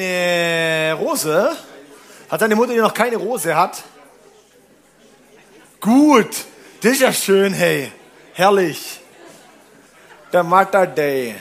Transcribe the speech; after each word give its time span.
eine 0.00 0.96
Rose? 0.98 1.56
Hat 2.30 2.40
deine 2.40 2.56
Mutter, 2.56 2.72
die 2.72 2.78
noch 2.78 2.94
keine 2.94 3.16
Rose 3.16 3.54
hat? 3.54 3.82
Gut, 5.80 6.30
das 6.80 6.92
ist 6.92 7.00
ja 7.00 7.12
schön, 7.12 7.52
hey. 7.52 7.92
Herrlich. 8.34 9.00
Der 10.32 10.42
Mother 10.42 10.86
Day. 10.86 11.34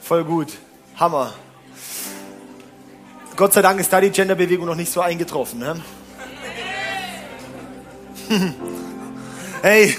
Voll 0.00 0.24
gut. 0.24 0.48
Hammer. 0.96 1.34
Gott 3.36 3.52
sei 3.52 3.62
Dank 3.62 3.78
ist 3.78 3.92
da 3.92 4.00
die 4.00 4.10
Genderbewegung 4.10 4.66
noch 4.66 4.74
nicht 4.74 4.90
so 4.90 5.00
eingetroffen. 5.00 5.60
Ne? 5.60 5.80
hey, 9.62 9.96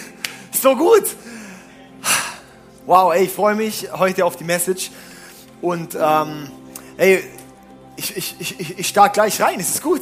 so 0.52 0.76
gut. 0.76 1.06
Wow, 2.86 3.14
ey, 3.14 3.26
ich 3.26 3.32
freue 3.32 3.56
mich 3.56 3.90
heute 3.94 4.26
auf 4.26 4.36
die 4.36 4.44
Message. 4.44 4.92
Und 5.62 5.96
ähm, 5.96 6.52
ey, 7.00 7.24
ich, 7.96 8.16
ich, 8.18 8.36
ich, 8.40 8.80
ich 8.80 8.88
starte 8.88 9.14
gleich 9.14 9.42
rein. 9.42 9.60
Ist 9.60 9.76
es 9.76 9.82
gut? 9.82 10.02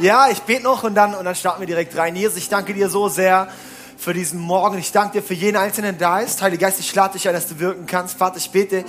Ja, 0.00 0.28
ich 0.28 0.40
bete 0.42 0.64
noch 0.64 0.82
und 0.82 0.94
dann, 0.94 1.14
und 1.14 1.24
dann 1.24 1.34
starten 1.34 1.60
wir 1.60 1.66
direkt 1.66 1.96
rein. 1.96 2.16
Jesus, 2.16 2.36
ich 2.36 2.48
danke 2.48 2.74
dir 2.74 2.88
so 2.88 3.08
sehr 3.08 3.48
für 3.96 4.12
diesen 4.12 4.40
Morgen. 4.40 4.76
Ich 4.78 4.90
danke 4.90 5.20
dir 5.20 5.22
für 5.22 5.34
jeden 5.34 5.56
Einzelnen, 5.56 5.96
der 5.96 6.08
da 6.08 6.20
ist. 6.20 6.42
Heilige 6.42 6.62
Geist, 6.62 6.80
ich 6.80 6.92
lade 6.94 7.14
dich 7.14 7.28
ein, 7.28 7.34
dass 7.34 7.46
du 7.46 7.60
wirken 7.60 7.86
kannst. 7.86 8.18
Vater, 8.18 8.36
ich 8.38 8.50
bete, 8.50 8.84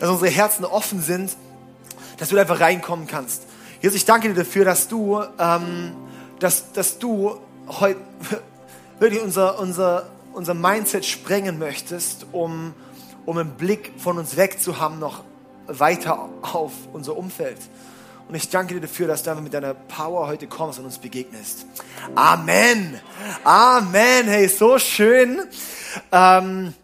dass 0.00 0.08
unsere 0.08 0.30
Herzen 0.30 0.64
offen 0.64 1.02
sind, 1.02 1.36
dass 2.16 2.30
du 2.30 2.38
einfach 2.38 2.60
reinkommen 2.60 3.06
kannst. 3.06 3.42
Jesus, 3.82 3.96
ich 3.96 4.04
danke 4.06 4.28
dir 4.28 4.34
dafür, 4.34 4.64
dass 4.64 4.88
du, 4.88 5.22
ähm, 5.38 5.92
dass, 6.38 6.72
dass 6.72 6.98
du 6.98 7.38
heute 7.68 8.00
wirklich 8.98 9.22
unser, 9.22 9.58
unser, 9.58 10.08
unser 10.32 10.54
Mindset 10.54 11.04
sprengen 11.04 11.58
möchtest, 11.58 12.26
um, 12.32 12.72
um 13.26 13.36
einen 13.36 13.50
Blick 13.50 13.92
von 13.98 14.16
uns 14.16 14.38
weg 14.38 14.62
zu 14.62 14.80
haben, 14.80 14.98
noch 14.98 15.22
weiter 15.66 16.28
auf 16.42 16.72
unser 16.92 17.16
Umfeld. 17.16 17.58
Und 18.28 18.34
ich 18.34 18.48
danke 18.48 18.74
dir 18.74 18.80
dafür, 18.80 19.06
dass 19.06 19.22
du 19.22 19.30
einfach 19.30 19.42
mit 19.42 19.54
deiner 19.54 19.74
Power 19.74 20.26
heute 20.26 20.48
kommst 20.48 20.80
und 20.80 20.84
uns 20.84 20.98
begegnest. 20.98 21.66
Amen. 22.16 23.00
Amen. 23.44 24.26
Hey, 24.26 24.48
so 24.48 24.78
schön. 24.80 25.40
Ähm, 26.10 26.74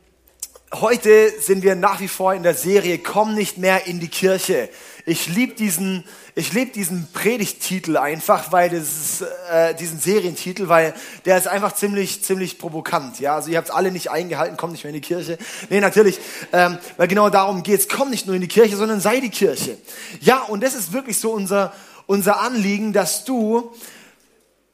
heute 0.72 1.30
sind 1.40 1.64
wir 1.64 1.74
nach 1.74 2.00
wie 2.00 2.06
vor 2.06 2.34
in 2.34 2.44
der 2.44 2.54
Serie 2.54 2.98
Komm 2.98 3.34
nicht 3.34 3.58
mehr 3.58 3.86
in 3.86 3.98
die 3.98 4.08
Kirche. 4.08 4.68
Ich 5.04 5.28
liebe 5.28 5.54
diesen, 5.54 6.04
ich 6.34 6.52
liebe 6.52 6.70
diesen 6.70 7.08
Predigttitel 7.12 7.96
einfach, 7.96 8.52
weil 8.52 8.70
das 8.70 8.82
ist, 8.82 9.24
äh, 9.50 9.74
diesen 9.74 9.98
Serientitel, 9.98 10.68
weil 10.68 10.94
der 11.24 11.38
ist 11.38 11.48
einfach 11.48 11.74
ziemlich, 11.74 12.22
ziemlich 12.22 12.58
provokant. 12.58 13.18
Ja, 13.18 13.34
also 13.34 13.50
ihr 13.50 13.58
habt 13.58 13.68
es 13.68 13.74
alle 13.74 13.90
nicht 13.90 14.10
eingehalten, 14.10 14.56
komm 14.56 14.72
nicht 14.72 14.84
mehr 14.84 14.94
in 14.94 15.00
die 15.00 15.06
Kirche. 15.06 15.38
Nee, 15.70 15.80
natürlich, 15.80 16.18
ähm, 16.52 16.78
weil 16.96 17.08
genau 17.08 17.30
darum 17.30 17.62
geht's. 17.62 17.88
Komm 17.88 18.10
nicht 18.10 18.26
nur 18.26 18.36
in 18.36 18.42
die 18.42 18.48
Kirche, 18.48 18.76
sondern 18.76 19.00
sei 19.00 19.20
die 19.20 19.30
Kirche. 19.30 19.76
Ja, 20.20 20.42
und 20.42 20.62
das 20.62 20.74
ist 20.74 20.92
wirklich 20.92 21.18
so 21.18 21.32
unser 21.32 21.72
unser 22.06 22.40
Anliegen, 22.40 22.92
dass 22.92 23.24
du 23.24 23.72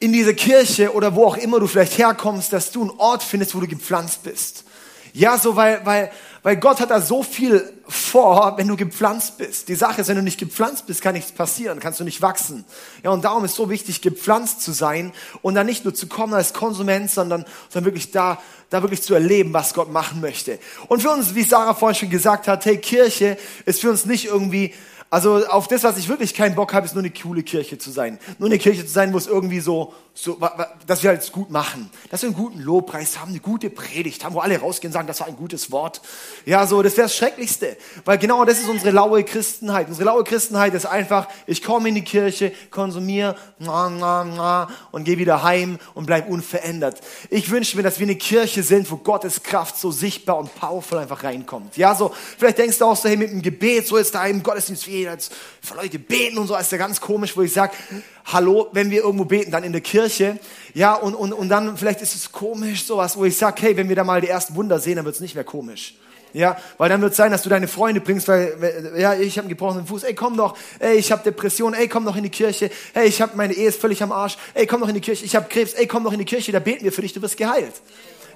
in 0.00 0.12
diese 0.12 0.34
Kirche 0.34 0.92
oder 0.92 1.14
wo 1.14 1.24
auch 1.26 1.36
immer 1.36 1.60
du 1.60 1.66
vielleicht 1.66 1.98
herkommst, 1.98 2.52
dass 2.52 2.70
du 2.70 2.82
einen 2.82 2.98
Ort 2.98 3.22
findest, 3.22 3.54
wo 3.54 3.60
du 3.60 3.66
gepflanzt 3.66 4.22
bist. 4.22 4.64
Ja, 5.12 5.38
so 5.38 5.56
weil, 5.56 5.84
weil, 5.84 6.10
weil 6.42 6.56
Gott 6.56 6.80
hat 6.80 6.90
da 6.90 7.00
so 7.00 7.22
viel 7.22 7.72
vor, 7.86 8.56
wenn 8.56 8.68
du 8.68 8.76
gepflanzt 8.76 9.38
bist. 9.38 9.68
Die 9.68 9.74
Sache 9.74 10.00
ist, 10.00 10.08
wenn 10.08 10.16
du 10.16 10.22
nicht 10.22 10.38
gepflanzt 10.38 10.86
bist, 10.86 11.02
kann 11.02 11.14
nichts 11.14 11.32
passieren, 11.32 11.80
kannst 11.80 12.00
du 12.00 12.04
nicht 12.04 12.22
wachsen. 12.22 12.64
Ja, 13.02 13.10
und 13.10 13.24
darum 13.24 13.44
ist 13.44 13.54
so 13.54 13.70
wichtig, 13.70 14.02
gepflanzt 14.02 14.62
zu 14.62 14.72
sein 14.72 15.12
und 15.42 15.54
dann 15.54 15.66
nicht 15.66 15.84
nur 15.84 15.94
zu 15.94 16.06
kommen 16.06 16.34
als 16.34 16.52
Konsument, 16.52 17.10
sondern, 17.10 17.44
sondern 17.68 17.86
wirklich 17.86 18.10
da, 18.10 18.40
da 18.70 18.82
wirklich 18.82 19.02
zu 19.02 19.14
erleben, 19.14 19.52
was 19.52 19.74
Gott 19.74 19.90
machen 19.90 20.20
möchte. 20.20 20.58
Und 20.88 21.02
für 21.02 21.10
uns, 21.10 21.34
wie 21.34 21.42
Sarah 21.42 21.74
vorhin 21.74 21.98
schon 21.98 22.10
gesagt 22.10 22.46
hat, 22.46 22.64
hey, 22.64 22.78
Kirche 22.78 23.38
ist 23.64 23.80
für 23.80 23.90
uns 23.90 24.04
nicht 24.04 24.26
irgendwie 24.26 24.74
also 25.10 25.46
auf 25.46 25.68
das, 25.68 25.84
was 25.84 25.96
ich 25.96 26.08
wirklich 26.08 26.34
keinen 26.34 26.54
Bock 26.54 26.74
habe, 26.74 26.84
ist 26.84 26.94
nur 26.94 27.02
eine 27.02 27.12
coole 27.12 27.42
Kirche 27.42 27.78
zu 27.78 27.90
sein. 27.90 28.18
Nur 28.38 28.48
eine 28.48 28.58
Kirche 28.58 28.84
zu 28.84 28.92
sein, 28.92 29.12
wo 29.14 29.18
es 29.18 29.26
irgendwie 29.26 29.60
so, 29.60 29.94
so 30.12 30.38
dass 30.86 31.02
wir 31.02 31.10
halt 31.10 31.32
gut 31.32 31.50
machen. 31.50 31.88
Dass 32.10 32.22
wir 32.22 32.28
einen 32.28 32.36
guten 32.36 32.60
Lobpreis 32.60 33.18
haben, 33.18 33.30
eine 33.30 33.40
gute 33.40 33.70
Predigt 33.70 34.24
haben, 34.24 34.34
wo 34.34 34.40
alle 34.40 34.58
rausgehen 34.58 34.90
und 34.90 34.92
sagen, 34.92 35.08
das 35.08 35.20
war 35.20 35.28
ein 35.28 35.36
gutes 35.36 35.70
Wort. 35.70 36.02
Ja, 36.44 36.66
so, 36.66 36.82
das 36.82 36.96
wäre 36.98 37.06
das 37.06 37.16
Schrecklichste. 37.16 37.78
Weil 38.04 38.18
genau 38.18 38.44
das 38.44 38.58
ist 38.58 38.68
unsere 38.68 38.90
laue 38.90 39.24
Christenheit. 39.24 39.88
Unsere 39.88 40.04
laue 40.06 40.24
Christenheit 40.24 40.74
ist 40.74 40.84
einfach, 40.84 41.28
ich 41.46 41.62
komme 41.62 41.88
in 41.88 41.94
die 41.94 42.04
Kirche, 42.04 42.52
konsumiere 42.70 43.36
und 44.92 45.04
gehe 45.04 45.16
wieder 45.16 45.42
heim 45.42 45.78
und 45.94 46.04
bleib 46.04 46.28
unverändert. 46.28 47.00
Ich 47.30 47.50
wünsche 47.50 47.78
mir, 47.78 47.82
dass 47.82 47.98
wir 47.98 48.06
eine 48.06 48.16
Kirche 48.16 48.62
sind, 48.62 48.90
wo 48.90 48.96
Gottes 48.96 49.42
Kraft 49.42 49.78
so 49.78 49.90
sichtbar 49.90 50.36
und 50.36 50.54
powerful 50.54 50.98
einfach 50.98 51.24
reinkommt. 51.24 51.78
Ja, 51.78 51.94
so, 51.94 52.12
vielleicht 52.36 52.58
denkst 52.58 52.78
du 52.78 52.84
auch 52.84 52.96
so, 52.96 53.08
hey, 53.08 53.16
mit 53.16 53.30
dem 53.30 53.40
Gebet, 53.40 53.86
so 53.86 53.96
ist 53.96 54.14
da 54.14 54.26
im 54.26 54.42
Gottesdienst, 54.42 54.86
wie 54.86 54.97
jetzt 55.02 55.32
für 55.62 55.74
Leute 55.74 55.98
beten 55.98 56.38
und 56.38 56.46
so, 56.46 56.56
ist 56.56 56.72
ja 56.72 56.78
ganz 56.78 57.00
komisch, 57.00 57.36
wo 57.36 57.42
ich 57.42 57.52
sage, 57.52 57.72
hallo, 58.26 58.68
wenn 58.72 58.90
wir 58.90 59.02
irgendwo 59.02 59.24
beten, 59.24 59.50
dann 59.50 59.64
in 59.64 59.72
der 59.72 59.80
Kirche. 59.80 60.38
Ja, 60.74 60.94
und, 60.94 61.14
und, 61.14 61.32
und 61.32 61.48
dann 61.48 61.76
vielleicht 61.76 62.02
ist 62.02 62.14
es 62.14 62.32
komisch, 62.32 62.84
sowas, 62.84 63.16
wo 63.16 63.24
ich 63.24 63.36
sage, 63.36 63.62
hey, 63.62 63.76
wenn 63.76 63.88
wir 63.88 63.96
da 63.96 64.04
mal 64.04 64.20
die 64.20 64.28
ersten 64.28 64.54
Wunder 64.54 64.78
sehen, 64.80 64.96
dann 64.96 65.04
wird 65.04 65.14
es 65.14 65.20
nicht 65.20 65.34
mehr 65.34 65.44
komisch. 65.44 65.94
Ja, 66.34 66.58
weil 66.76 66.90
dann 66.90 67.00
wird 67.00 67.12
es 67.12 67.16
sein, 67.16 67.30
dass 67.30 67.42
du 67.42 67.48
deine 67.48 67.68
Freunde 67.68 68.00
bringst, 68.00 68.28
weil, 68.28 68.92
ja, 68.98 69.14
ich 69.14 69.38
habe 69.38 69.44
einen 69.44 69.48
gebrochenen 69.48 69.86
Fuß, 69.86 70.02
ey, 70.02 70.14
komm 70.14 70.36
doch, 70.36 70.56
ey, 70.78 70.96
ich 70.96 71.10
habe 71.10 71.22
Depression, 71.22 71.72
ey, 71.72 71.88
komm 71.88 72.04
doch 72.04 72.16
in 72.16 72.22
die 72.22 72.30
Kirche, 72.30 72.70
ey, 72.92 73.08
ich 73.08 73.22
habe 73.22 73.36
meine 73.36 73.54
Ehe 73.54 73.68
ist 73.68 73.80
völlig 73.80 74.02
am 74.02 74.12
Arsch, 74.12 74.36
ey, 74.52 74.66
komm 74.66 74.80
doch 74.82 74.88
in 74.88 74.94
die 74.94 75.00
Kirche, 75.00 75.24
ich 75.24 75.34
habe 75.34 75.48
Krebs, 75.48 75.72
ey, 75.72 75.86
komm 75.86 76.04
doch 76.04 76.12
in 76.12 76.18
die 76.18 76.26
Kirche, 76.26 76.52
da 76.52 76.58
beten 76.58 76.84
wir 76.84 76.92
für 76.92 77.00
dich, 77.00 77.14
du 77.14 77.22
wirst 77.22 77.38
geheilt. 77.38 77.72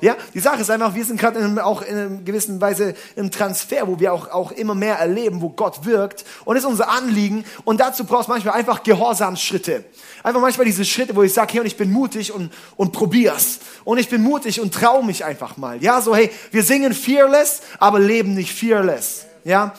Ja, 0.02 0.16
die 0.34 0.40
Sache 0.40 0.60
ist 0.60 0.68
einfach, 0.68 0.96
wir 0.96 1.04
sind 1.04 1.20
gerade 1.20 1.64
auch 1.64 1.80
in 1.80 1.96
einer 1.96 2.08
gewissen 2.22 2.60
Weise 2.60 2.94
im 3.14 3.30
Transfer, 3.30 3.86
wo 3.86 4.00
wir 4.00 4.12
auch, 4.12 4.28
auch 4.32 4.50
immer 4.50 4.74
mehr 4.74 4.96
erleben, 4.96 5.40
wo 5.40 5.48
Gott 5.50 5.84
wirkt. 5.84 6.24
Und 6.44 6.56
das 6.56 6.64
ist 6.64 6.70
unser 6.70 6.90
Anliegen. 6.90 7.44
Und 7.62 7.78
dazu 7.78 8.04
brauchst 8.04 8.26
du 8.26 8.32
manchmal 8.32 8.54
einfach 8.54 8.82
Gehorsamsschritte. 8.82 9.84
Einfach 10.24 10.41
manchmal 10.41 10.66
diese 10.66 10.84
Schritte, 10.84 11.14
wo 11.14 11.22
ich 11.22 11.32
sage, 11.32 11.52
hey, 11.52 11.60
und 11.60 11.66
ich 11.66 11.76
bin 11.76 11.92
mutig 11.92 12.32
und, 12.32 12.52
und 12.76 12.91
probier's. 12.91 13.60
Und 13.84 13.98
ich 13.98 14.08
bin 14.08 14.24
mutig 14.24 14.60
und 14.60 14.74
trau 14.74 15.02
mich 15.02 15.24
einfach 15.24 15.56
mal. 15.56 15.80
Ja, 15.80 16.00
so, 16.00 16.16
hey, 16.16 16.32
wir 16.50 16.64
singen 16.64 16.94
fearless, 16.94 17.62
aber 17.78 18.00
leben 18.00 18.34
nicht 18.34 18.52
fearless. 18.52 19.26
Ja, 19.44 19.72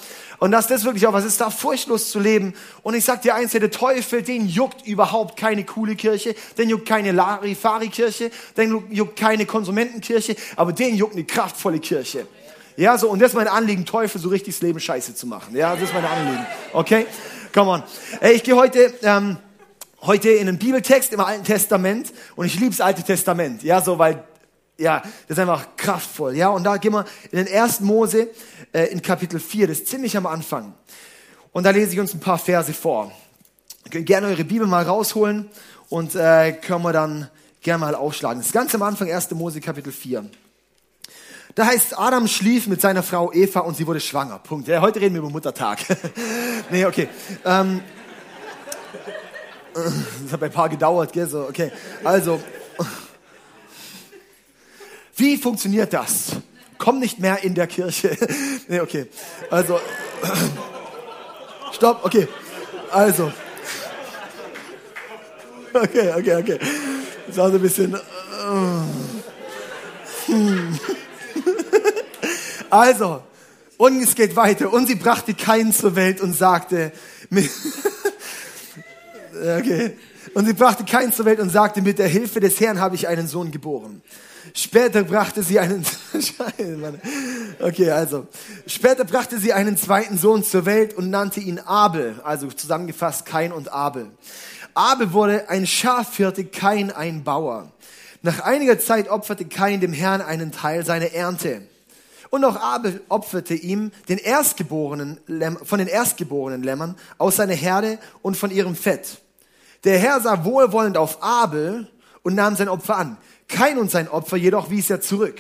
und 0.44 0.52
dass 0.52 0.68
das 0.68 0.84
wirklich 0.84 1.08
auch 1.08 1.14
was 1.14 1.24
ist, 1.24 1.40
da 1.40 1.50
furchtlos 1.50 2.12
zu 2.12 2.20
leben. 2.20 2.54
Und 2.82 2.96
ich 2.96 3.06
sag 3.06 3.22
dir 3.22 3.34
eins, 3.34 3.54
der 3.54 3.72
Teufel, 3.72 4.24
den 4.24 4.46
juckt 4.46 4.86
überhaupt 4.86 5.40
keine 5.40 5.64
coole 5.64 5.96
Kirche, 5.96 6.36
den 6.58 6.70
juckt 6.70 6.86
keine 6.86 7.14
Larifari-Kirche, 7.14 8.30
den 8.58 8.84
juckt 8.92 9.18
keine 9.18 9.46
Konsumentenkirche, 9.46 10.36
aber 10.58 10.74
den 10.74 10.98
juckt 10.98 11.14
eine 11.14 11.24
kraftvolle 11.24 11.80
Kirche. 11.80 12.28
Ja, 12.76 12.98
so, 12.98 13.10
und 13.10 13.22
das 13.22 13.30
ist 13.30 13.36
mein 13.36 13.48
Anliegen, 13.48 13.86
Teufel 13.86 14.20
so 14.20 14.28
richtig 14.28 14.56
das 14.56 14.62
Leben 14.62 14.82
scheiße 14.82 15.16
zu 15.16 15.28
machen. 15.28 15.56
Ja, 15.56 15.76
das 15.76 15.84
ist 15.84 15.94
mein 15.94 16.04
Anliegen. 16.04 16.46
Okay? 16.74 17.06
Come 17.54 17.72
on. 17.72 17.84
Ey, 18.20 18.34
ich 18.34 18.44
gehe 18.44 18.58
heute, 18.58 18.94
ähm, 19.02 19.38
heute 20.02 20.30
in 20.30 20.50
einen 20.50 20.60
Bibeltext 20.60 21.14
im 21.14 21.22
Alten 21.22 21.46
Testament 21.46 22.12
und 22.36 22.48
ich 22.48 22.56
liebe 22.56 22.72
das 22.72 22.82
Alte 22.82 23.02
Testament. 23.02 23.64
Ja, 23.64 23.80
so, 23.80 23.98
weil 23.98 24.22
ja, 24.78 25.00
das 25.00 25.38
ist 25.38 25.40
einfach 25.40 25.68
kraftvoll. 25.78 26.36
Ja, 26.36 26.50
und 26.50 26.64
da 26.64 26.78
gehen 26.78 26.94
wir 26.94 27.06
in 27.32 27.38
den 27.38 27.48
ersten 27.48 27.86
Mose 27.86 28.30
äh, 28.74 28.86
in 28.86 29.02
Kapitel 29.02 29.40
4, 29.40 29.68
das 29.68 29.80
ist 29.80 29.88
ziemlich 29.88 30.18
am 30.18 30.26
Anfang. 30.26 30.74
Und 31.52 31.64
da 31.64 31.70
lese 31.70 31.94
ich 31.94 32.00
uns 32.00 32.14
ein 32.14 32.20
paar 32.20 32.40
Verse 32.40 32.74
vor. 32.74 33.12
Könnt 33.90 34.06
gerne 34.06 34.28
eure 34.28 34.44
Bibel 34.44 34.68
mal 34.68 34.84
rausholen 34.84 35.50
und 35.90 36.16
äh, 36.16 36.54
können 36.54 36.84
wir 36.84 36.94
dann 36.94 37.30
gerne 37.62 37.80
mal 37.80 37.96
aufschlagen. 37.96 38.40
Das 38.40 38.48
ist 38.48 38.54
ganz 38.54 38.74
am 38.74 38.82
Anfang, 38.82 39.12
1. 39.12 39.32
Mose 39.32 39.62
Kapitel 39.62 39.94
4. 39.94 40.26
Da 41.56 41.68
heißt, 41.68 42.00
Adam 42.00 42.28
schlief 42.28 42.66
mit 42.66 42.82
seiner 42.82 43.04
Frau 43.04 43.32
Eva 43.32 43.60
und 43.60 43.78
sie 43.78 43.86
wurde 43.86 44.00
schwanger. 44.00 44.40
Punkt. 44.40 44.68
Ja, 44.68 44.82
heute 44.82 45.00
reden 45.00 45.14
wir 45.14 45.20
über 45.20 45.30
Muttertag. 45.30 45.80
nee, 46.72 46.86
okay. 46.86 47.08
Ähm, 47.46 47.82
das 50.24 50.32
hat 50.32 50.40
bei 50.40 50.48
ein 50.48 50.52
paar 50.52 50.70
gedauert, 50.70 51.14
gell? 51.14 51.28
So, 51.28 51.42
okay. 51.42 51.72
Also, 52.04 52.42
wie 55.16 55.38
funktioniert 55.38 55.94
das? 55.94 56.32
Komm 56.84 57.00
nicht 57.00 57.18
mehr 57.18 57.42
in 57.46 57.54
der 57.54 57.68
Kirche. 57.68 58.18
nee, 58.68 58.82
okay. 58.82 59.06
Also, 59.50 59.80
stopp, 61.72 62.04
okay. 62.04 62.28
Also. 62.92 63.32
Okay, 65.74 66.14
okay, 66.14 66.36
okay. 66.36 66.60
Das 67.26 67.38
war 67.38 67.50
so 67.52 67.56
ein 67.56 67.62
bisschen. 67.62 67.98
Hm. 70.26 70.80
Also, 72.70 73.22
und 73.78 74.02
es 74.02 74.14
geht 74.14 74.36
weiter. 74.36 74.74
Und 74.74 74.88
sie 74.88 74.96
brachte 74.96 75.36
keinen 75.36 75.72
zur 75.72 75.96
Welt 75.96 76.20
und 76.20 76.34
sagte, 76.36 76.92
okay. 79.58 79.96
Und 80.34 80.48
sie 80.48 80.54
brachte 80.54 80.84
keinen 80.84 81.14
zur 81.14 81.24
Welt 81.24 81.40
und 81.40 81.50
sagte, 81.50 81.82
mit 81.82 81.98
der 82.00 82.10
Hilfe 82.10 82.42
des 82.42 82.60
Herrn 82.60 82.82
habe 82.82 82.96
ich 82.96 83.08
einen 83.08 83.28
Sohn 83.28 83.52
geboren. 83.52 84.02
Später 84.54 85.04
brachte 85.04 85.42
sie 85.42 85.60
einen, 85.60 85.86
okay, 87.62 87.92
also, 87.92 88.28
später 88.68 89.06
brachte 89.06 89.40
sie 89.40 89.54
einen 89.54 89.78
zweiten 89.78 90.18
Sohn 90.18 90.44
zur 90.44 90.66
Welt 90.66 90.94
und 90.94 91.10
nannte 91.10 91.40
ihn 91.40 91.60
Abel, 91.60 92.20
also 92.24 92.48
zusammengefasst 92.48 93.26
Kain 93.26 93.54
und 93.54 93.72
Abel. 93.72 94.12
Abel 94.74 95.14
wurde 95.14 95.50
ein 95.50 95.66
Schafhirte, 95.66 96.46
Kain 96.46 96.92
ein 96.92 97.24
Bauer. 97.24 97.72
Nach 98.22 98.40
einiger 98.42 98.80
Zeit 98.80 99.10
opferte 99.10 99.46
Kain 99.46 99.80
dem 99.80 99.94
Herrn 99.94 100.22
einen 100.22 100.52
Teil 100.52 100.86
seiner 100.86 101.14
Ernte. 101.14 101.62
Und 102.30 102.44
auch 102.46 102.56
Abel 102.56 103.02
opferte 103.10 103.54
ihm 103.54 103.92
den 104.10 104.18
erstgeborenen 104.18 105.20
von 105.64 105.78
den 105.78 105.88
erstgeborenen 105.88 106.64
Lämmern 106.64 106.96
aus 107.20 107.36
seiner 107.36 107.54
Herde 107.54 108.00
und 108.24 108.36
von 108.36 108.50
ihrem 108.50 108.76
Fett. 108.76 109.22
Der 109.84 110.00
Herr 110.00 110.20
sah 110.20 110.44
wohlwollend 110.44 110.98
auf 110.98 111.22
Abel 111.22 111.88
und 112.24 112.34
nahm 112.34 112.56
sein 112.56 112.70
Opfer 112.70 112.98
an. 112.98 113.18
Kein 113.54 113.78
und 113.78 113.92
sein 113.92 114.08
Opfer 114.08 114.36
jedoch 114.36 114.72
wies 114.72 114.90
er 114.90 115.00
zurück. 115.00 115.40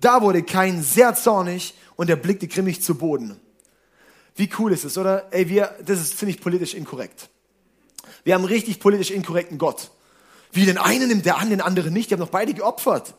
Da 0.00 0.22
wurde 0.22 0.44
Kain 0.44 0.80
sehr 0.80 1.16
zornig 1.16 1.74
und 1.96 2.08
er 2.08 2.14
blickte 2.14 2.46
grimmig 2.46 2.82
zu 2.84 2.94
Boden. 2.94 3.40
Wie 4.36 4.48
cool 4.60 4.72
ist 4.72 4.84
es, 4.84 4.96
oder? 4.96 5.26
Ey, 5.32 5.48
wir, 5.48 5.74
das 5.84 6.00
ist 6.00 6.18
ziemlich 6.18 6.40
politisch 6.40 6.74
inkorrekt. 6.74 7.28
Wir 8.22 8.34
haben 8.34 8.42
einen 8.42 8.52
richtig 8.52 8.78
politisch 8.78 9.10
inkorrekten 9.10 9.58
Gott. 9.58 9.90
Wie 10.52 10.66
den 10.66 10.78
einen 10.78 11.08
nimmt 11.08 11.26
der 11.26 11.38
an, 11.38 11.50
den 11.50 11.60
anderen 11.60 11.92
nicht. 11.92 12.10
Die 12.10 12.14
haben 12.14 12.20
doch 12.20 12.28
beide 12.28 12.54
geopfert. 12.54 13.14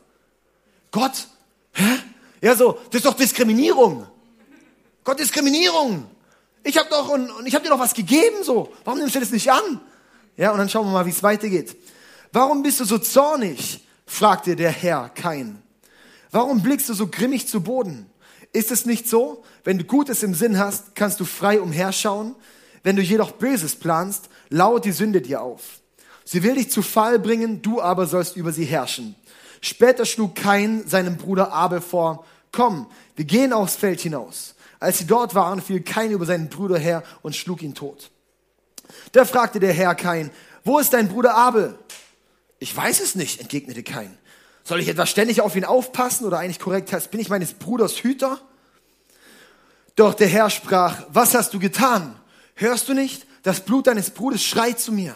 Gott? 0.91 1.27
Hä? 1.74 1.97
Ja, 2.41 2.56
so, 2.56 2.80
das 2.91 3.00
ist 3.00 3.06
doch 3.06 3.15
Diskriminierung. 3.15 4.07
Gott, 5.03 5.19
Diskriminierung. 5.19 6.06
Ich 6.63 6.77
habe 6.77 6.89
doch, 6.89 7.09
und, 7.09 7.30
und 7.30 7.45
ich 7.45 7.56
habe 7.56 7.65
dir 7.65 7.71
doch 7.71 7.80
was 7.80 7.94
gegeben, 7.94 8.38
so. 8.44 8.71
Warum 8.86 9.00
nimmst 9.00 9.15
du 9.15 9.19
das 9.19 9.31
nicht 9.31 9.51
an? 9.51 9.81
Ja, 10.38 10.51
und 10.51 10.59
dann 10.59 10.69
schauen 10.69 10.86
wir 10.88 10.94
mal, 10.94 11.06
wie 11.06 11.09
es 11.09 11.24
weitergeht. 11.24 11.75
Warum 12.31 12.63
bist 12.63 12.80
du 12.80 12.86
so 12.86 13.00
zornig? 13.00 13.81
Fragte 14.10 14.56
der 14.56 14.72
Herr 14.72 15.10
Kain. 15.10 15.62
Warum 16.32 16.64
blickst 16.64 16.90
du 16.90 16.94
so 16.94 17.08
grimmig 17.08 17.48
zu 17.48 17.62
Boden? 17.62 18.10
Ist 18.52 18.72
es 18.72 18.86
nicht 18.86 19.08
so, 19.08 19.44
wenn 19.64 19.78
du 19.78 19.84
Gutes 19.84 20.24
im 20.24 20.34
Sinn 20.34 20.58
hast, 20.58 20.96
kannst 20.96 21.20
du 21.20 21.26
frei 21.26 21.62
umherschauen? 21.62 22.36
Wenn 22.84 22.96
du 22.96 23.04
jedoch 23.04 23.32
Böses 23.34 23.76
planst, 23.76 24.30
lauert 24.50 24.86
die 24.86 24.92
Sünde 24.92 25.22
dir 25.22 25.42
auf. 25.42 25.80
Sie 26.26 26.42
will 26.44 26.56
dich 26.56 26.72
zu 26.72 26.82
Fall 26.82 27.20
bringen, 27.20 27.62
du 27.62 27.82
aber 27.82 28.08
sollst 28.08 28.36
über 28.36 28.52
sie 28.52 28.66
herrschen. 28.66 29.16
Später 29.62 30.06
schlug 30.06 30.36
Kain 30.36 30.88
seinem 30.88 31.18
Bruder 31.18 31.54
Abel 31.54 31.80
vor, 31.80 32.26
komm, 32.52 32.88
wir 33.16 33.26
gehen 33.26 33.54
aufs 33.54 33.76
Feld 33.76 34.00
hinaus. 34.02 34.56
Als 34.80 34.98
sie 34.98 35.06
dort 35.06 35.36
waren, 35.36 35.62
fiel 35.62 35.82
Kain 35.82 36.12
über 36.12 36.26
seinen 36.26 36.50
Bruder 36.50 36.80
her 36.80 37.04
und 37.22 37.36
schlug 37.36 37.62
ihn 37.62 37.76
tot. 37.76 38.10
Da 39.12 39.24
fragte 39.26 39.60
der 39.60 39.74
Herr 39.74 39.94
Kain, 39.94 40.32
wo 40.64 40.80
ist 40.80 40.94
dein 40.94 41.10
Bruder 41.10 41.36
Abel? 41.36 41.78
Ich 42.60 42.76
weiß 42.76 43.00
es 43.00 43.16
nicht, 43.16 43.40
entgegnete 43.40 43.84
Kain. 43.84 44.18
Soll 44.64 44.82
ich 44.82 44.88
etwa 44.88 45.06
ständig 45.06 45.42
auf 45.42 45.56
ihn 45.56 45.66
aufpassen 45.66 46.26
oder 46.26 46.40
eigentlich 46.40 46.60
korrekt 46.60 46.92
heißt, 46.92 47.10
bin 47.10 47.20
ich 47.20 47.30
meines 47.30 47.54
Bruders 47.54 48.04
Hüter? 48.04 48.40
Doch 49.96 50.14
der 50.14 50.28
Herr 50.28 50.50
sprach, 50.50 51.04
was 51.10 51.34
hast 51.34 51.54
du 51.54 51.60
getan? 51.60 52.16
Hörst 52.56 52.88
du 52.90 52.94
nicht? 52.94 53.26
Das 53.44 53.62
Blut 53.62 53.88
deines 53.88 54.12
Bruders 54.12 54.44
schreit 54.44 54.80
zu 54.80 54.92
mir. 54.92 55.16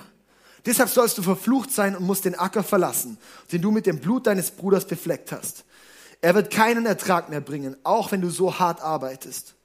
Deshalb 0.66 0.90
sollst 0.90 1.18
du 1.18 1.22
verflucht 1.22 1.72
sein 1.72 1.96
und 1.96 2.06
musst 2.06 2.26
den 2.26 2.36
Acker 2.36 2.64
verlassen, 2.64 3.18
den 3.52 3.62
du 3.62 3.70
mit 3.72 3.86
dem 3.86 4.00
Blut 4.00 4.28
deines 4.28 4.52
Bruders 4.52 4.86
befleckt 4.86 5.32
hast. 5.34 5.66
Er 6.22 6.36
wird 6.36 6.52
keinen 6.52 6.86
Ertrag 6.86 7.30
mehr 7.30 7.42
bringen, 7.42 7.76
auch 7.84 8.14
wenn 8.14 8.22
du 8.22 8.30
so 8.30 8.60
hart 8.60 8.82
arbeitest. 8.82 9.56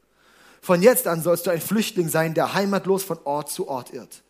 Von 0.60 0.82
jetzt 0.82 1.06
an 1.06 1.22
sollst 1.22 1.46
du 1.46 1.50
ein 1.50 1.60
Flüchtling 1.60 2.08
sein, 2.08 2.34
der 2.34 2.52
heimatlos 2.52 3.04
von 3.04 3.18
Ort 3.24 3.50
zu 3.50 3.68
Ort 3.68 3.92
irrt. 3.92 4.22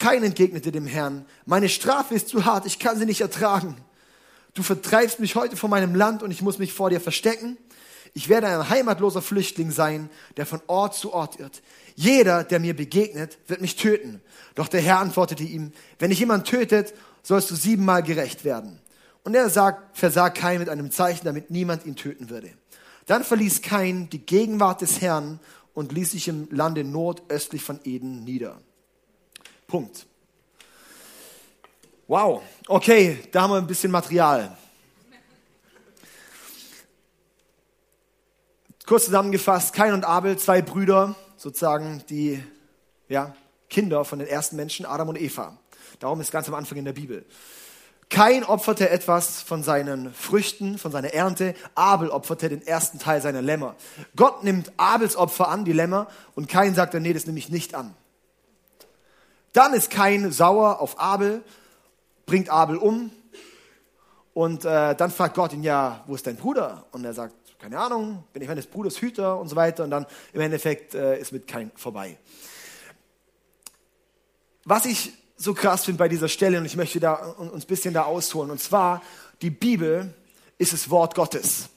Kein 0.00 0.24
entgegnete 0.24 0.72
dem 0.72 0.86
Herrn, 0.86 1.26
meine 1.44 1.68
Strafe 1.68 2.14
ist 2.14 2.30
zu 2.30 2.46
hart, 2.46 2.64
ich 2.64 2.78
kann 2.78 2.98
sie 2.98 3.04
nicht 3.04 3.20
ertragen. 3.20 3.76
Du 4.54 4.62
vertreibst 4.62 5.20
mich 5.20 5.36
heute 5.36 5.56
von 5.56 5.68
meinem 5.68 5.94
Land 5.94 6.22
und 6.22 6.30
ich 6.30 6.40
muss 6.40 6.58
mich 6.58 6.72
vor 6.72 6.88
dir 6.88 7.00
verstecken. 7.00 7.58
Ich 8.14 8.30
werde 8.30 8.48
ein 8.48 8.70
heimatloser 8.70 9.20
Flüchtling 9.20 9.70
sein, 9.70 10.08
der 10.38 10.46
von 10.46 10.62
Ort 10.68 10.96
zu 10.96 11.12
Ort 11.12 11.38
irrt. 11.38 11.62
Jeder, 11.96 12.44
der 12.44 12.60
mir 12.60 12.74
begegnet, 12.74 13.38
wird 13.46 13.60
mich 13.60 13.76
töten. 13.76 14.22
Doch 14.54 14.68
der 14.68 14.80
Herr 14.80 15.00
antwortete 15.00 15.44
ihm, 15.44 15.70
wenn 15.98 16.08
dich 16.08 16.18
jemand 16.18 16.48
tötet, 16.48 16.94
sollst 17.22 17.50
du 17.50 17.54
siebenmal 17.54 18.02
gerecht 18.02 18.42
werden. 18.42 18.80
Und 19.22 19.34
er 19.34 19.50
sagt, 19.50 19.98
versah 19.98 20.30
Kain 20.30 20.60
mit 20.60 20.70
einem 20.70 20.90
Zeichen, 20.90 21.26
damit 21.26 21.50
niemand 21.50 21.84
ihn 21.84 21.94
töten 21.94 22.30
würde. 22.30 22.50
Dann 23.04 23.22
verließ 23.22 23.60
Kain 23.60 24.08
die 24.08 24.24
Gegenwart 24.24 24.80
des 24.80 25.02
Herrn 25.02 25.40
und 25.74 25.92
ließ 25.92 26.12
sich 26.12 26.26
im 26.26 26.48
Lande 26.50 26.84
nordöstlich 26.84 27.62
von 27.62 27.80
Eden 27.84 28.24
nieder. 28.24 28.58
Punkt. 29.70 30.04
Wow, 32.08 32.42
okay, 32.66 33.20
da 33.30 33.42
haben 33.42 33.52
wir 33.52 33.58
ein 33.58 33.68
bisschen 33.68 33.92
Material. 33.92 34.56
Kurz 38.84 39.04
zusammengefasst, 39.04 39.72
Kain 39.72 39.94
und 39.94 40.04
Abel, 40.04 40.36
zwei 40.36 40.60
Brüder, 40.60 41.14
sozusagen 41.36 42.02
die 42.10 42.42
ja, 43.08 43.36
Kinder 43.68 44.04
von 44.04 44.18
den 44.18 44.26
ersten 44.26 44.56
Menschen, 44.56 44.86
Adam 44.86 45.08
und 45.08 45.20
Eva. 45.20 45.56
Darum 46.00 46.20
ist 46.20 46.32
ganz 46.32 46.48
am 46.48 46.54
Anfang 46.54 46.78
in 46.78 46.84
der 46.84 46.92
Bibel. 46.92 47.24
Kain 48.08 48.42
opferte 48.42 48.90
etwas 48.90 49.40
von 49.40 49.62
seinen 49.62 50.12
Früchten, 50.12 50.78
von 50.78 50.90
seiner 50.90 51.14
Ernte. 51.14 51.54
Abel 51.76 52.10
opferte 52.10 52.48
den 52.48 52.66
ersten 52.66 52.98
Teil 52.98 53.22
seiner 53.22 53.40
Lämmer. 53.40 53.76
Gott 54.16 54.42
nimmt 54.42 54.72
Abels 54.78 55.14
Opfer 55.14 55.46
an, 55.46 55.64
die 55.64 55.72
Lämmer, 55.72 56.08
und 56.34 56.48
Kain 56.48 56.74
sagt 56.74 56.94
dann, 56.94 57.02
nee, 57.02 57.12
das 57.12 57.26
nehme 57.26 57.38
ich 57.38 57.50
nicht 57.50 57.76
an. 57.76 57.94
Dann 59.52 59.74
ist 59.74 59.90
Kain 59.90 60.30
sauer 60.32 60.80
auf 60.80 61.00
Abel, 61.00 61.42
bringt 62.26 62.50
Abel 62.50 62.76
um, 62.76 63.10
und 64.32 64.64
äh, 64.64 64.94
dann 64.94 65.10
fragt 65.10 65.34
Gott 65.34 65.52
ihn, 65.52 65.62
ja, 65.62 66.04
wo 66.06 66.14
ist 66.14 66.26
dein 66.26 66.36
Bruder? 66.36 66.86
Und 66.92 67.04
er 67.04 67.14
sagt, 67.14 67.34
keine 67.58 67.78
Ahnung, 67.78 68.24
bin 68.32 68.42
ich 68.42 68.48
meines 68.48 68.66
Bruders 68.66 69.00
Hüter 69.00 69.38
und 69.38 69.48
so 69.48 69.56
weiter. 69.56 69.84
Und 69.84 69.90
dann 69.90 70.06
im 70.32 70.40
Endeffekt 70.40 70.94
äh, 70.94 71.18
ist 71.18 71.32
mit 71.32 71.46
Kain 71.46 71.70
vorbei. 71.74 72.16
Was 74.64 74.86
ich 74.86 75.12
so 75.36 75.52
krass 75.52 75.84
finde 75.84 75.98
bei 75.98 76.08
dieser 76.08 76.28
Stelle, 76.28 76.58
und 76.58 76.64
ich 76.64 76.76
möchte 76.76 77.00
da, 77.00 77.14
uns 77.14 77.64
ein 77.64 77.66
bisschen 77.66 77.92
da 77.92 78.04
ausholen, 78.04 78.50
und 78.50 78.60
zwar, 78.60 79.02
die 79.42 79.50
Bibel 79.50 80.14
ist 80.58 80.72
das 80.72 80.90
Wort 80.90 81.14
Gottes. 81.14 81.68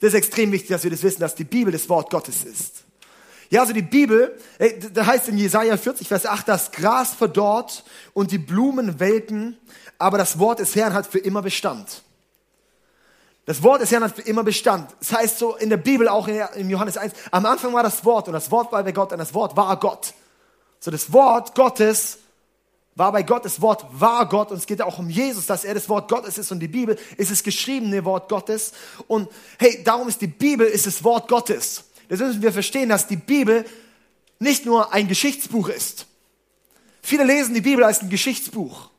Das 0.00 0.08
ist 0.08 0.14
extrem 0.14 0.52
wichtig, 0.52 0.70
dass 0.70 0.84
wir 0.84 0.90
das 0.90 1.02
wissen, 1.02 1.20
dass 1.20 1.34
die 1.34 1.44
Bibel 1.44 1.72
das 1.72 1.88
Wort 1.88 2.08
Gottes 2.10 2.44
ist. 2.44 2.77
Ja, 3.50 3.62
also 3.62 3.72
die 3.72 3.82
Bibel, 3.82 4.38
da 4.92 5.06
heißt 5.06 5.28
in 5.28 5.38
Jesaja 5.38 5.76
40, 5.76 6.06
Vers 6.06 6.26
8, 6.26 6.48
das 6.48 6.70
Gras 6.70 7.14
verdorrt 7.14 7.82
und 8.12 8.30
die 8.30 8.38
Blumen 8.38 9.00
welken, 9.00 9.56
aber 9.98 10.18
das 10.18 10.38
Wort 10.38 10.58
des 10.58 10.76
Herrn 10.76 10.92
hat 10.92 11.06
für 11.06 11.18
immer 11.18 11.40
Bestand. 11.40 12.02
Das 13.46 13.62
Wort 13.62 13.80
des 13.80 13.90
Herrn 13.90 14.04
hat 14.04 14.14
für 14.14 14.22
immer 14.22 14.44
Bestand. 14.44 14.94
Das 14.98 15.12
heißt 15.12 15.38
so 15.38 15.56
in 15.56 15.70
der 15.70 15.78
Bibel, 15.78 16.06
auch 16.08 16.28
in 16.28 16.68
Johannes 16.68 16.98
1, 16.98 17.14
am 17.30 17.46
Anfang 17.46 17.72
war 17.72 17.82
das 17.82 18.04
Wort 18.04 18.28
und 18.28 18.34
das 18.34 18.50
Wort 18.50 18.70
war 18.70 18.84
bei 18.84 18.92
Gott 18.92 19.12
und 19.12 19.18
das 19.18 19.32
Wort 19.32 19.56
war 19.56 19.78
Gott. 19.80 20.12
So 20.80 20.90
das 20.90 21.10
Wort 21.14 21.54
Gottes 21.54 22.18
war 22.94 23.10
bei 23.12 23.22
Gott, 23.22 23.46
das 23.46 23.62
Wort 23.62 23.86
war 23.92 24.28
Gott 24.28 24.50
und 24.50 24.58
es 24.58 24.66
geht 24.66 24.82
auch 24.82 24.98
um 24.98 25.08
Jesus, 25.08 25.46
dass 25.46 25.64
er 25.64 25.72
das 25.72 25.88
Wort 25.88 26.10
Gottes 26.10 26.36
ist 26.36 26.52
und 26.52 26.60
die 26.60 26.68
Bibel 26.68 26.98
ist 27.16 27.30
das 27.30 27.42
geschriebene 27.42 28.04
Wort 28.04 28.28
Gottes 28.28 28.72
und 29.06 29.30
hey, 29.58 29.82
darum 29.82 30.08
ist 30.08 30.20
die 30.20 30.26
Bibel 30.26 30.66
ist 30.66 30.86
das 30.86 31.02
Wort 31.02 31.26
Gottes. 31.28 31.84
Das 32.08 32.20
müssen 32.20 32.42
wir 32.42 32.52
verstehen, 32.52 32.88
dass 32.88 33.06
die 33.06 33.16
Bibel 33.16 33.64
nicht 34.38 34.66
nur 34.66 34.92
ein 34.92 35.08
Geschichtsbuch 35.08 35.68
ist. 35.68 36.06
Viele 37.02 37.24
lesen 37.24 37.54
die 37.54 37.60
Bibel 37.60 37.84
als 37.84 38.02
ein 38.02 38.10
Geschichtsbuch. 38.10 38.90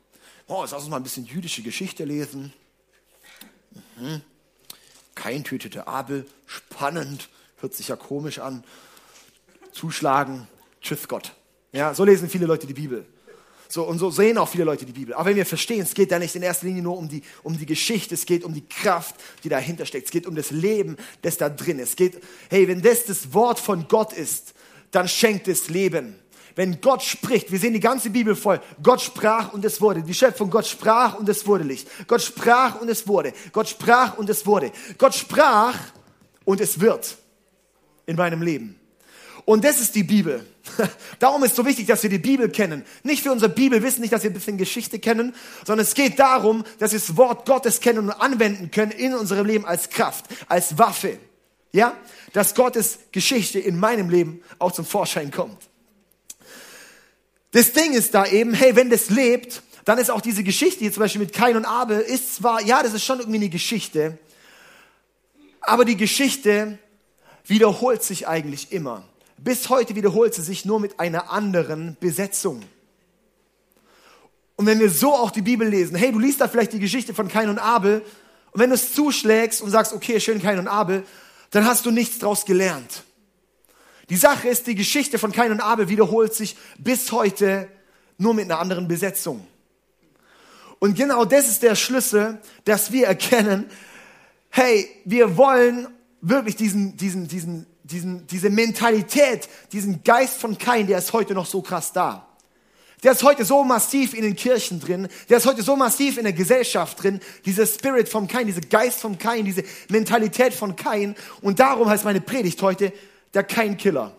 Oh, 0.46 0.62
lass 0.62 0.72
uns 0.72 0.88
mal 0.88 0.96
ein 0.96 1.02
bisschen 1.02 1.26
jüdische 1.26 1.62
Geschichte 1.62 2.04
lesen. 2.04 2.52
Mhm. 3.96 4.22
Kein 5.14 5.44
tötete 5.44 5.86
Abel. 5.86 6.26
Spannend. 6.46 7.28
Hört 7.58 7.74
sich 7.74 7.88
ja 7.88 7.96
komisch 7.96 8.38
an. 8.38 8.64
Zuschlagen. 9.72 10.48
Tschüss 10.80 11.08
Gott. 11.08 11.34
Ja, 11.72 11.94
so 11.94 12.04
lesen 12.04 12.28
viele 12.28 12.46
Leute 12.46 12.66
die 12.66 12.74
Bibel. 12.74 13.06
So, 13.72 13.84
und 13.84 13.98
so 14.00 14.10
sehen 14.10 14.36
auch 14.36 14.48
viele 14.48 14.64
Leute 14.64 14.84
die 14.84 14.92
Bibel. 14.92 15.14
Aber 15.14 15.26
wenn 15.26 15.36
wir 15.36 15.46
verstehen, 15.46 15.82
es 15.82 15.94
geht 15.94 16.10
da 16.10 16.18
nicht 16.18 16.34
in 16.34 16.42
erster 16.42 16.66
Linie 16.66 16.82
nur 16.82 16.98
um 16.98 17.08
die, 17.08 17.22
um 17.44 17.56
die 17.56 17.66
Geschichte, 17.66 18.14
es 18.14 18.26
geht 18.26 18.42
um 18.42 18.52
die 18.52 18.66
Kraft, 18.66 19.14
die 19.44 19.48
dahinter 19.48 19.86
steckt. 19.86 20.06
Es 20.06 20.10
geht 20.10 20.26
um 20.26 20.34
das 20.34 20.50
Leben, 20.50 20.96
das 21.22 21.36
da 21.36 21.48
drin 21.48 21.78
ist. 21.78 21.90
Es 21.90 21.96
geht, 21.96 22.20
hey, 22.48 22.66
wenn 22.66 22.82
das 22.82 23.04
das 23.04 23.32
Wort 23.32 23.60
von 23.60 23.86
Gott 23.86 24.12
ist, 24.12 24.54
dann 24.90 25.06
schenkt 25.06 25.46
es 25.46 25.68
Leben. 25.68 26.16
Wenn 26.56 26.80
Gott 26.80 27.04
spricht, 27.04 27.52
wir 27.52 27.60
sehen 27.60 27.72
die 27.72 27.78
ganze 27.78 28.10
Bibel 28.10 28.34
voll. 28.34 28.60
Gott 28.82 29.02
sprach 29.02 29.52
und 29.52 29.64
es 29.64 29.80
wurde. 29.80 30.02
Die 30.02 30.14
Schöpfung, 30.14 30.50
Gott 30.50 30.66
sprach 30.66 31.16
und 31.16 31.28
es 31.28 31.46
wurde 31.46 31.62
Licht. 31.62 31.86
Gott 32.08 32.22
sprach 32.22 32.80
und 32.80 32.88
es 32.88 33.06
wurde. 33.06 33.32
Gott 33.52 33.68
sprach 33.68 34.18
und 34.18 34.28
es 34.28 34.44
wurde. 34.46 34.72
Gott 34.98 35.14
sprach 35.14 35.78
und 36.44 36.60
es 36.60 36.80
wird 36.80 37.16
in 38.06 38.16
meinem 38.16 38.42
Leben. 38.42 38.79
Und 39.50 39.64
das 39.64 39.80
ist 39.80 39.96
die 39.96 40.04
Bibel. 40.04 40.46
Darum 41.18 41.42
ist 41.42 41.56
so 41.56 41.66
wichtig, 41.66 41.88
dass 41.88 42.04
wir 42.04 42.10
die 42.10 42.20
Bibel 42.20 42.50
kennen. 42.50 42.84
Nicht 43.02 43.24
für 43.24 43.32
unsere 43.32 43.52
Bibel 43.52 43.82
wissen, 43.82 44.00
nicht, 44.00 44.12
dass 44.12 44.22
wir 44.22 44.30
ein 44.30 44.34
bisschen 44.34 44.58
Geschichte 44.58 45.00
kennen, 45.00 45.34
sondern 45.66 45.84
es 45.84 45.94
geht 45.94 46.20
darum, 46.20 46.62
dass 46.78 46.92
wir 46.92 47.00
das 47.00 47.16
Wort 47.16 47.46
Gottes 47.46 47.80
kennen 47.80 47.98
und 47.98 48.10
anwenden 48.12 48.70
können 48.70 48.92
in 48.92 49.12
unserem 49.12 49.44
Leben 49.44 49.66
als 49.66 49.90
Kraft, 49.90 50.26
als 50.46 50.78
Waffe. 50.78 51.18
Ja? 51.72 51.96
Dass 52.32 52.54
Gottes 52.54 53.00
Geschichte 53.10 53.58
in 53.58 53.76
meinem 53.76 54.08
Leben 54.08 54.40
auch 54.60 54.70
zum 54.70 54.84
Vorschein 54.84 55.32
kommt. 55.32 55.60
Das 57.50 57.72
Ding 57.72 57.92
ist 57.92 58.14
da 58.14 58.26
eben, 58.26 58.54
hey, 58.54 58.76
wenn 58.76 58.88
das 58.88 59.10
lebt, 59.10 59.64
dann 59.84 59.98
ist 59.98 60.12
auch 60.12 60.20
diese 60.20 60.44
Geschichte 60.44 60.78
hier 60.78 60.92
zum 60.92 61.00
Beispiel 61.00 61.22
mit 61.22 61.32
Kain 61.32 61.56
und 61.56 61.64
Abel, 61.64 61.98
ist 61.98 62.36
zwar, 62.36 62.62
ja, 62.62 62.84
das 62.84 62.94
ist 62.94 63.04
schon 63.04 63.18
irgendwie 63.18 63.38
eine 63.38 63.48
Geschichte, 63.48 64.16
aber 65.60 65.84
die 65.84 65.96
Geschichte 65.96 66.78
wiederholt 67.46 68.04
sich 68.04 68.28
eigentlich 68.28 68.70
immer. 68.70 69.02
Bis 69.42 69.70
heute 69.70 69.94
wiederholt 69.94 70.34
sie 70.34 70.42
sich 70.42 70.66
nur 70.66 70.80
mit 70.80 71.00
einer 71.00 71.30
anderen 71.30 71.96
Besetzung. 71.98 72.62
Und 74.56 74.66
wenn 74.66 74.78
wir 74.78 74.90
so 74.90 75.14
auch 75.14 75.30
die 75.30 75.40
Bibel 75.40 75.66
lesen, 75.66 75.96
hey, 75.96 76.12
du 76.12 76.18
liest 76.18 76.42
da 76.42 76.48
vielleicht 76.48 76.74
die 76.74 76.78
Geschichte 76.78 77.14
von 77.14 77.28
Kain 77.28 77.48
und 77.48 77.58
Abel, 77.58 78.04
und 78.52 78.60
wenn 78.60 78.68
du 78.68 78.74
es 78.74 78.92
zuschlägst 78.92 79.62
und 79.62 79.70
sagst, 79.70 79.94
okay, 79.94 80.20
schön 80.20 80.42
Kain 80.42 80.58
und 80.58 80.68
Abel, 80.68 81.04
dann 81.50 81.64
hast 81.64 81.86
du 81.86 81.90
nichts 81.90 82.18
draus 82.18 82.44
gelernt. 82.44 83.04
Die 84.10 84.16
Sache 84.16 84.48
ist, 84.48 84.66
die 84.66 84.74
Geschichte 84.74 85.18
von 85.18 85.32
Kain 85.32 85.52
und 85.52 85.60
Abel 85.60 85.88
wiederholt 85.88 86.34
sich 86.34 86.56
bis 86.78 87.10
heute 87.12 87.68
nur 88.18 88.34
mit 88.34 88.44
einer 88.44 88.58
anderen 88.58 88.88
Besetzung. 88.88 89.46
Und 90.80 90.96
genau 90.96 91.24
das 91.24 91.48
ist 91.48 91.62
der 91.62 91.76
Schlüssel, 91.76 92.38
dass 92.64 92.92
wir 92.92 93.06
erkennen, 93.06 93.70
hey, 94.50 94.86
wir 95.04 95.38
wollen 95.38 95.88
wirklich 96.20 96.56
diesen, 96.56 96.96
diesen, 96.96 97.28
diesen, 97.28 97.66
diesen, 97.90 98.26
diese 98.26 98.50
Mentalität, 98.50 99.48
diesen 99.72 100.02
Geist 100.04 100.38
von 100.38 100.58
Kain, 100.58 100.86
der 100.86 100.98
ist 100.98 101.12
heute 101.12 101.34
noch 101.34 101.46
so 101.46 101.62
krass 101.62 101.92
da. 101.92 102.26
Der 103.02 103.12
ist 103.12 103.22
heute 103.22 103.44
so 103.44 103.64
massiv 103.64 104.12
in 104.12 104.22
den 104.22 104.36
Kirchen 104.36 104.78
drin, 104.78 105.08
der 105.28 105.38
ist 105.38 105.46
heute 105.46 105.62
so 105.62 105.74
massiv 105.74 106.18
in 106.18 106.24
der 106.24 106.34
Gesellschaft 106.34 107.02
drin, 107.02 107.20
dieser 107.46 107.66
Spirit 107.66 108.08
vom 108.08 108.28
Kain, 108.28 108.46
dieser 108.46 108.60
Geist 108.60 109.00
vom 109.00 109.18
Kain, 109.18 109.46
diese 109.46 109.64
Mentalität 109.88 110.52
von 110.52 110.76
Kain. 110.76 111.16
Und 111.40 111.60
darum 111.60 111.88
heißt 111.88 112.04
meine 112.04 112.20
Predigt 112.20 112.60
heute 112.60 112.92
der 113.32 113.44
Kain-Killer. 113.44 114.14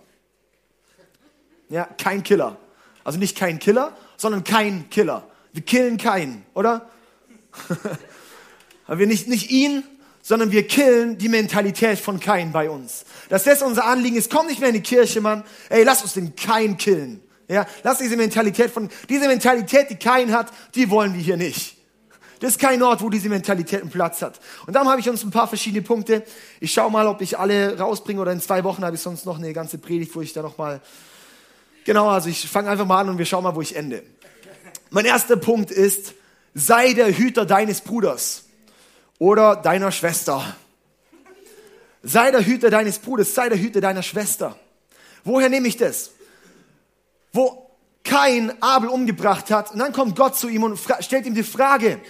Ja, 1.69 1.85
kein 1.85 2.23
Killer. 2.23 2.57
Also 3.03 3.19
nicht 3.19 3.37
kein 3.37 3.59
Killer, 3.59 3.95
sondern 4.17 4.43
kein 4.43 4.89
Killer. 4.89 5.27
Wir 5.53 5.61
killen 5.61 5.97
keinen, 5.97 6.43
oder? 6.53 6.89
Aber 8.87 8.99
wir 8.99 9.07
nicht, 9.07 9.27
nicht 9.27 9.51
ihn, 9.51 9.83
sondern 10.21 10.51
wir 10.51 10.67
killen 10.67 11.17
die 11.17 11.29
Mentalität 11.29 11.99
von 11.99 12.19
Kain 12.19 12.51
bei 12.51 12.69
uns. 12.69 13.05
Dass 13.29 13.43
das 13.43 13.61
unser 13.61 13.85
Anliegen 13.85 14.17
ist, 14.17 14.31
komm 14.31 14.47
nicht 14.47 14.59
mehr 14.59 14.69
in 14.69 14.75
die 14.75 14.81
Kirche, 14.81 15.21
Mann. 15.21 15.43
Ey, 15.69 15.83
lass 15.83 16.01
uns 16.03 16.13
den 16.13 16.35
Kain 16.35 16.77
killen. 16.77 17.21
Ja, 17.47 17.65
lass 17.83 17.97
diese 17.97 18.15
Mentalität 18.15 18.71
von, 18.71 18.89
diese 19.09 19.27
Mentalität, 19.27 19.89
die 19.89 19.97
Kain 19.97 20.31
hat, 20.31 20.51
die 20.73 20.89
wollen 20.89 21.13
wir 21.13 21.21
hier 21.21 21.37
nicht. 21.37 21.77
Das 22.39 22.51
ist 22.51 22.59
kein 22.59 22.81
Ort, 22.81 23.01
wo 23.01 23.09
diese 23.09 23.29
Mentalität 23.29 23.81
einen 23.81 23.91
Platz 23.91 24.21
hat. 24.21 24.39
Und 24.65 24.73
darum 24.73 24.89
habe 24.89 24.99
ich 24.99 25.09
uns 25.09 25.23
ein 25.23 25.31
paar 25.31 25.47
verschiedene 25.47 25.83
Punkte. 25.83 26.23
Ich 26.59 26.73
schaue 26.73 26.89
mal, 26.89 27.05
ob 27.07 27.21
ich 27.21 27.37
alle 27.37 27.77
rausbringe 27.77 28.19
oder 28.19 28.31
in 28.31 28.41
zwei 28.41 28.63
Wochen 28.63 28.83
habe 28.83 28.95
ich 28.95 29.01
sonst 29.01 29.25
noch 29.25 29.37
eine 29.37 29.53
ganze 29.53 29.77
Predigt, 29.77 30.15
wo 30.15 30.21
ich 30.21 30.33
da 30.33 30.41
noch 30.41 30.57
mal, 30.57 30.81
genau, 31.85 32.07
also 32.09 32.29
ich 32.29 32.47
fange 32.47 32.69
einfach 32.69 32.87
mal 32.87 33.01
an 33.01 33.09
und 33.09 33.17
wir 33.17 33.25
schauen 33.25 33.43
mal, 33.43 33.55
wo 33.55 33.61
ich 33.61 33.75
ende. 33.75 34.01
Mein 34.89 35.05
erster 35.05 35.35
Punkt 35.35 35.71
ist, 35.71 36.13
sei 36.55 36.93
der 36.93 37.15
Hüter 37.15 37.45
deines 37.45 37.81
Bruders 37.81 38.45
oder 39.21 39.55
deiner 39.55 39.91
Schwester. 39.91 40.55
Sei 42.01 42.31
der 42.31 42.43
Hüter 42.43 42.71
deines 42.71 42.97
Bruders, 42.97 43.35
sei 43.35 43.49
der 43.49 43.59
Hüter 43.59 43.79
deiner 43.79 44.01
Schwester. 44.01 44.57
Woher 45.23 45.49
nehme 45.49 45.67
ich 45.67 45.77
das? 45.77 46.09
wo 47.33 47.69
kein 48.03 48.61
Abel 48.61 48.89
umgebracht 48.89 49.51
hat. 49.51 49.71
Und 49.71 49.79
dann 49.79 49.93
kommt 49.93 50.15
Gott 50.15 50.37
zu 50.37 50.49
ihm 50.49 50.63
und 50.63 50.79
stellt 50.99 51.25
ihm 51.25 51.35
die 51.35 51.43
Frage. 51.43 52.01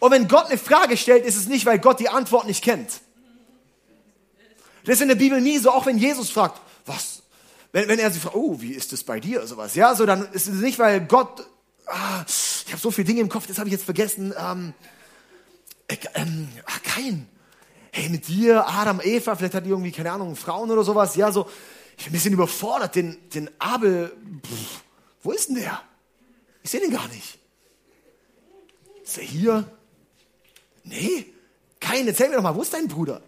Und 0.00 0.10
wenn 0.10 0.28
Gott 0.28 0.46
eine 0.46 0.58
Frage 0.58 0.96
stellt, 0.96 1.24
ist 1.24 1.36
es 1.36 1.46
nicht, 1.46 1.64
weil 1.66 1.78
Gott 1.78 2.00
die 2.00 2.08
Antwort 2.08 2.46
nicht 2.46 2.62
kennt. 2.62 3.00
Das 4.84 4.96
ist 4.96 5.02
in 5.02 5.08
der 5.08 5.14
Bibel 5.14 5.40
nie 5.40 5.58
so, 5.58 5.70
auch 5.70 5.86
wenn 5.86 5.98
Jesus 5.98 6.30
fragt, 6.30 6.60
was? 6.86 7.22
Wenn, 7.72 7.88
wenn 7.88 7.98
er 7.98 8.10
sich 8.10 8.22
fragt, 8.22 8.34
oh, 8.34 8.60
wie 8.60 8.72
ist 8.72 8.92
das 8.92 9.04
bei 9.04 9.20
dir? 9.20 9.46
Sowas. 9.46 9.74
Ja, 9.74 9.94
so 9.94 10.06
dann 10.06 10.30
ist 10.32 10.48
es 10.48 10.60
nicht, 10.60 10.78
weil 10.78 11.00
Gott, 11.02 11.46
ah, 11.86 12.24
ich 12.26 12.72
habe 12.72 12.80
so 12.80 12.90
viele 12.90 13.06
Dinge 13.06 13.20
im 13.20 13.28
Kopf, 13.28 13.46
das 13.46 13.58
habe 13.58 13.68
ich 13.68 13.72
jetzt 13.72 13.84
vergessen. 13.84 14.34
Ähm, 14.36 14.74
äh, 14.80 14.97
ähm, 16.14 16.48
kein. 16.84 17.28
Hey, 17.92 18.08
mit 18.08 18.28
dir, 18.28 18.66
Adam, 18.68 19.00
Eva, 19.02 19.34
vielleicht 19.34 19.54
hat 19.54 19.64
die 19.64 19.70
irgendwie, 19.70 19.92
keine 19.92 20.12
Ahnung, 20.12 20.36
Frauen 20.36 20.70
oder 20.70 20.84
sowas. 20.84 21.16
Ja, 21.16 21.32
so, 21.32 21.48
ich 21.96 22.04
bin 22.04 22.12
ein 22.12 22.12
bisschen 22.12 22.34
überfordert, 22.34 22.94
den, 22.94 23.16
den 23.30 23.50
Abel, 23.58 24.12
pff, 24.46 24.82
wo 25.22 25.32
ist 25.32 25.48
denn 25.48 25.56
der? 25.56 25.80
Ich 26.62 26.70
sehe 26.70 26.80
den 26.80 26.90
gar 26.90 27.08
nicht. 27.08 27.38
Ist 29.02 29.18
er 29.18 29.24
hier? 29.24 29.64
Nee, 30.84 31.26
kein, 31.80 32.06
erzähl 32.06 32.28
mir 32.28 32.36
doch 32.36 32.42
mal, 32.42 32.54
wo 32.54 32.62
ist 32.62 32.74
dein 32.74 32.88
Bruder? 32.88 33.22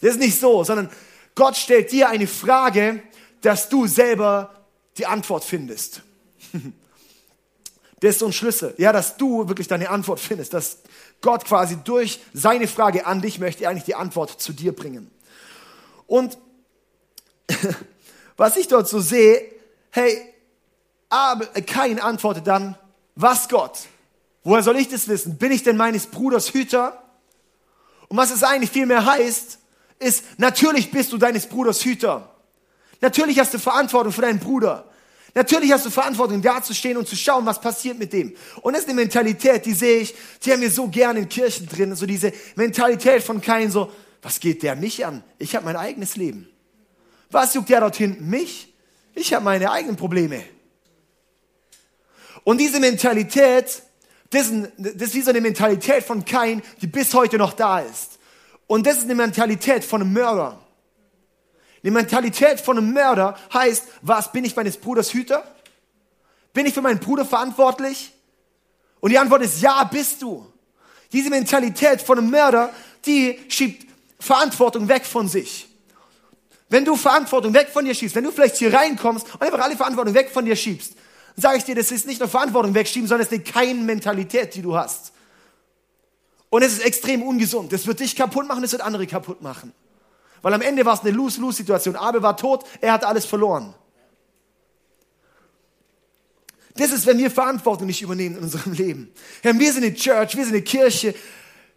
Das 0.00 0.12
ist 0.12 0.20
nicht 0.20 0.38
so, 0.38 0.62
sondern 0.64 0.90
Gott 1.34 1.56
stellt 1.56 1.90
dir 1.92 2.08
eine 2.08 2.26
Frage, 2.26 3.02
dass 3.40 3.68
du 3.68 3.86
selber 3.86 4.66
die 4.98 5.06
Antwort 5.06 5.44
findest. 5.44 6.02
Das 8.00 8.10
ist 8.10 8.18
so 8.18 8.26
ein 8.26 8.32
Schlüssel, 8.34 8.74
ja, 8.76 8.92
dass 8.92 9.16
du 9.16 9.48
wirklich 9.48 9.68
deine 9.68 9.88
Antwort 9.88 10.20
findest, 10.20 10.52
dass 10.52 10.80
Gott 11.20 11.44
quasi 11.44 11.76
durch 11.82 12.20
seine 12.32 12.68
Frage 12.68 13.06
an 13.06 13.20
dich 13.20 13.38
möchte 13.38 13.68
eigentlich 13.68 13.84
die 13.84 13.94
Antwort 13.94 14.40
zu 14.40 14.52
dir 14.52 14.74
bringen. 14.74 15.10
Und 16.06 16.38
was 18.36 18.56
ich 18.56 18.68
dort 18.68 18.88
so 18.88 19.00
sehe, 19.00 19.42
hey, 19.90 20.34
aber 21.08 21.46
kein 21.62 22.00
antwortet 22.00 22.46
dann, 22.46 22.76
was 23.14 23.48
Gott? 23.48 23.78
Woher 24.44 24.62
soll 24.62 24.76
ich 24.76 24.88
das 24.88 25.08
wissen? 25.08 25.38
Bin 25.38 25.50
ich 25.50 25.62
denn 25.62 25.76
meines 25.76 26.06
Bruders 26.06 26.52
Hüter? 26.52 27.02
Und 28.08 28.16
was 28.16 28.30
es 28.30 28.44
eigentlich 28.44 28.70
vielmehr 28.70 29.04
heißt, 29.04 29.58
ist, 29.98 30.24
natürlich 30.38 30.90
bist 30.90 31.12
du 31.12 31.18
deines 31.18 31.46
Bruders 31.46 31.84
Hüter. 31.84 32.30
Natürlich 33.00 33.38
hast 33.38 33.54
du 33.54 33.58
Verantwortung 33.58 34.12
für 34.12 34.22
deinen 34.22 34.38
Bruder. 34.38 34.84
Natürlich 35.36 35.70
hast 35.70 35.84
du 35.84 35.90
Verantwortung, 35.90 36.40
da 36.40 36.62
zu 36.62 36.72
stehen 36.72 36.96
und 36.96 37.06
zu 37.06 37.14
schauen, 37.14 37.44
was 37.44 37.60
passiert 37.60 37.98
mit 37.98 38.10
dem. 38.14 38.34
Und 38.62 38.72
das 38.72 38.84
ist 38.84 38.88
eine 38.88 38.98
Mentalität, 38.98 39.66
die 39.66 39.74
sehe 39.74 39.98
ich, 39.98 40.14
die 40.42 40.50
haben 40.50 40.62
wir 40.62 40.70
so 40.70 40.88
gern 40.88 41.18
in 41.18 41.28
Kirchen 41.28 41.68
drin. 41.68 41.94
So 41.94 42.06
diese 42.06 42.32
Mentalität 42.54 43.22
von 43.22 43.42
kein 43.42 43.70
so, 43.70 43.92
was 44.22 44.40
geht 44.40 44.62
der 44.62 44.76
mich 44.76 45.04
an? 45.04 45.22
Ich 45.38 45.54
habe 45.54 45.66
mein 45.66 45.76
eigenes 45.76 46.16
Leben. 46.16 46.48
Was 47.30 47.52
juckt 47.52 47.68
der 47.68 47.80
dort 47.80 47.96
hinten? 47.96 48.30
Mich? 48.30 48.72
Ich 49.14 49.34
habe 49.34 49.44
meine 49.44 49.70
eigenen 49.70 49.96
Probleme. 49.96 50.42
Und 52.42 52.56
diese 52.56 52.80
Mentalität, 52.80 53.82
das 54.30 54.48
ist, 54.48 54.72
das 54.78 55.08
ist 55.08 55.14
wie 55.16 55.20
so 55.20 55.28
eine 55.28 55.42
Mentalität 55.42 56.02
von 56.02 56.24
Kain, 56.24 56.62
die 56.80 56.86
bis 56.86 57.12
heute 57.12 57.36
noch 57.36 57.52
da 57.52 57.80
ist. 57.80 58.18
Und 58.66 58.86
das 58.86 58.96
ist 58.96 59.04
eine 59.04 59.14
Mentalität 59.14 59.84
von 59.84 60.00
einem 60.00 60.14
Mörder. 60.14 60.65
Eine 61.86 61.92
Mentalität 61.92 62.60
von 62.60 62.76
einem 62.76 62.92
Mörder 62.92 63.38
heißt, 63.54 63.84
was, 64.02 64.32
bin 64.32 64.44
ich 64.44 64.56
meines 64.56 64.76
Bruders 64.76 65.12
Hüter? 65.12 65.44
Bin 66.52 66.66
ich 66.66 66.74
für 66.74 66.82
meinen 66.82 66.98
Bruder 66.98 67.24
verantwortlich? 67.24 68.12
Und 68.98 69.12
die 69.12 69.18
Antwort 69.20 69.42
ist 69.42 69.62
ja, 69.62 69.84
bist 69.84 70.20
du. 70.20 70.52
Diese 71.12 71.30
Mentalität 71.30 72.02
von 72.02 72.18
einem 72.18 72.28
Mörder, 72.28 72.72
die 73.04 73.38
schiebt 73.48 73.86
Verantwortung 74.18 74.88
weg 74.88 75.04
von 75.04 75.28
sich. 75.28 75.68
Wenn 76.68 76.84
du 76.84 76.96
Verantwortung 76.96 77.54
weg 77.54 77.68
von 77.72 77.84
dir 77.84 77.94
schiebst, 77.94 78.16
wenn 78.16 78.24
du 78.24 78.32
vielleicht 78.32 78.56
hier 78.56 78.74
reinkommst 78.74 79.32
und 79.34 79.42
einfach 79.42 79.60
alle 79.60 79.76
Verantwortung 79.76 80.12
weg 80.12 80.30
von 80.32 80.44
dir 80.44 80.56
schiebst, 80.56 80.94
sage 81.36 81.58
ich 81.58 81.64
dir, 81.64 81.76
das 81.76 81.92
ist 81.92 82.04
nicht 82.04 82.18
nur 82.18 82.28
Verantwortung 82.28 82.74
wegschieben, 82.74 83.06
sondern 83.06 83.28
es 83.28 83.32
ist 83.32 83.44
keine 83.54 83.80
Mentalität, 83.80 84.56
die 84.56 84.62
du 84.62 84.76
hast. 84.76 85.12
Und 86.50 86.62
es 86.62 86.72
ist 86.72 86.84
extrem 86.84 87.22
ungesund. 87.22 87.72
Das 87.72 87.86
wird 87.86 88.00
dich 88.00 88.16
kaputt 88.16 88.48
machen, 88.48 88.62
das 88.62 88.72
wird 88.72 88.82
andere 88.82 89.06
kaputt 89.06 89.40
machen. 89.40 89.72
Weil 90.42 90.54
am 90.54 90.60
Ende 90.60 90.84
war 90.84 90.94
es 90.94 91.00
eine 91.00 91.10
Lose-Lose-Situation. 91.10 91.96
Abel 91.96 92.22
war 92.22 92.36
tot, 92.36 92.64
er 92.80 92.92
hat 92.92 93.04
alles 93.04 93.24
verloren. 93.24 93.74
Das 96.76 96.92
ist, 96.92 97.06
wenn 97.06 97.18
wir 97.18 97.30
Verantwortung 97.30 97.86
nicht 97.86 98.02
übernehmen 98.02 98.36
in 98.36 98.42
unserem 98.42 98.72
Leben. 98.72 99.10
Wir 99.42 99.72
sind 99.72 99.84
eine 99.84 99.94
Church, 99.94 100.36
wir 100.36 100.44
sind 100.44 100.54
eine 100.54 100.62
Kirche. 100.62 101.14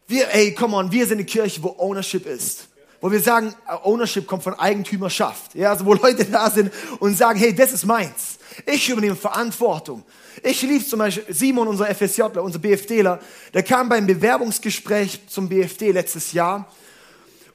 Wir, 0.07 0.33
ey, 0.33 0.53
come 0.53 0.75
on, 0.75 0.91
wir 0.91 1.05
sind 1.05 1.19
eine 1.19 1.25
Kirche, 1.25 1.63
wo 1.63 1.75
Ownership 1.77 2.25
ist 2.25 2.69
wo 3.01 3.11
wir 3.11 3.19
sagen, 3.19 3.53
Ownership 3.83 4.27
kommt 4.27 4.43
von 4.43 4.53
Eigentümerschaft. 4.55 5.55
Ja, 5.55 5.71
also 5.71 5.85
wo 5.85 5.93
Leute 5.93 6.25
da 6.25 6.49
sind 6.49 6.71
und 6.99 7.17
sagen, 7.17 7.39
hey, 7.39 7.55
das 7.55 7.71
ist 7.71 7.85
meins. 7.85 8.39
Ich 8.65 8.89
übernehme 8.89 9.15
Verantwortung. 9.15 10.03
Ich 10.43 10.61
lief 10.61 10.87
zum 10.87 10.99
Beispiel 10.99 11.33
Simon, 11.33 11.67
unser 11.67 11.93
FSJler, 11.93 12.43
unser 12.43 12.59
BFDler, 12.59 13.19
der 13.53 13.63
kam 13.63 13.89
beim 13.89 14.05
Bewerbungsgespräch 14.05 15.27
zum 15.27 15.49
BFD 15.49 15.91
letztes 15.91 16.33
Jahr 16.33 16.71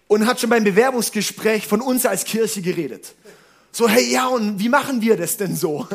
und 0.08 0.26
hat 0.26 0.40
schon 0.40 0.50
beim 0.50 0.64
Bewerbungsgespräch 0.64 1.66
von 1.66 1.80
uns 1.80 2.06
als 2.06 2.24
Kirche 2.24 2.62
geredet. 2.62 3.14
So, 3.72 3.88
hey, 3.88 4.10
ja, 4.10 4.28
und 4.28 4.58
wie 4.58 4.68
machen 4.68 5.00
wir 5.00 5.16
das 5.16 5.36
denn 5.36 5.56
so? 5.56 5.86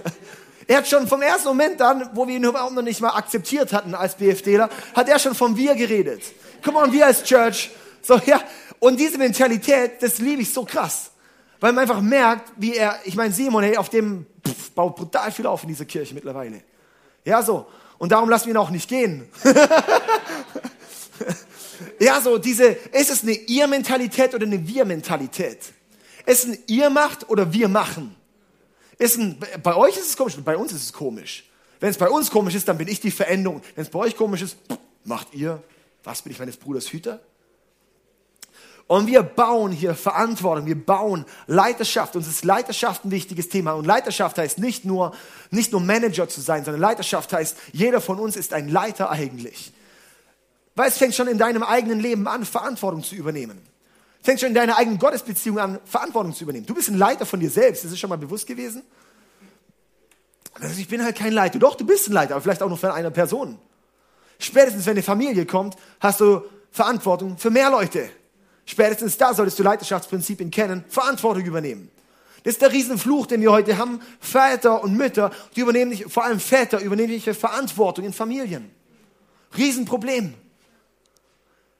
Er 0.68 0.78
hat 0.78 0.88
schon 0.88 1.08
vom 1.08 1.22
ersten 1.24 1.48
Moment 1.48 1.82
an, 1.82 2.10
wo 2.14 2.28
wir 2.28 2.36
ihn 2.36 2.44
überhaupt 2.44 2.74
noch 2.74 2.84
nicht 2.84 3.02
mal 3.02 3.16
akzeptiert 3.16 3.74
hatten 3.74 3.96
als 3.96 4.16
BFDler, 4.16 4.70
hat 4.94 5.10
er 5.10 5.18
schon 5.18 5.34
vom 5.34 5.58
Wir 5.58 5.74
geredet. 5.74 6.22
Come 6.64 6.78
on, 6.78 6.92
wir 6.92 7.08
als 7.08 7.24
Church. 7.24 7.72
So, 8.04 8.22
ja, 8.26 8.40
und 8.80 9.00
diese 9.00 9.18
Mentalität, 9.18 9.94
das 10.02 10.20
liebe 10.20 10.44
ich 10.44 10.54
so 10.54 10.66
krass. 10.66 11.10
Weil 11.60 11.74
man 11.74 11.82
einfach 11.82 12.02
merkt, 12.02 12.52
wie 12.58 12.76
er, 12.76 13.00
ich 13.04 13.16
meine, 13.16 13.34
Simon, 13.34 13.64
hey, 13.64 13.78
auf 13.78 13.90
dem 13.90 14.28
pff, 14.48 14.72
baut 14.72 14.96
brutal 14.96 15.32
viel 15.32 15.48
auf 15.48 15.64
in 15.64 15.70
dieser 15.70 15.86
Kirche 15.86 16.14
mittlerweile. 16.14 16.62
Ja, 17.26 17.42
so. 17.42 17.66
Und 17.98 18.12
darum 18.12 18.30
lassen 18.30 18.46
wir 18.46 18.54
ihn 18.54 18.58
auch 18.58 18.70
nicht 18.70 18.88
gehen. 18.88 19.28
ja, 22.00 22.22
so, 22.22 22.38
diese, 22.38 22.66
ist 22.66 23.10
es 23.10 23.24
eine 23.24 23.34
Ihr-Mentalität 23.34 24.34
oder 24.34 24.46
eine 24.46 24.68
Wir-Mentalität? 24.68 25.60
Ist 26.26 26.46
es 26.46 26.46
ein 26.46 26.58
Ihr 26.68 26.90
macht 26.90 27.30
oder 27.30 27.52
wir 27.54 27.68
machen? 27.68 28.16
Ist 28.98 29.18
ein, 29.18 29.38
bei 29.64 29.76
euch 29.76 29.96
ist 29.98 30.08
es 30.08 30.18
komisch, 30.18 30.36
bei 30.44 30.58
uns 30.58 30.74
ist 30.74 30.84
es 30.84 30.94
komisch. 30.94 31.46
Wenn 31.80 31.90
es 31.90 31.98
bei 31.98 32.10
uns 32.10 32.30
komisch 32.30 32.56
ist, 32.56 32.68
dann 32.68 32.78
bin 32.78 32.88
ich 32.88 33.00
die 33.00 33.12
Veränderung. 33.12 33.62
Wenn 33.76 33.84
es 33.86 33.90
bei 33.90 34.00
euch 34.00 34.16
komisch 34.16 34.42
ist, 34.42 34.58
macht 35.06 35.34
ihr, 35.34 35.64
was 36.04 36.22
bin 36.22 36.34
ich 36.34 36.40
meines 36.40 36.58
Bruders 36.58 36.92
Hüter? 36.92 37.22
Und 38.88 39.06
wir 39.06 39.22
bauen 39.22 39.72
hier 39.72 39.94
Verantwortung, 39.94 40.66
wir 40.66 40.84
bauen 40.84 41.24
Leiterschaft. 41.46 42.16
Uns 42.16 42.28
ist 42.28 42.44
Leiterschaft 42.44 43.06
ein 43.06 43.12
wichtiges 43.12 43.48
Thema. 43.48 43.74
Und 43.74 43.86
Leiterschaft 43.86 44.40
heißt 44.40 44.58
nicht 44.58 44.84
nur, 44.84 45.14
nicht 45.52 45.72
nur 45.72 45.80
Manager 45.80 46.28
zu 46.28 46.42
sein, 46.42 46.66
sondern 46.66 46.82
Leiterschaft 46.82 47.32
heißt, 47.32 47.56
jeder 47.72 48.02
von 48.02 48.18
uns 48.18 48.36
ist 48.36 48.52
ein 48.52 48.68
Leiter 48.68 49.12
eigentlich. 49.12 49.72
Weil 50.80 50.88
es 50.88 50.98
fängt 50.98 51.14
schon 51.14 51.28
in 51.28 51.38
deinem 51.38 51.62
eigenen 51.62 52.00
Leben 52.00 52.26
an, 52.26 52.46
Verantwortung 52.46 53.04
zu 53.04 53.14
übernehmen. 53.14 53.62
Fängst 54.22 54.40
schon 54.40 54.48
in 54.48 54.56
deiner 54.56 54.78
eigenen 54.78 54.98
Gottesbeziehung 54.98 55.60
an, 55.60 55.78
Verantwortung 55.84 56.34
zu 56.34 56.46
übernehmen. 56.46 56.66
Du 56.66 56.74
bist 56.74 56.88
ein 56.88 56.98
Leiter 56.98 57.26
von 57.26 57.42
dir 57.42 57.50
selbst. 57.50 57.84
Das 57.84 57.92
ist 57.92 58.00
schon 58.00 58.10
mal 58.10 58.18
bewusst 58.18 58.48
gewesen? 58.48 58.84
Also 60.54 60.80
ich 60.80 60.88
bin 60.88 61.04
halt 61.04 61.18
kein 61.18 61.34
Leiter. 61.34 61.60
Doch, 61.60 61.76
du 61.76 61.86
bist 61.86 62.08
ein 62.08 62.14
Leiter, 62.14 62.36
aber 62.36 62.42
vielleicht 62.42 62.64
auch 62.64 62.70
nur 62.70 62.78
für 62.78 62.94
eine 62.94 63.12
Person. 63.12 63.60
Spätestens, 64.40 64.86
wenn 64.86 64.94
eine 64.94 65.04
Familie 65.04 65.46
kommt, 65.46 65.76
hast 66.00 66.22
du 66.22 66.44
Verantwortung 66.72 67.38
für 67.38 67.50
mehr 67.50 67.70
Leute. 67.70 68.10
Spätestens 68.66 69.18
da 69.18 69.34
solltest 69.34 69.60
du 69.60 69.64
Leiterschaftsprinzipien 69.64 70.50
kennen, 70.50 70.86
Verantwortung 70.88 71.44
übernehmen. 71.44 71.92
Das 72.46 72.54
ist 72.54 72.62
der 72.62 72.72
Riesenfluch, 72.72 73.28
den 73.28 73.42
wir 73.42 73.52
heute 73.52 73.78
haben. 73.78 74.00
Väter 74.22 74.82
und 74.82 74.96
Mütter, 74.96 75.32
die 75.58 75.60
übernehmen 75.60 75.92
nicht, 75.92 76.10
vor 76.10 76.24
allem 76.24 76.40
Väter 76.40 76.80
übernehmen 76.80 77.12
nicht 77.12 77.28
Verantwortung 77.36 78.06
in 78.06 78.14
Familien. 78.14 78.72
Riesenproblem. 79.58 80.36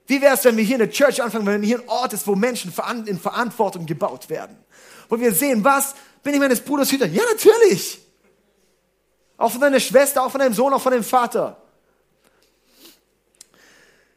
Wie 0.10 0.20
wäre 0.22 0.34
es, 0.34 0.44
wenn 0.44 0.58
wir 0.58 0.64
hier 0.64 0.78
in 0.78 0.80
der 0.80 0.90
Church 0.90 1.22
anfangen, 1.22 1.46
wenn 1.46 1.62
hier 1.62 1.78
ein 1.78 1.88
Ort 1.88 2.14
ist, 2.14 2.26
wo 2.26 2.34
Menschen 2.34 2.74
in 3.06 3.20
Verantwortung 3.20 3.86
gebaut 3.86 4.28
werden? 4.28 4.58
Wo 5.08 5.20
wir 5.20 5.32
sehen, 5.32 5.64
was, 5.64 5.94
bin 6.24 6.34
ich 6.34 6.40
meines 6.40 6.62
Bruders 6.62 6.92
Hüter? 6.92 7.06
Ja, 7.06 7.22
natürlich. 7.32 8.00
Auch 9.38 9.52
von 9.52 9.62
deiner 9.62 9.80
Schwester, 9.80 10.24
auch 10.24 10.32
von 10.32 10.40
deinem 10.40 10.56
Sohn, 10.56 10.74
auch 10.74 10.82
von 10.82 10.94
deinem 10.94 11.04
Vater. 11.04 11.62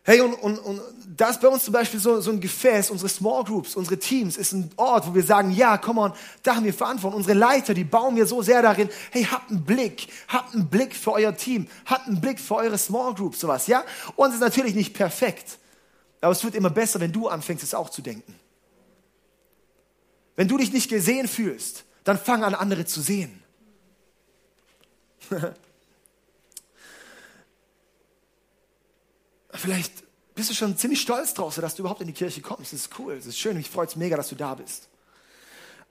Hey, 0.03 0.23
und, 0.23 0.33
und, 0.33 0.59
und 0.61 0.81
da 1.15 1.29
ist 1.29 1.43
bei 1.43 1.49
uns 1.49 1.63
zum 1.65 1.75
Beispiel 1.75 2.01
so, 2.01 2.23
so 2.23 2.31
ein 2.31 2.41
Gefäß, 2.41 2.91
unsere 2.91 3.11
Small 3.11 3.45
Groups, 3.45 3.77
unsere 3.77 3.99
Teams, 3.99 4.39
ist 4.39 4.53
ein 4.53 4.71
Ort, 4.77 5.07
wo 5.07 5.15
wir 5.15 5.23
sagen, 5.23 5.51
ja, 5.51 5.77
komm 5.77 5.99
on, 5.99 6.15
da 6.43 6.57
haben 6.57 6.65
wir 6.65 6.73
Verantwortung. 6.73 7.19
Unsere 7.19 7.39
Leiter, 7.39 7.75
die 7.75 7.85
bauen 7.85 8.17
wir 8.17 8.25
so 8.25 8.41
sehr 8.41 8.63
darin, 8.63 8.89
hey, 9.11 9.25
habt 9.31 9.51
einen 9.51 9.63
Blick, 9.63 10.09
habt 10.29 10.55
einen 10.55 10.69
Blick 10.69 10.97
für 10.97 11.13
euer 11.13 11.37
Team, 11.37 11.69
habt 11.85 12.09
einen 12.09 12.23
Blick 12.23 12.41
für 12.41 12.55
eure 12.55 12.79
Small 12.79 13.13
Groups, 13.13 13.41
sowas, 13.41 13.67
ja? 13.67 13.85
Und 14.17 14.31
es 14.31 14.37
ist 14.37 14.41
natürlich 14.41 14.75
nicht 14.75 14.95
perfekt, 14.95 15.59
aber 16.23 16.33
es 16.33 16.43
wird 16.45 16.55
immer 16.55 16.71
besser, 16.71 17.00
wenn 17.00 17.12
du 17.12 17.29
anfängst, 17.29 17.62
es 17.64 17.75
auch 17.75 17.91
zu 17.91 18.00
denken. 18.00 18.35
Wenn 20.37 20.49
du 20.49 20.57
dich 20.57 20.73
nicht 20.73 20.88
gesehen 20.88 21.29
fühlst, 21.29 21.85
dann 22.05 22.19
fang 22.19 22.43
an, 22.45 22.55
andere 22.55 22.87
zu 22.87 23.02
sehen. 23.02 23.43
Vielleicht 29.50 29.93
bist 30.35 30.49
du 30.50 30.55
schon 30.55 30.79
ziemlich 30.79 31.00
stolz 31.00 31.35
drauf, 31.35 31.55
dass 31.57 31.75
du 31.75 31.83
überhaupt 31.83 32.00
in 32.00 32.07
die 32.07 32.14
Kirche 32.14 32.41
kommst. 32.41 32.73
Das 32.73 32.81
ist 32.81 32.99
cool, 32.99 33.17
das 33.17 33.26
ist 33.26 33.38
schön, 33.38 33.57
mich 33.57 33.69
freut 33.69 33.91
es 33.91 33.97
mega, 33.97 34.17
dass 34.17 34.29
du 34.29 34.37
da 34.37 34.55
bist. 34.55 34.88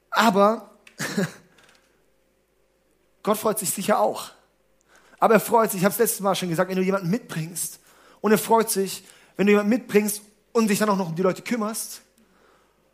Aber 0.10 0.72
Gott 3.24 3.38
freut 3.38 3.60
sich 3.60 3.70
sicher 3.70 4.00
auch. 4.00 4.32
Aber 5.20 5.36
er 5.36 5.40
freut 5.40 5.72
sich, 5.72 5.82
ich 5.82 5.86
habe 5.86 5.94
es 5.94 6.00
letztes 6.00 6.22
Mal 6.22 6.36
schon 6.36 6.50
gesagt, 6.50 6.70
wenn 6.70 6.78
du 6.78 6.84
jemanden 6.84 7.10
mitbringst. 7.10 7.80
Und 8.22 8.32
er 8.32 8.40
freut 8.40 8.72
sich, 8.72 9.04
wenn 9.36 9.48
du 9.48 9.54
jemanden 9.54 9.70
mitbringst 9.70 10.22
und 10.52 10.70
dich 10.70 10.80
dann 10.80 10.90
auch 10.90 10.98
noch 10.98 11.10
um 11.10 11.16
die 11.16 11.22
Leute 11.22 11.42
kümmerst. 11.42 12.02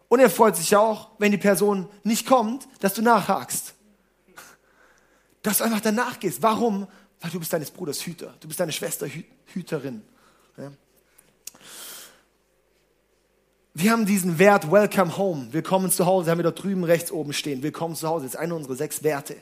Und 0.10 0.20
er 0.20 0.30
freut 0.30 0.56
sich 0.56 0.76
auch, 0.76 1.10
wenn 1.18 1.32
die 1.32 1.38
Person 1.38 1.90
nicht 2.04 2.26
kommt, 2.26 2.68
dass 2.80 2.94
du 2.94 3.02
nachhakst. 3.02 3.74
Dass 5.42 5.58
du 5.58 5.64
einfach 5.64 5.82
danach 5.82 6.20
gehst. 6.20 6.42
Warum? 6.42 6.88
Weil 7.20 7.32
du 7.32 7.40
bist 7.40 7.52
deines 7.52 7.72
Bruders 7.72 8.06
Hüter. 8.06 8.34
Du 8.40 8.48
bist 8.48 8.60
deine 8.60 8.72
Schwester 8.72 9.08
Hüterin. 9.54 10.02
Ja. 10.58 10.72
Wir 13.80 13.92
haben 13.92 14.08
diesen 14.08 14.40
Wert 14.40 14.72
Welcome 14.72 15.18
Home. 15.18 15.50
Willkommen 15.52 15.92
zu 15.92 16.08
Hause, 16.08 16.32
haben 16.32 16.40
wir 16.40 16.44
dort 16.44 16.64
drüben 16.64 16.84
rechts 16.84 17.12
oben 17.12 17.32
stehen. 17.32 17.62
Willkommen 17.62 17.96
zu 17.96 18.08
Hause, 18.08 18.26
das 18.26 18.34
ist 18.34 18.40
einer 18.40 18.56
unserer 18.56 18.76
sechs 18.76 19.04
Werte. 19.04 19.36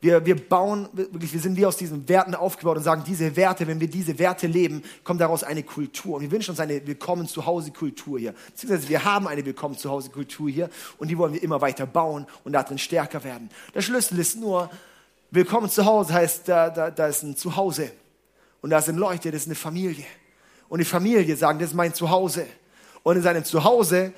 Wir, 0.00 0.24
wir 0.24 0.36
bauen, 0.36 0.88
wirklich, 0.92 1.32
wir 1.32 1.40
sind 1.40 1.56
wie 1.56 1.66
aus 1.66 1.76
diesen 1.76 2.08
Werten 2.08 2.36
aufgebaut 2.36 2.76
und 2.76 2.84
sagen, 2.84 3.02
diese 3.04 3.34
Werte, 3.34 3.66
wenn 3.66 3.80
wir 3.80 3.88
diese 3.88 4.16
Werte 4.18 4.46
leben, 4.46 4.84
kommt 5.02 5.20
daraus 5.20 5.42
eine 5.42 5.64
Kultur. 5.64 6.16
Und 6.16 6.22
wir 6.22 6.30
wünschen 6.30 6.50
uns 6.52 6.60
eine 6.60 6.86
Willkommen 6.86 7.26
zu 7.26 7.44
Hause 7.44 7.72
Kultur 7.72 8.18
hier. 8.18 8.32
Beziehungsweise 8.46 8.88
wir 8.88 9.04
haben 9.04 9.26
eine 9.26 9.44
Willkommen 9.44 9.76
zu 9.76 9.90
Hause 9.90 10.10
Kultur 10.10 10.48
hier 10.48 10.70
und 10.98 11.08
die 11.08 11.18
wollen 11.18 11.32
wir 11.32 11.42
immer 11.42 11.60
weiter 11.60 11.86
bauen 11.86 12.26
und 12.44 12.52
darin 12.52 12.78
stärker 12.78 13.24
werden. 13.24 13.50
Der 13.74 13.82
Schlüssel 13.82 14.18
ist 14.18 14.38
nur, 14.38 14.70
Willkommen 15.30 15.68
zu 15.68 15.84
Hause 15.84 16.14
heißt, 16.14 16.48
da, 16.48 16.70
da, 16.70 16.90
da 16.90 17.06
ist 17.08 17.22
ein 17.22 17.36
Zuhause. 17.36 17.90
Und 18.62 18.70
da 18.70 18.80
sind 18.80 18.96
Leute, 18.96 19.30
das 19.30 19.42
ist 19.42 19.48
eine 19.48 19.56
Familie 19.56 20.06
und 20.68 20.78
die 20.78 20.84
Familie 20.84 21.36
sagen, 21.36 21.58
das 21.58 21.70
ist 21.70 21.74
mein 21.74 21.94
Zuhause. 21.94 22.46
Und 23.02 23.16
in 23.16 23.22
seinem 23.22 23.44
Zuhause, 23.44 24.12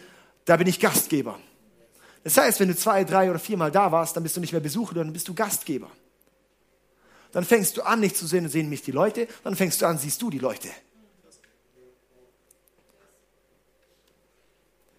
da 0.44 0.56
bin 0.56 0.66
ich 0.66 0.80
Gastgeber. 0.80 1.38
Das 2.22 2.36
heißt, 2.36 2.60
wenn 2.60 2.68
du 2.68 2.76
zwei, 2.76 3.04
drei 3.04 3.30
oder 3.30 3.38
viermal 3.38 3.70
da 3.70 3.90
warst, 3.92 4.16
dann 4.16 4.22
bist 4.22 4.36
du 4.36 4.40
nicht 4.40 4.52
mehr 4.52 4.60
Besucher, 4.60 4.94
dann 4.94 5.12
bist 5.12 5.28
du 5.28 5.34
Gastgeber. 5.34 5.90
Dann 7.32 7.44
fängst 7.44 7.76
du 7.76 7.82
an, 7.82 8.00
nicht 8.00 8.16
zu 8.16 8.26
sehen, 8.26 8.48
sehen 8.48 8.68
mich 8.68 8.82
die 8.82 8.92
Leute, 8.92 9.28
dann 9.44 9.56
fängst 9.56 9.80
du 9.80 9.86
an, 9.86 9.98
siehst 9.98 10.20
du 10.20 10.30
die 10.30 10.38
Leute. 10.38 10.68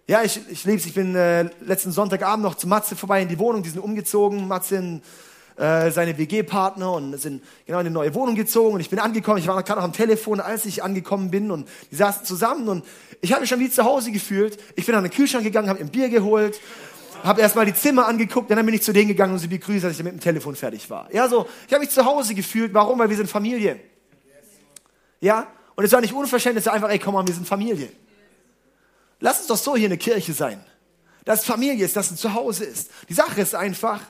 Ja, 0.08 0.22
ich, 0.22 0.40
ich 0.48 0.64
liebe 0.64 0.78
es. 0.78 0.86
Ich 0.86 0.94
bin 0.94 1.14
äh, 1.14 1.48
letzten 1.60 1.92
Sonntagabend 1.92 2.42
noch 2.42 2.56
zu 2.56 2.66
Matze 2.66 2.96
vorbei 2.96 3.22
in 3.22 3.28
die 3.28 3.38
Wohnung. 3.38 3.62
Die 3.62 3.70
sind 3.70 3.80
umgezogen. 3.80 4.48
Matze 4.48 4.76
in 4.76 5.02
äh, 5.56 5.90
seine 5.90 6.18
WG-Partner 6.18 6.92
und 6.92 7.16
sind 7.18 7.42
genau 7.66 7.78
in 7.78 7.86
eine 7.86 7.94
neue 7.94 8.14
Wohnung 8.14 8.34
gezogen 8.34 8.74
und 8.74 8.80
ich 8.80 8.90
bin 8.90 8.98
angekommen, 8.98 9.38
ich 9.38 9.46
war 9.46 9.62
gerade 9.62 9.80
noch 9.80 9.84
am 9.84 9.92
Telefon, 9.92 10.40
als 10.40 10.64
ich 10.64 10.82
angekommen 10.82 11.30
bin 11.30 11.50
und 11.50 11.68
die 11.90 11.96
saßen 11.96 12.24
zusammen 12.24 12.68
und 12.68 12.84
ich 13.20 13.32
habe 13.32 13.42
mich 13.42 13.50
schon 13.50 13.60
wie 13.60 13.70
zu 13.70 13.84
Hause 13.84 14.12
gefühlt. 14.12 14.58
Ich 14.76 14.86
bin 14.86 14.94
an 14.94 15.04
den 15.04 15.12
Kühlschrank 15.12 15.44
gegangen, 15.44 15.68
habe 15.68 15.80
ein 15.80 15.90
Bier 15.90 16.08
geholt, 16.08 16.58
habe 17.22 17.40
erstmal 17.40 17.66
die 17.66 17.74
Zimmer 17.74 18.06
angeguckt, 18.06 18.50
dann 18.50 18.64
bin 18.64 18.74
ich 18.74 18.82
zu 18.82 18.92
denen 18.92 19.08
gegangen 19.08 19.32
und 19.34 19.38
sie 19.38 19.48
begrüßt, 19.48 19.84
als 19.84 19.98
ich 19.98 20.04
mit 20.04 20.12
dem 20.12 20.20
Telefon 20.20 20.56
fertig 20.56 20.88
war. 20.90 21.12
Ja, 21.12 21.28
so, 21.28 21.46
ich 21.66 21.72
habe 21.72 21.84
mich 21.84 21.90
zu 21.90 22.04
Hause 22.04 22.34
gefühlt. 22.34 22.74
Warum? 22.74 22.98
Weil 22.98 23.08
wir 23.08 23.16
sind 23.16 23.30
Familie. 23.30 23.80
Ja? 25.20 25.46
Und 25.74 25.84
es 25.84 25.92
war 25.92 26.00
nicht 26.00 26.12
Unverständnis, 26.12 26.66
einfach, 26.68 26.90
ey, 26.90 26.98
komm 26.98 27.14
mal, 27.14 27.26
wir 27.26 27.34
sind 27.34 27.46
Familie. 27.46 27.90
Lass 29.20 29.38
uns 29.38 29.46
doch 29.46 29.56
so 29.56 29.76
hier 29.76 29.86
in 29.86 29.90
der 29.90 29.98
Kirche 29.98 30.32
sein. 30.32 30.62
Dass 31.24 31.44
Familie 31.44 31.84
ist, 31.84 31.94
dass 31.94 32.10
ein 32.10 32.16
Zuhause 32.16 32.64
ist. 32.64 32.90
Die 33.08 33.14
Sache 33.14 33.40
ist 33.40 33.54
einfach, 33.54 34.00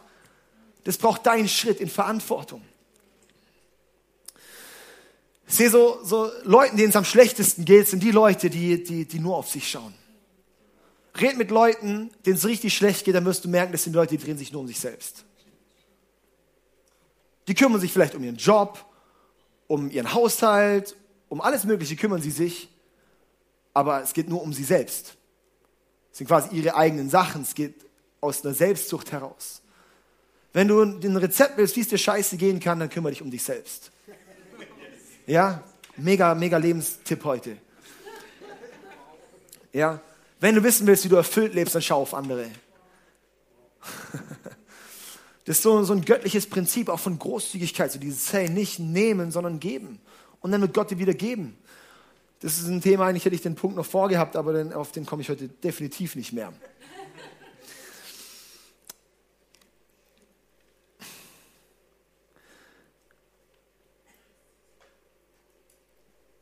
das 0.84 0.96
braucht 0.96 1.26
deinen 1.26 1.48
Schritt 1.48 1.80
in 1.80 1.88
Verantwortung. 1.88 2.62
Ich 5.46 5.54
sehe 5.54 5.68
so, 5.68 5.98
so 6.02 6.30
Leuten, 6.44 6.78
denen 6.78 6.88
es 6.88 6.96
am 6.96 7.04
schlechtesten 7.04 7.66
geht, 7.66 7.86
sind 7.88 8.02
die 8.02 8.10
Leute, 8.10 8.48
die, 8.48 8.82
die, 8.82 9.04
die 9.04 9.18
nur 9.18 9.36
auf 9.36 9.50
sich 9.50 9.68
schauen. 9.68 9.92
Red 11.20 11.36
mit 11.36 11.50
Leuten, 11.50 12.10
denen 12.24 12.36
es 12.36 12.46
richtig 12.46 12.74
schlecht 12.74 13.04
geht, 13.04 13.14
dann 13.14 13.24
wirst 13.24 13.44
du 13.44 13.48
merken, 13.48 13.72
das 13.72 13.84
sind 13.84 13.94
Leute, 13.94 14.16
die 14.16 14.24
drehen 14.24 14.38
sich 14.38 14.52
nur 14.52 14.62
um 14.62 14.66
sich 14.66 14.80
selbst. 14.80 15.24
Die 17.48 17.54
kümmern 17.54 17.80
sich 17.80 17.92
vielleicht 17.92 18.14
um 18.14 18.22
ihren 18.22 18.36
Job, 18.36 18.84
um 19.66 19.90
ihren 19.90 20.14
Haushalt, 20.14 20.96
um 21.28 21.40
alles 21.40 21.64
Mögliche 21.64 21.96
kümmern 21.96 22.22
sie 22.22 22.30
sich, 22.30 22.68
aber 23.74 24.02
es 24.02 24.12
geht 24.12 24.28
nur 24.28 24.42
um 24.42 24.52
sie 24.52 24.64
selbst. 24.64 25.16
Es 26.12 26.18
sind 26.18 26.26
quasi 26.26 26.54
ihre 26.54 26.76
eigenen 26.76 27.10
Sachen, 27.10 27.42
es 27.42 27.54
geht 27.54 27.86
aus 28.20 28.44
einer 28.44 28.54
Selbstsucht 28.54 29.12
heraus. 29.12 29.62
Wenn 30.52 30.68
du 30.68 30.82
ein 30.82 31.16
Rezept 31.16 31.56
willst, 31.56 31.76
wie 31.76 31.80
es 31.80 31.88
dir 31.88 31.98
scheiße 31.98 32.36
gehen 32.36 32.60
kann, 32.60 32.78
dann 32.78 32.90
kümmere 32.90 33.12
dich 33.12 33.22
um 33.22 33.30
dich 33.30 33.42
selbst. 33.42 33.90
Ja, 35.26 35.62
mega, 35.96 36.34
mega 36.34 36.58
Lebenstipp 36.58 37.24
heute. 37.24 37.56
Ja, 39.72 40.00
wenn 40.42 40.56
du 40.56 40.64
wissen 40.64 40.88
willst, 40.88 41.04
wie 41.04 41.08
du 41.08 41.14
erfüllt 41.14 41.54
lebst, 41.54 41.76
dann 41.76 41.82
schau 41.82 42.02
auf 42.02 42.14
andere. 42.14 42.50
Das 45.44 45.58
ist 45.58 45.62
so, 45.62 45.84
so 45.84 45.92
ein 45.92 46.04
göttliches 46.04 46.48
Prinzip 46.48 46.88
auch 46.88 46.98
von 46.98 47.16
Großzügigkeit, 47.16 47.92
so 47.92 48.00
dieses, 48.00 48.32
hey, 48.32 48.48
nicht 48.48 48.80
nehmen, 48.80 49.30
sondern 49.30 49.60
geben. 49.60 50.00
Und 50.40 50.50
dann 50.50 50.60
wird 50.60 50.74
Gott 50.74 50.90
dir 50.90 50.98
wieder 50.98 51.14
geben. 51.14 51.56
Das 52.40 52.58
ist 52.58 52.66
ein 52.66 52.80
Thema, 52.80 53.06
eigentlich 53.06 53.24
hätte 53.24 53.36
ich 53.36 53.42
den 53.42 53.54
Punkt 53.54 53.76
noch 53.76 53.86
vorgehabt, 53.86 54.34
aber 54.34 54.76
auf 54.76 54.90
den 54.90 55.06
komme 55.06 55.22
ich 55.22 55.28
heute 55.28 55.46
definitiv 55.46 56.16
nicht 56.16 56.32
mehr. 56.32 56.52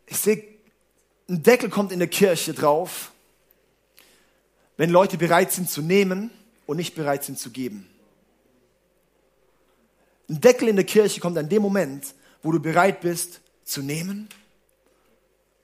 Ich 0.06 0.16
sehe, 0.16 0.42
ein 1.28 1.42
Deckel 1.42 1.68
kommt 1.68 1.92
in 1.92 1.98
der 1.98 2.08
Kirche 2.08 2.54
drauf, 2.54 3.12
wenn 4.80 4.88
Leute 4.88 5.18
bereit 5.18 5.52
sind 5.52 5.68
zu 5.68 5.82
nehmen 5.82 6.30
und 6.64 6.78
nicht 6.78 6.94
bereit 6.94 7.22
sind 7.22 7.38
zu 7.38 7.50
geben. 7.50 7.86
Ein 10.26 10.40
Deckel 10.40 10.68
in 10.68 10.76
der 10.76 10.86
Kirche 10.86 11.20
kommt 11.20 11.36
an 11.36 11.50
dem 11.50 11.60
Moment, 11.60 12.14
wo 12.42 12.50
du 12.50 12.60
bereit 12.60 13.02
bist 13.02 13.42
zu 13.62 13.82
nehmen 13.82 14.30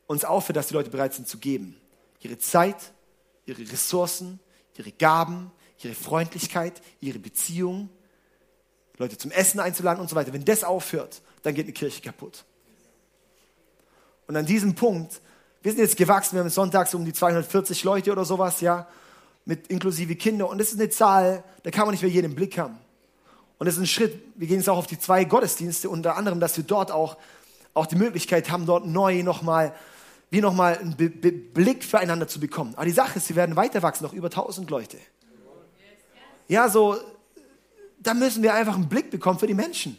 und 0.07 0.19
es 0.19 0.27
aufhört, 0.27 0.59
dass 0.59 0.67
die 0.67 0.75
Leute 0.75 0.91
bereit 0.91 1.15
sind 1.15 1.27
zu 1.27 1.39
geben. 1.39 1.81
Ihre 2.21 2.37
Zeit, 2.37 2.77
ihre 3.47 3.63
Ressourcen, 3.63 4.39
ihre 4.77 4.93
Gaben, 4.93 5.51
ihre 5.83 5.95
Freundlichkeit, 5.95 6.83
ihre 7.01 7.19
Beziehung, 7.19 7.89
Leute 8.99 9.17
zum 9.17 9.31
Essen 9.31 9.61
einzuladen 9.61 10.03
und 10.03 10.11
so 10.11 10.17
weiter. 10.17 10.35
Wenn 10.35 10.45
das 10.45 10.63
aufhört, 10.63 11.23
dann 11.43 11.55
geht 11.55 11.65
eine 11.65 11.73
Kirche 11.73 12.03
kaputt. 12.03 12.45
Und 14.27 14.37
an 14.37 14.45
diesem 14.45 14.75
Punkt, 14.75 15.23
wir 15.63 15.73
sind 15.73 15.81
jetzt 15.81 15.97
gewachsen, 15.97 16.35
wir 16.35 16.41
haben 16.41 16.51
sonntags 16.51 16.93
um 16.93 17.03
die 17.03 17.15
240 17.15 17.83
Leute 17.83 18.13
oder 18.13 18.27
sowas, 18.27 18.61
ja, 18.61 18.87
mit 19.47 19.69
inklusive 19.69 20.17
Kinder. 20.17 20.51
Und 20.51 20.59
das 20.59 20.73
ist 20.73 20.79
eine 20.79 20.91
Zahl, 20.91 21.43
da 21.63 21.71
kann 21.71 21.87
man 21.87 21.93
nicht 21.93 22.03
mehr 22.03 22.11
jeden 22.11 22.35
Blick 22.35 22.59
haben. 22.59 22.79
Und 23.59 23.67
das 23.67 23.77
ist 23.77 23.81
ein 23.81 23.87
Schritt, 23.87 24.21
wir 24.35 24.47
gehen 24.47 24.59
jetzt 24.59 24.69
auch 24.69 24.77
auf 24.77 24.87
die 24.87 24.99
zwei 24.99 25.25
Gottesdienste, 25.25 25.89
unter 25.89 26.17
anderem, 26.17 26.41
dass 26.41 26.57
wir 26.59 26.65
dort 26.65 26.91
auch, 26.91 27.17
auch 27.73 27.87
die 27.87 27.97
Möglichkeit 27.97 28.51
haben, 28.51 28.67
dort 28.67 28.85
neu 28.87 29.23
nochmal 29.23 29.73
wie 30.29 30.41
nochmal 30.41 30.77
einen 30.79 30.97
Be 30.97 31.09
Be 31.09 31.33
Blick 31.33 31.85
füreinander 31.85 32.27
zu 32.27 32.41
bekommen. 32.41 32.75
Aber 32.75 32.85
die 32.85 32.93
Sache 32.93 33.19
ist, 33.19 33.29
sie 33.29 33.37
werden 33.37 33.57
weiter 33.57 33.83
wachsen, 33.83 34.05
noch 34.05 34.13
über 34.13 34.27
1000 34.27 34.69
Leute. 34.71 34.99
Ja, 36.49 36.69
so, 36.69 36.97
da 38.01 38.15
müssen 38.15 38.43
wir 38.43 38.53
einfach 38.53 38.75
einen 38.75 38.89
Blick 38.89 39.11
bekommen 39.11 39.39
für 39.39 39.47
die 39.47 39.55
Menschen. 39.55 39.99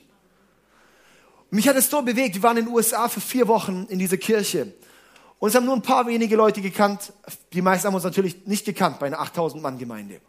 Mich 1.50 1.68
hat 1.68 1.78
es 1.78 1.90
so 1.90 2.02
bewegt, 2.02 2.36
wir 2.36 2.44
waren 2.44 2.58
in 2.58 2.66
den 2.66 2.74
USA 2.74 3.08
für 3.08 3.22
vier 3.22 3.48
Wochen 3.48 3.86
in 3.90 4.00
dieser 4.00 4.18
Kirche. 4.18 4.74
Und 5.40 5.50
es 5.50 5.56
haben 5.56 5.66
nur 5.66 5.76
ein 5.76 5.82
paar 5.82 6.08
wenige 6.08 6.36
Leute 6.36 6.62
gekannt. 6.62 7.14
Die 7.54 7.62
meisten 7.62 7.88
haben 7.88 7.96
uns 7.96 8.04
natürlich 8.04 8.48
nicht 8.48 8.66
gekannt 8.66 9.00
bei 9.00 9.08
einer 9.08 9.20
8000 9.20 9.62
Mann 9.62 9.78
Gemeinde. 9.78 10.20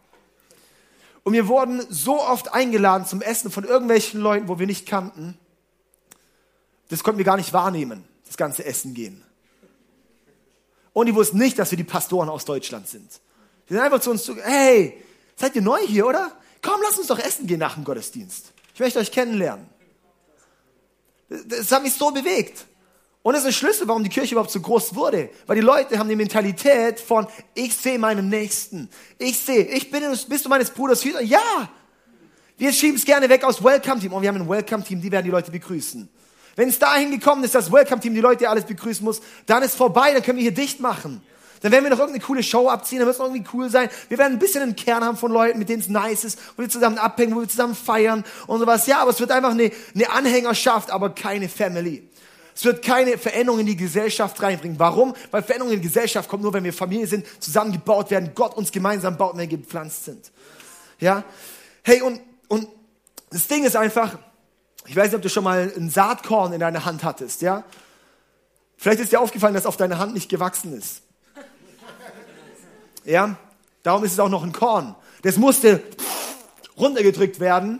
Und 1.23 1.33
wir 1.33 1.47
wurden 1.47 1.83
so 1.89 2.21
oft 2.21 2.53
eingeladen 2.53 3.05
zum 3.05 3.21
Essen 3.21 3.51
von 3.51 3.63
irgendwelchen 3.63 4.21
Leuten, 4.21 4.47
wo 4.47 4.59
wir 4.59 4.67
nicht 4.67 4.87
kannten. 4.87 5.37
Das 6.89 7.03
konnten 7.03 7.17
wir 7.17 7.25
gar 7.25 7.37
nicht 7.37 7.53
wahrnehmen, 7.53 8.03
das 8.25 8.37
ganze 8.37 8.65
Essen 8.65 8.93
gehen. 8.93 9.23
Und 10.93 11.05
die 11.05 11.15
wussten 11.15 11.37
nicht, 11.37 11.59
dass 11.59 11.71
wir 11.71 11.77
die 11.77 11.83
Pastoren 11.83 12.29
aus 12.29 12.45
Deutschland 12.45 12.87
sind. 12.87 13.21
Die 13.67 13.73
sind 13.73 13.81
einfach 13.81 14.01
zu 14.01 14.11
uns 14.11 14.23
zu, 14.23 14.35
hey, 14.37 15.03
seid 15.35 15.55
ihr 15.55 15.61
neu 15.61 15.79
hier, 15.85 16.07
oder? 16.07 16.31
Komm, 16.61 16.81
lass 16.83 16.97
uns 16.97 17.07
doch 17.07 17.19
essen 17.19 17.47
gehen 17.47 17.59
nach 17.59 17.75
dem 17.75 17.83
Gottesdienst. 17.83 18.51
Ich 18.73 18.79
möchte 18.79 18.99
euch 18.99 19.11
kennenlernen. 19.11 19.67
Das 21.29 21.71
hat 21.71 21.83
mich 21.83 21.93
so 21.93 22.11
bewegt. 22.11 22.65
Und 23.29 23.35
das 23.35 23.43
ist 23.43 23.49
ein 23.49 23.53
Schlüssel, 23.53 23.87
warum 23.87 24.03
die 24.03 24.09
Kirche 24.09 24.33
überhaupt 24.33 24.49
so 24.49 24.59
groß 24.59 24.95
wurde. 24.95 25.29
Weil 25.45 25.57
die 25.57 25.61
Leute 25.61 25.99
haben 25.99 26.09
die 26.09 26.15
Mentalität 26.15 26.99
von, 26.99 27.27
ich 27.53 27.75
sehe 27.75 27.99
meinen 27.99 28.27
Nächsten. 28.27 28.89
Ich 29.19 29.37
sehe, 29.37 29.65
ich 29.65 29.91
bin, 29.91 30.01
bist 30.27 30.45
du 30.45 30.49
meines 30.49 30.71
Bruders 30.71 31.05
Hüter? 31.05 31.21
Ja! 31.21 31.69
Wir 32.57 32.73
schieben 32.73 32.95
es 32.95 33.05
gerne 33.05 33.29
weg 33.29 33.43
aus 33.43 33.63
Welcome 33.63 34.01
Team. 34.01 34.13
Und 34.13 34.17
oh, 34.17 34.21
wir 34.23 34.29
haben 34.29 34.41
ein 34.41 34.49
Welcome 34.49 34.83
Team, 34.83 34.99
die 34.99 35.11
werden 35.11 35.25
die 35.25 35.29
Leute 35.29 35.51
begrüßen. 35.51 36.09
Wenn 36.55 36.69
es 36.69 36.79
dahin 36.79 37.11
gekommen 37.11 37.43
ist, 37.43 37.53
dass 37.53 37.71
Welcome 37.71 38.01
Team 38.01 38.15
die 38.15 38.19
Leute 38.19 38.49
alles 38.49 38.65
begrüßen 38.65 39.05
muss, 39.05 39.21
dann 39.45 39.61
ist 39.61 39.75
vorbei, 39.75 40.11
dann 40.11 40.23
können 40.23 40.39
wir 40.39 40.43
hier 40.45 40.51
dicht 40.51 40.79
machen. 40.79 41.21
Dann 41.61 41.71
werden 41.71 41.83
wir 41.83 41.91
noch 41.91 41.99
irgendeine 41.99 42.25
coole 42.25 42.41
Show 42.41 42.67
abziehen, 42.67 42.97
dann 42.97 43.05
wird 43.05 43.17
es 43.17 43.21
irgendwie 43.21 43.43
cool 43.53 43.69
sein. 43.69 43.89
Wir 44.07 44.17
werden 44.17 44.33
ein 44.33 44.39
bisschen 44.39 44.63
einen 44.63 44.75
Kern 44.75 45.03
haben 45.03 45.17
von 45.17 45.31
Leuten, 45.31 45.59
mit 45.59 45.69
denen 45.69 45.81
es 45.81 45.87
nice 45.87 46.23
ist, 46.23 46.39
wo 46.55 46.63
wir 46.63 46.69
zusammen 46.69 46.97
abhängen, 46.97 47.35
wo 47.35 47.41
wir 47.41 47.47
zusammen 47.47 47.75
feiern 47.75 48.23
und 48.47 48.57
sowas. 48.57 48.87
Ja, 48.87 49.01
aber 49.01 49.11
es 49.11 49.19
wird 49.19 49.29
einfach 49.29 49.51
eine, 49.51 49.69
eine 49.93 50.09
Anhängerschaft, 50.09 50.89
aber 50.89 51.11
keine 51.11 51.47
Family. 51.47 52.08
Es 52.59 52.65
wird 52.65 52.83
keine 52.83 53.17
Veränderung 53.17 53.61
in 53.61 53.67
die 53.67 53.77
Gesellschaft 53.77 54.41
reinbringen. 54.41 54.77
Warum? 54.77 55.15
Weil 55.31 55.43
Veränderung 55.43 55.71
in 55.71 55.81
die 55.81 55.87
Gesellschaft 55.87 56.27
kommt 56.27 56.43
nur, 56.43 56.51
wenn 56.51 56.65
wir 56.65 56.73
Familie 56.73 57.07
sind, 57.07 57.25
zusammengebaut 57.41 58.11
werden, 58.11 58.31
Gott 58.35 58.53
uns 58.57 58.69
gemeinsam 58.69 59.15
baut, 59.15 59.37
wenn 59.37 59.49
wir 59.49 59.57
gepflanzt 59.57 60.03
sind. 60.03 60.29
Ja? 60.99 61.23
Hey, 61.83 62.01
und, 62.01 62.19
und 62.49 62.67
das 63.29 63.47
Ding 63.47 63.63
ist 63.63 63.77
einfach, 63.77 64.17
ich 64.85 64.93
weiß 64.93 65.05
nicht, 65.05 65.15
ob 65.15 65.21
du 65.21 65.29
schon 65.29 65.45
mal 65.45 65.71
ein 65.73 65.89
Saatkorn 65.89 66.51
in 66.51 66.59
deiner 66.59 66.83
Hand 66.83 67.05
hattest, 67.05 67.41
ja? 67.41 67.63
Vielleicht 68.75 68.99
ist 68.99 69.13
dir 69.13 69.21
aufgefallen, 69.21 69.53
dass 69.53 69.65
auf 69.65 69.77
deiner 69.77 69.97
Hand 69.97 70.13
nicht 70.13 70.27
gewachsen 70.27 70.77
ist. 70.77 71.01
Ja? 73.05 73.37
Darum 73.83 74.03
ist 74.03 74.11
es 74.11 74.19
auch 74.19 74.27
noch 74.27 74.43
ein 74.43 74.51
Korn. 74.51 74.97
Das 75.21 75.37
musste 75.37 75.81
runtergedrückt 76.77 77.39
werden, 77.39 77.79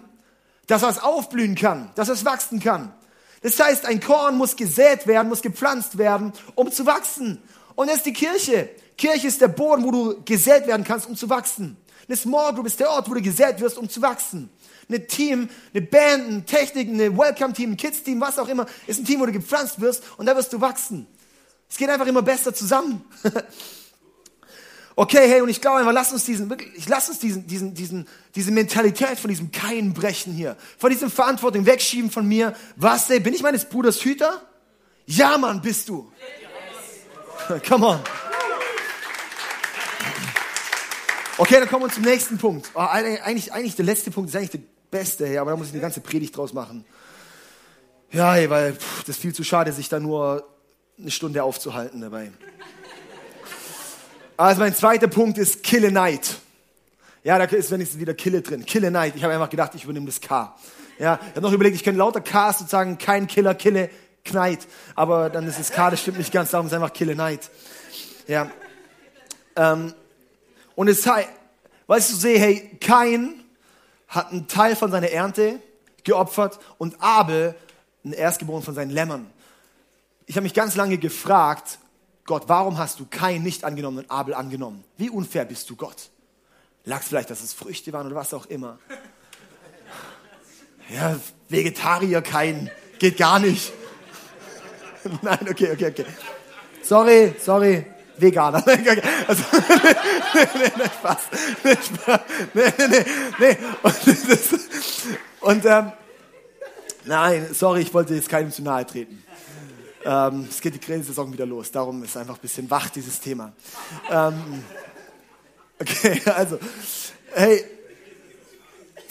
dass 0.68 0.84
es 0.84 1.00
aufblühen 1.00 1.56
kann, 1.56 1.92
dass 1.96 2.08
es 2.08 2.24
wachsen 2.24 2.62
kann. 2.62 2.94
Das 3.42 3.60
heißt, 3.60 3.86
ein 3.86 4.02
Korn 4.02 4.38
muss 4.38 4.56
gesät 4.56 5.08
werden, 5.08 5.30
muss 5.30 5.42
gepflanzt 5.42 5.98
werden, 5.98 6.34
um 6.56 6.72
zu 6.72 6.86
wachsen. 6.86 7.42
Und 7.76 7.88
das 7.88 7.98
ist 7.98 8.06
die 8.06 8.14
Kirche. 8.14 8.70
Kirche 8.98 9.28
ist 9.28 9.40
der 9.40 9.48
Boden, 9.48 9.84
wo 9.84 9.92
du 9.92 10.22
gesät 10.24 10.68
werden 10.68 10.84
kannst, 10.84 11.08
um 11.08 11.16
zu 11.16 11.30
wachsen. 11.30 11.78
Eine 12.08 12.18
Small 12.18 12.54
Group 12.54 12.66
ist 12.66 12.80
der 12.80 12.90
Ort, 12.90 13.10
wo 13.10 13.14
du 13.14 13.22
gesät 13.22 13.62
wirst, 13.62 13.78
um 13.78 13.88
zu 13.88 14.02
wachsen. 14.02 14.50
Eine 14.90 15.06
Team, 15.06 15.48
eine 15.74 15.84
Band, 15.84 16.28
eine 16.28 16.46
Technik, 16.46 16.90
eine 16.90 17.16
Welcome-Team, 17.16 17.72
ein 17.72 17.78
Kids-Team, 17.78 18.20
was 18.20 18.40
auch 18.40 18.48
immer, 18.48 18.66
ist 18.88 19.00
ein 19.00 19.06
Team, 19.06 19.20
wo 19.22 19.26
du 19.26 19.32
gepflanzt 19.32 19.80
wirst 19.80 20.04
und 20.18 20.26
da 20.26 20.36
wirst 20.36 20.52
du 20.52 20.60
wachsen. 20.60 21.08
Es 21.70 21.78
geht 21.78 21.90
einfach 21.90 22.08
immer 22.08 22.24
besser 22.24 22.54
zusammen. 22.54 23.06
Okay, 25.00 25.30
hey, 25.30 25.40
und 25.40 25.48
ich 25.48 25.62
glaube 25.62 25.78
einfach, 25.78 25.94
lass 25.94 26.12
uns 26.12 26.26
diesen, 26.26 26.50
wirklich, 26.50 26.90
lass 26.90 27.08
uns 27.08 27.20
diesen, 27.20 27.48
diesen, 27.48 27.74
diesen, 27.74 28.06
diese 28.36 28.52
Mentalität 28.52 29.18
von 29.18 29.30
diesem 29.30 29.50
Kein 29.50 29.94
brechen 29.94 30.34
hier, 30.34 30.58
von 30.78 30.90
diesem 30.90 31.10
Verantwortung 31.10 31.66
wegschieben 31.66 32.12
von 32.12 32.28
mir. 32.28 32.54
Was, 32.76 33.10
ey, 33.10 33.22
bin 33.22 33.34
ich 33.34 33.42
meines 33.42 33.64
Bruders 33.64 34.04
Hüter? 34.04 34.42
Ja, 35.06 35.38
Mann, 35.38 35.62
bist 35.62 35.88
du. 35.88 36.12
Come 37.70 37.88
on. 37.88 38.00
Okay, 41.38 41.62
dann 41.62 41.70
kommen 41.70 41.86
wir 41.86 41.94
zum 41.94 42.04
nächsten 42.04 42.38
Punkt. 42.38 42.70
Oh, 42.74 42.80
eigentlich, 42.80 43.54
eigentlich 43.54 43.78
der 43.78 43.86
letzte 43.86 44.12
Punkt 44.12 44.32
ist 44.32 44.36
eigentlich 44.36 44.52
der 44.52 44.64
beste, 44.92 45.26
hey, 45.26 45.38
aber 45.38 45.52
da 45.52 45.56
muss 45.56 45.68
ich 45.68 45.74
eine 45.74 45.82
ganze 45.82 46.02
Predigt 46.02 46.36
draus 46.36 46.52
machen. 46.52 46.84
Ja, 48.12 48.34
hey, 48.34 48.50
weil 48.50 48.74
pff, 48.74 49.04
das 49.06 49.16
ist 49.16 49.22
viel 49.22 49.34
zu 49.34 49.46
schade, 49.46 49.72
sich 49.72 49.88
da 49.88 50.02
nur 50.02 50.46
eine 50.98 51.10
Stunde 51.10 51.42
aufzuhalten 51.42 52.02
dabei. 52.02 52.34
Also 54.40 54.62
mein 54.62 54.74
zweiter 54.74 55.10
Punkt 55.10 55.38
ist 55.38 55.64
Kille 55.64 55.92
Night. 55.92 56.38
Ja, 57.26 57.38
da 57.38 57.44
ist 57.44 57.72
wenigstens 57.72 58.00
wieder 58.00 58.14
Kille 58.14 58.42
drin. 58.42 58.66
Kille 58.66 58.90
Night. 58.90 59.18
Ich 59.18 59.24
habe 59.26 59.34
einfach 59.34 59.50
gedacht, 59.50 59.76
ich 59.76 59.84
übernehme 59.84 60.06
das 60.06 60.22
K. 60.22 60.56
Ja, 60.98 61.20
ich 61.22 61.32
habe 61.32 61.42
noch 61.42 61.52
überlegt, 61.52 61.76
ich 61.76 61.84
könnte 61.84 62.00
lauter 62.00 62.22
Ks 62.22 62.60
sozusagen, 62.60 62.98
kein 62.98 63.28
Killer, 63.28 63.54
Kille, 63.54 63.90
Knight. 64.24 64.66
Aber 64.96 65.30
dann 65.30 65.46
ist 65.46 65.60
das 65.60 65.72
K, 65.72 65.90
das 65.90 66.00
stimmt 66.00 66.20
nicht 66.20 66.32
ganz, 66.32 66.52
darum 66.52 66.68
ist 66.68 66.74
einfach 66.74 66.94
Kille 66.94 67.18
Night. 67.18 67.50
Ja. 68.28 68.50
Ähm, 69.58 69.94
und 70.74 70.88
es 70.88 71.06
heißt, 71.06 71.28
weißt 71.88 72.12
du, 72.14 72.16
sehe, 72.16 72.40
hey, 72.40 72.78
Kain 72.80 73.44
hat 74.08 74.32
einen 74.32 74.48
Teil 74.48 74.78
von 74.78 74.90
seiner 74.90 75.10
Ernte 75.10 75.60
geopfert 76.06 76.62
und 76.78 76.96
Abel 77.02 77.56
einen 78.06 78.14
Erstgeborenen 78.14 78.64
von 78.64 78.74
seinen 78.74 78.92
Lämmern. 78.92 79.30
Ich 80.28 80.38
habe 80.38 80.44
mich 80.44 80.54
ganz 80.54 80.78
lange 80.78 80.98
gefragt, 80.98 81.78
Gott, 82.30 82.44
warum 82.46 82.78
hast 82.78 83.00
du 83.00 83.08
Kain 83.10 83.42
nicht 83.42 83.64
angenommen 83.64 83.98
und 83.98 84.12
Abel 84.12 84.36
angenommen? 84.36 84.84
Wie 84.98 85.10
unfair 85.10 85.46
bist 85.46 85.68
du 85.68 85.76
Gott? 85.76 86.12
Lag 86.86 87.02
es 87.02 87.08
vielleicht, 87.08 87.32
dass 87.32 87.42
es 87.42 87.54
Früchte 87.54 87.92
waren 87.92 88.06
oder 88.06 88.16
was 88.16 88.36
auch 88.36 88.46
immer? 88.46 88.78
Ja, 90.94 91.20
Vegetarier 91.48 92.22
Kain, 92.22 92.70
geht 93.00 93.18
gar 93.18 93.40
nicht. 93.40 93.74
Nein, 95.24 95.40
okay, 95.50 95.72
okay, 95.72 95.88
okay. 95.88 96.06
Sorry, 96.84 97.34
sorry, 97.40 97.88
Veganer. 98.18 98.64
Also, 99.28 99.44
nee, 100.36 100.48
nee, 100.54 100.72
nee, 100.78 100.84
Spaß. 101.00 101.18
Nee, 101.64 101.78
nee, 102.54 102.88
nee, 102.90 103.06
nee. 103.40 103.58
Und, 103.82 103.96
das, 104.06 104.40
und 105.42 105.66
ähm, 105.66 105.92
nein, 107.06 107.48
sorry, 107.56 107.82
ich 107.82 107.92
wollte 107.92 108.14
jetzt 108.14 108.30
keinem 108.30 108.52
zu 108.52 108.62
nahe 108.62 108.86
treten. 108.86 109.24
Ähm, 110.06 110.48
es 110.50 110.62
geht 110.62 110.76
die 110.76 110.80
Grillsaison 110.80 111.32
wieder 111.34 111.46
los, 111.46 111.72
darum 111.72 112.04
ist 112.04 112.16
einfach 112.16 112.36
ein 112.36 112.42
bisschen 112.42 112.70
wach 112.70 112.90
dieses 112.90 113.20
Thema. 113.20 113.54
Ähm, 114.10 114.64
okay, 115.80 116.22
also, 116.32 116.58
hey, 117.34 117.64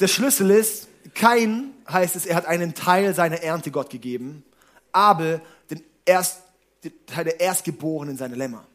der 0.01 0.09
Schlüssel 0.09 0.51
ist, 0.51 0.89
kein 1.15 1.75
heißt 1.89 2.17
es, 2.17 2.27
er 2.27 2.37
hat 2.37 2.47
einen 2.47 2.75
Teil 2.75 3.15
seiner 3.15 3.43
Ernte 3.43 3.71
Gott 3.71 3.91
gegeben, 3.91 4.45
Abel 4.93 5.41
den, 5.71 5.83
Erst, 6.05 6.41
den 6.85 6.93
Teil 7.07 7.25
der 7.25 7.41
Erstgeborenen 7.41 8.17
seiner 8.17 8.37
Lämmer. 8.37 8.67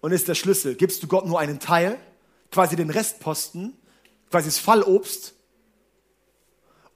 Und 0.00 0.12
ist 0.12 0.28
der 0.28 0.34
Schlüssel, 0.34 0.74
gibst 0.74 1.02
du 1.02 1.06
Gott 1.06 1.26
nur 1.26 1.40
einen 1.40 1.58
Teil, 1.58 1.98
quasi 2.50 2.76
den 2.76 2.90
Restposten, 2.90 3.76
quasi 4.30 4.48
das 4.48 4.58
Fallobst, 4.58 5.34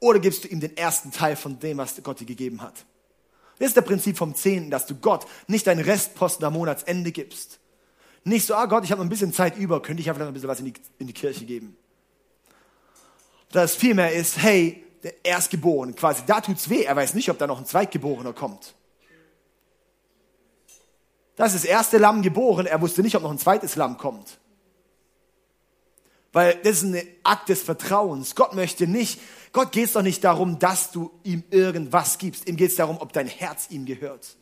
oder 0.01 0.19
gibst 0.19 0.45
du 0.45 0.49
ihm 0.49 0.61
den 0.61 0.77
ersten 0.77 1.13
Teil 1.13 1.37
von 1.37 1.59
dem, 1.59 1.79
was 1.79 2.03
Gott 2.03 2.21
dir 2.21 2.27
gegeben 2.27 2.63
hat? 2.63 2.87
Das 3.61 3.69
ist 3.69 3.77
das 3.77 3.85
Prinzip 3.85 4.17
vom 4.17 4.35
Zehnten, 4.35 4.71
dass 4.71 4.87
du 4.87 4.95
Gott 4.95 5.27
nicht 5.47 5.67
deinen 5.67 5.85
Restposten 5.85 6.47
am 6.47 6.55
Monatsende 6.55 7.13
gibst. 7.13 7.61
Nicht 8.25 8.47
so, 8.47 8.55
ah 8.55 8.65
Gott, 8.65 8.85
ich 8.85 8.91
habe 8.91 9.01
noch 9.01 9.07
ein 9.07 9.11
bisschen 9.11 9.35
Zeit 9.35 9.59
über, 9.59 9.83
könnte 9.83 10.01
ich 10.01 10.09
einfach 10.09 10.21
noch 10.21 10.29
ein 10.29 10.33
bisschen 10.33 10.49
was 10.49 10.61
in 10.61 10.65
die, 10.65 10.81
in 10.99 11.07
die 11.07 11.13
Kirche 11.13 11.45
geben. 11.45 11.77
Das 13.53 13.77
vielmehr 13.77 14.15
ist, 14.15 14.39
hey, 14.39 14.83
der 15.03 15.13
Erstgeborene, 15.23 15.93
quasi, 15.93 16.23
da 16.27 16.41
tut's 16.41 16.71
weh. 16.71 16.85
Er 16.85 16.97
weiß 16.97 17.13
nicht, 17.13 17.29
ob 17.29 17.37
da 17.37 17.47
noch 17.47 17.59
ein 17.59 17.67
Zweitgeborener 17.67 18.33
kommt. 18.33 18.75
Das 21.37 21.55
ist 21.55 21.65
das 21.65 21.71
erste 21.71 21.99
Lamm 21.99 22.23
geboren, 22.23 22.65
er 22.65 22.81
wusste 22.81 23.03
nicht, 23.03 23.15
ob 23.15 23.23
noch 23.23 23.31
ein 23.31 23.39
zweites 23.39 23.77
Lamm 23.77 23.99
kommt. 23.99 24.40
Weil 26.33 26.55
das 26.63 26.79
ist 26.79 26.85
ein 26.85 27.03
Akt 27.25 27.49
des 27.49 27.63
Vertrauens. 27.63 28.35
Gott 28.35 28.55
möchte 28.55 28.87
nicht, 28.87 29.21
Gott 29.53 29.73
geht 29.73 29.87
es 29.87 29.93
doch 29.93 30.03
nicht 30.03 30.23
darum, 30.23 30.59
dass 30.59 30.93
du 30.93 31.11
ihm 31.25 31.43
irgendwas 31.51 32.19
gibst. 32.19 32.49
Ihm 32.49 32.57
geht 32.57 32.71
es 32.71 32.77
darum, 32.77 32.99
ob 33.01 33.13
dein 33.13 33.27
Herz 33.27 33.67
ihm 33.71 33.85
gehört. 33.85 34.37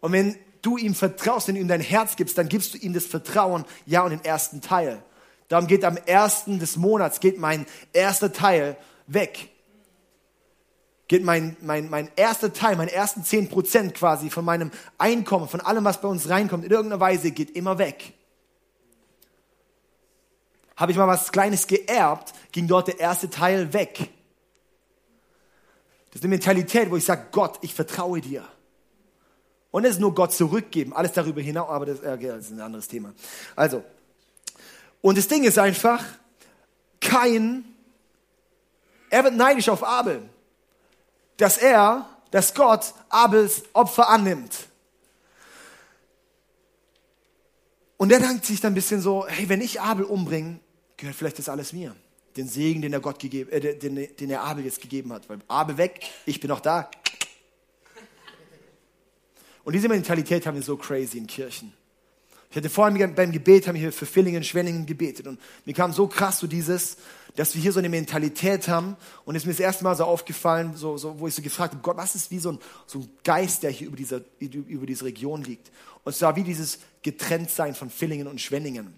Und 0.00 0.12
wenn 0.12 0.36
du 0.60 0.76
ihm 0.76 0.94
vertraust, 0.94 1.46
wenn 1.46 1.54
du 1.54 1.60
ihm 1.60 1.68
dein 1.68 1.80
Herz 1.80 2.16
gibst, 2.16 2.36
dann 2.36 2.48
gibst 2.48 2.74
du 2.74 2.78
ihm 2.78 2.92
das 2.92 3.06
Vertrauen, 3.06 3.64
ja, 3.86 4.02
und 4.02 4.10
den 4.10 4.24
ersten 4.24 4.60
Teil. 4.60 5.02
Darum 5.48 5.68
geht 5.68 5.84
am 5.84 5.96
ersten 5.96 6.58
des 6.58 6.76
Monats, 6.76 7.20
geht 7.20 7.38
mein 7.38 7.64
erster 7.92 8.32
Teil 8.32 8.76
weg. 9.06 9.50
Geht 11.06 11.22
mein, 11.22 11.56
mein, 11.60 11.90
mein 11.90 12.10
erster 12.16 12.52
Teil, 12.52 12.76
meine 12.76 12.90
ersten 12.90 13.24
zehn 13.24 13.48
Prozent 13.48 13.94
quasi 13.94 14.30
von 14.30 14.44
meinem 14.44 14.72
Einkommen, 14.98 15.48
von 15.48 15.60
allem, 15.60 15.84
was 15.84 16.00
bei 16.00 16.08
uns 16.08 16.28
reinkommt, 16.28 16.64
in 16.64 16.70
irgendeiner 16.70 16.98
Weise 16.98 17.30
geht 17.30 17.50
immer 17.50 17.78
weg 17.78 18.14
habe 20.76 20.92
ich 20.92 20.98
mal 20.98 21.06
was 21.06 21.30
Kleines 21.30 21.66
geerbt, 21.66 22.32
ging 22.52 22.66
dort 22.66 22.88
der 22.88 22.98
erste 22.98 23.30
Teil 23.30 23.72
weg. 23.72 24.10
Das 26.10 26.16
ist 26.16 26.22
eine 26.22 26.30
Mentalität, 26.30 26.90
wo 26.90 26.96
ich 26.96 27.04
sage, 27.04 27.26
Gott, 27.32 27.58
ich 27.62 27.74
vertraue 27.74 28.20
dir. 28.20 28.44
Und 29.70 29.84
es 29.84 29.92
ist 29.92 30.00
nur 30.00 30.14
Gott 30.14 30.32
zurückgeben. 30.32 30.92
Alles 30.92 31.12
darüber 31.12 31.40
hinaus, 31.40 31.68
aber 31.68 31.86
das, 31.86 31.98
okay, 31.98 32.28
das 32.28 32.44
ist 32.46 32.52
ein 32.52 32.60
anderes 32.60 32.86
Thema. 32.86 33.12
Also, 33.56 33.82
und 35.00 35.18
das 35.18 35.26
Ding 35.26 35.42
ist 35.42 35.58
einfach, 35.58 36.04
kein, 37.00 37.64
er 39.10 39.24
wird 39.24 39.34
neidisch 39.34 39.68
auf 39.68 39.82
Abel, 39.82 40.22
dass 41.36 41.58
er, 41.58 42.08
dass 42.30 42.54
Gott 42.54 42.94
Abels 43.08 43.64
Opfer 43.72 44.08
annimmt. 44.08 44.68
Und 47.96 48.12
er 48.12 48.20
denkt 48.20 48.44
sich 48.44 48.60
dann 48.60 48.72
ein 48.72 48.74
bisschen 48.74 49.00
so, 49.00 49.26
hey, 49.26 49.48
wenn 49.48 49.60
ich 49.60 49.80
Abel 49.80 50.04
umbringe, 50.04 50.60
gehört 50.96 51.16
vielleicht 51.16 51.38
das 51.38 51.48
alles 51.48 51.72
mir. 51.72 51.94
Den 52.36 52.48
Segen, 52.48 52.82
den 52.82 52.92
er 52.92 53.00
Gott 53.00 53.18
gegeben, 53.18 53.50
äh, 53.50 53.76
den, 53.76 54.08
den 54.16 54.30
er 54.30 54.42
Abel 54.42 54.64
jetzt 54.64 54.80
gegeben 54.80 55.12
hat. 55.12 55.28
Weil 55.28 55.38
Abel 55.48 55.76
weg, 55.76 56.04
ich 56.26 56.40
bin 56.40 56.48
noch 56.48 56.60
da. 56.60 56.90
Und 59.64 59.72
diese 59.72 59.88
Mentalität 59.88 60.46
haben 60.46 60.56
wir 60.56 60.62
so 60.62 60.76
crazy 60.76 61.18
in 61.18 61.26
Kirchen. 61.26 61.72
Ich 62.50 62.56
hatte 62.56 62.70
vorhin 62.70 63.14
beim 63.16 63.32
Gebet, 63.32 63.66
haben 63.66 63.74
wir 63.74 63.92
für 63.92 64.06
Villingen, 64.06 64.44
Schwenningen 64.44 64.86
gebetet. 64.86 65.26
Und 65.26 65.40
mir 65.64 65.74
kam 65.74 65.92
so 65.92 66.06
krass 66.06 66.38
so 66.38 66.46
dieses, 66.46 66.98
dass 67.34 67.54
wir 67.54 67.60
hier 67.60 67.72
so 67.72 67.80
eine 67.80 67.88
Mentalität 67.88 68.68
haben. 68.68 68.96
Und 69.24 69.34
es 69.34 69.42
ist 69.42 69.46
mir 69.46 69.54
das 69.54 69.60
erste 69.60 69.82
Mal 69.82 69.96
so 69.96 70.04
aufgefallen, 70.04 70.76
so, 70.76 70.96
so, 70.96 71.18
wo 71.18 71.26
ich 71.26 71.34
so 71.34 71.42
gefragt 71.42 71.72
habe, 71.74 71.82
Gott, 71.82 71.96
was 71.96 72.14
ist 72.14 72.30
wie 72.30 72.38
so 72.38 72.52
ein, 72.52 72.58
so 72.86 73.00
ein 73.00 73.10
Geist, 73.24 73.64
der 73.64 73.70
hier 73.70 73.88
über 73.88 73.96
dieser, 73.96 74.20
über 74.38 74.86
diese 74.86 75.04
Region 75.04 75.42
liegt? 75.42 75.72
Und 76.04 76.14
zwar 76.14 76.36
wie 76.36 76.44
dieses 76.44 76.78
Getrenntsein 77.02 77.74
von 77.74 77.90
Villingen 77.90 78.28
und 78.28 78.40
Schwenningen. 78.40 78.94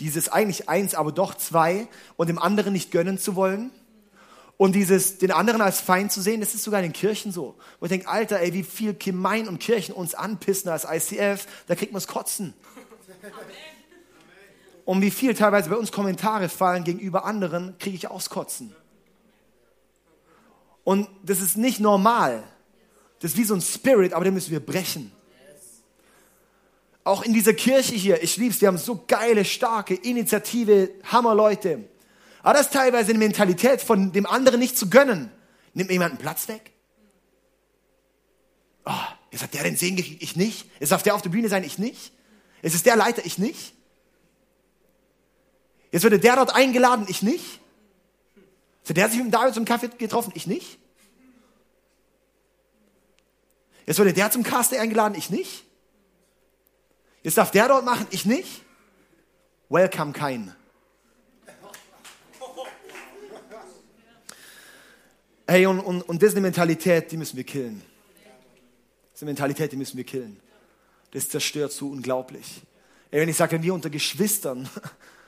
Dieses 0.00 0.28
eigentlich 0.28 0.68
eins, 0.68 0.94
aber 0.94 1.12
doch 1.12 1.34
zwei 1.34 1.88
und 2.16 2.28
dem 2.28 2.38
anderen 2.38 2.72
nicht 2.72 2.90
gönnen 2.90 3.18
zu 3.18 3.34
wollen 3.34 3.70
und 4.58 4.74
dieses, 4.74 5.18
den 5.18 5.30
anderen 5.30 5.62
als 5.62 5.80
Feind 5.80 6.10
zu 6.10 6.20
sehen, 6.20 6.40
das 6.40 6.52
ist 6.52 6.64
sogar 6.64 6.80
in 6.80 6.86
den 6.86 6.92
Kirchen 6.92 7.30
so. 7.30 7.54
Wo 7.78 7.86
ich 7.86 7.90
denke, 7.90 8.08
Alter, 8.08 8.40
ey, 8.40 8.52
wie 8.52 8.64
viel 8.64 8.92
Gemein 8.92 9.46
und 9.46 9.60
Kirchen 9.60 9.94
uns 9.94 10.14
anpissen 10.14 10.68
als 10.68 10.84
ICF, 10.84 11.46
da 11.68 11.76
kriegt 11.76 11.92
man 11.92 11.98
es 11.98 12.08
kotzen. 12.08 12.54
Und 14.84 15.00
wie 15.00 15.12
viel 15.12 15.34
teilweise 15.34 15.70
bei 15.70 15.76
uns 15.76 15.92
Kommentare 15.92 16.48
fallen 16.48 16.82
gegenüber 16.82 17.24
anderen, 17.24 17.78
kriege 17.78 17.94
ich 17.94 18.08
auskotzen. 18.08 18.74
Und 20.82 21.08
das 21.22 21.40
ist 21.40 21.56
nicht 21.56 21.78
normal. 21.78 22.42
Das 23.20 23.32
ist 23.32 23.36
wie 23.36 23.44
so 23.44 23.54
ein 23.54 23.60
Spirit, 23.60 24.12
aber 24.12 24.24
den 24.24 24.34
müssen 24.34 24.50
wir 24.50 24.64
brechen. 24.64 25.12
Auch 27.08 27.22
in 27.22 27.32
dieser 27.32 27.54
Kirche 27.54 27.94
hier, 27.94 28.22
ich 28.22 28.36
lieb's, 28.36 28.58
die 28.58 28.66
haben 28.66 28.76
so 28.76 29.02
geile, 29.08 29.46
starke 29.46 29.94
Initiative, 29.94 30.90
Hammerleute. 31.04 31.88
Aber 32.42 32.52
das 32.52 32.66
ist 32.66 32.74
teilweise 32.74 33.08
eine 33.12 33.18
Mentalität 33.18 33.80
von 33.80 34.12
dem 34.12 34.26
anderen 34.26 34.60
nicht 34.60 34.76
zu 34.76 34.90
gönnen. 34.90 35.30
Nimmt 35.72 35.88
mir 35.88 35.94
jemand 35.94 36.10
einen 36.10 36.20
Platz 36.20 36.48
weg? 36.48 36.70
Oh, 38.84 38.92
jetzt 39.30 39.42
hat 39.42 39.54
der 39.54 39.62
den 39.62 39.78
Segen 39.78 39.96
gekriegt, 39.96 40.22
ich 40.22 40.36
nicht. 40.36 40.66
Jetzt 40.80 40.92
darf 40.92 41.02
der 41.02 41.14
auf 41.14 41.22
der 41.22 41.30
Bühne 41.30 41.48
sein, 41.48 41.64
ich 41.64 41.78
nicht. 41.78 42.12
Jetzt 42.60 42.74
ist 42.74 42.84
der 42.84 42.96
Leiter, 42.96 43.24
ich 43.24 43.38
nicht. 43.38 43.72
Jetzt 45.90 46.04
wurde 46.04 46.18
der 46.18 46.36
dort 46.36 46.54
eingeladen, 46.54 47.06
ich 47.08 47.22
nicht. 47.22 47.60
Hat 48.86 48.98
der 48.98 49.08
sich 49.08 49.22
mit 49.22 49.32
David 49.32 49.54
zum 49.54 49.64
Kaffee 49.64 49.88
getroffen, 49.96 50.34
ich 50.34 50.46
nicht. 50.46 50.78
Jetzt 53.86 53.98
wurde 53.98 54.12
der 54.12 54.30
zum 54.30 54.42
Caster 54.42 54.78
eingeladen, 54.78 55.14
ich 55.16 55.30
nicht. 55.30 55.64
Jetzt 57.22 57.36
darf 57.36 57.50
der 57.50 57.68
dort 57.68 57.84
machen, 57.84 58.06
ich 58.10 58.24
nicht. 58.24 58.62
Welcome 59.68 60.12
kein. 60.12 60.54
Hey, 65.46 65.66
und, 65.66 65.80
und, 65.80 66.02
und 66.02 66.22
das 66.22 66.30
ist 66.30 66.34
eine 66.34 66.42
Mentalität, 66.42 67.10
die 67.10 67.16
müssen 67.16 67.36
wir 67.36 67.44
killen. 67.44 67.82
Das 69.12 69.16
ist 69.16 69.22
eine 69.22 69.30
Mentalität, 69.30 69.72
die 69.72 69.76
müssen 69.76 69.96
wir 69.96 70.04
killen. 70.04 70.38
Das 71.10 71.28
zerstört 71.28 71.72
so 71.72 71.88
unglaublich. 71.88 72.62
Ey, 73.10 73.20
wenn 73.20 73.28
ich 73.28 73.36
sage, 73.36 73.52
wenn 73.52 73.62
wir 73.62 73.72
unter 73.72 73.88
Geschwistern 73.88 74.68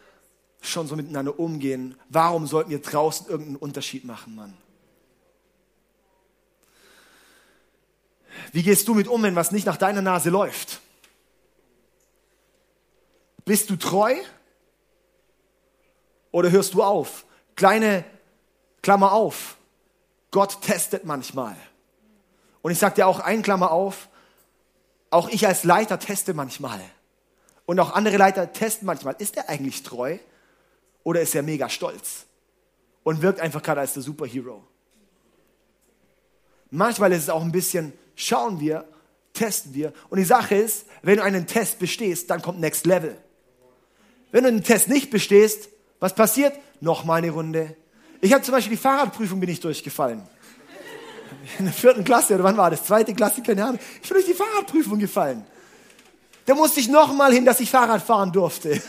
schon 0.61 0.87
so 0.87 0.95
miteinander 0.95 1.39
umgehen, 1.39 1.95
warum 2.11 2.47
sollten 2.47 2.71
wir 2.71 2.81
draußen 2.81 3.29
irgendeinen 3.29 3.57
Unterschied 3.57 4.05
machen, 4.05 4.35
Mann? 4.35 4.55
Wie 8.53 8.63
gehst 8.63 8.87
du 8.89 8.95
mit 8.95 9.09
um, 9.09 9.23
wenn 9.23 9.37
was 9.37 9.53
nicht 9.53 9.67
nach 9.67 9.77
deiner 9.77 10.03
Nase 10.03 10.29
läuft? 10.29 10.81
Bist 13.51 13.69
du 13.69 13.75
treu? 13.75 14.15
Oder 16.31 16.53
hörst 16.53 16.73
du 16.73 16.85
auf? 16.85 17.27
Kleine 17.57 18.05
Klammer 18.81 19.11
auf. 19.11 19.57
Gott 20.31 20.63
testet 20.63 21.05
manchmal. 21.05 21.57
Und 22.63 22.71
ich 22.71 22.79
sage 22.79 22.95
dir 22.95 23.09
auch 23.09 23.19
ein 23.19 23.43
Klammer 23.43 23.73
auf, 23.73 24.09
auch 25.11 25.29
ich 25.29 25.49
als 25.49 25.65
Leiter 25.65 25.99
teste 25.99 26.33
manchmal. 26.33 26.81
Und 27.67 27.81
auch 27.81 27.93
andere 27.93 28.19
Leiter 28.19 28.53
testen 28.53 28.87
manchmal. 28.87 29.17
Ist 29.19 29.37
er 29.37 29.49
eigentlich 29.49 29.83
treu 29.83 30.19
oder 31.03 31.21
ist 31.21 31.35
er 31.35 31.43
mega 31.43 31.69
stolz 31.69 32.27
und 33.03 33.21
wirkt 33.21 33.41
einfach 33.41 33.65
gerade 33.65 33.81
als 33.81 33.95
der 33.95 34.05
Superhero? 34.05 34.63
Manchmal 36.71 37.11
ist 37.11 37.25
es 37.25 37.31
auch 37.31 37.43
ein 37.43 37.51
bisschen, 37.51 37.95
schauen 38.15 38.61
wir, 38.61 38.87
testen 39.33 39.75
wir. 39.75 39.93
Und 40.09 40.19
die 40.19 40.25
Sache 40.25 40.55
ist, 40.55 40.87
wenn 41.03 41.17
du 41.17 41.25
einen 41.25 41.49
Test 41.49 41.81
bestehst, 41.81 42.31
dann 42.31 42.43
kommt 42.43 42.61
Next 42.61 42.87
Level. 42.87 43.21
Wenn 44.33 44.45
du 44.45 44.49
einen 44.49 44.65
Test 44.65 44.89
nicht 44.89 45.11
bestehst, 45.11 45.69
was 45.99 46.15
passiert? 46.15 46.59
Nochmal 46.81 47.19
eine 47.19 47.31
Runde, 47.31 47.77
ich 48.21 48.33
habe 48.33 48.43
zum 48.43 48.53
Beispiel 48.53 48.77
die 48.77 48.83
Fahrradprüfung 48.83 49.41
bin 49.41 49.49
ich 49.49 49.61
durchgefallen. 49.61 50.23
In 51.59 51.65
der 51.65 51.75
vierten 51.75 52.05
Klasse, 52.05 52.35
oder 52.35 52.45
wann 52.45 52.57
war 52.57 52.71
das? 52.71 52.85
Zweite 52.85 53.15
Klasse, 53.15 53.43
keine 53.43 53.65
Ahnung. 53.65 53.81
Ich 54.03 54.09
bin 54.09 54.17
durch 54.17 54.27
die 54.27 54.35
Fahrradprüfung 54.35 54.99
gefallen. 54.99 55.47
Da 56.45 56.55
musste 56.55 56.81
ich 56.81 56.89
nochmal 56.89 57.33
hin, 57.33 57.45
dass 57.45 57.61
ich 57.61 57.71
Fahrrad 57.71 58.03
fahren 58.03 58.33
durfte. 58.33 58.81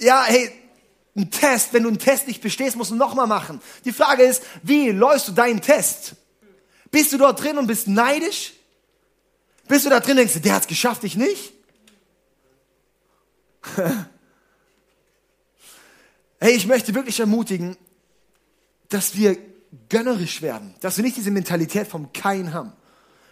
ja, 0.00 0.24
hey, 0.26 0.50
ein 1.16 1.30
Test, 1.30 1.72
wenn 1.72 1.84
du 1.84 1.88
einen 1.88 1.98
Test 1.98 2.26
nicht 2.26 2.42
bestehst, 2.42 2.76
musst 2.76 2.90
du 2.90 2.96
nochmal 2.96 3.26
machen. 3.26 3.60
Die 3.84 3.92
Frage 3.92 4.24
ist, 4.24 4.42
wie 4.62 4.90
läufst 4.90 5.28
du 5.28 5.32
deinen 5.32 5.60
Test? 5.60 6.16
Bist 6.90 7.12
du 7.12 7.18
dort 7.18 7.42
drin 7.42 7.58
und 7.58 7.66
bist 7.66 7.86
neidisch? 7.86 8.54
Bist 9.68 9.84
du 9.84 9.90
da 9.90 10.00
drin 10.00 10.16
denkst, 10.16 10.40
der 10.40 10.54
hat 10.54 10.62
es 10.62 10.68
geschafft, 10.68 11.04
ich 11.04 11.16
nicht? 11.16 11.52
Hey, 16.40 16.52
ich 16.52 16.68
möchte 16.68 16.94
wirklich 16.94 17.18
ermutigen, 17.18 17.76
dass 18.90 19.16
wir 19.16 19.36
gönnerisch 19.88 20.40
werden, 20.40 20.72
dass 20.80 20.96
wir 20.96 21.02
nicht 21.02 21.16
diese 21.16 21.32
Mentalität 21.32 21.88
vom 21.88 22.12
Kein 22.12 22.54
haben. 22.54 22.72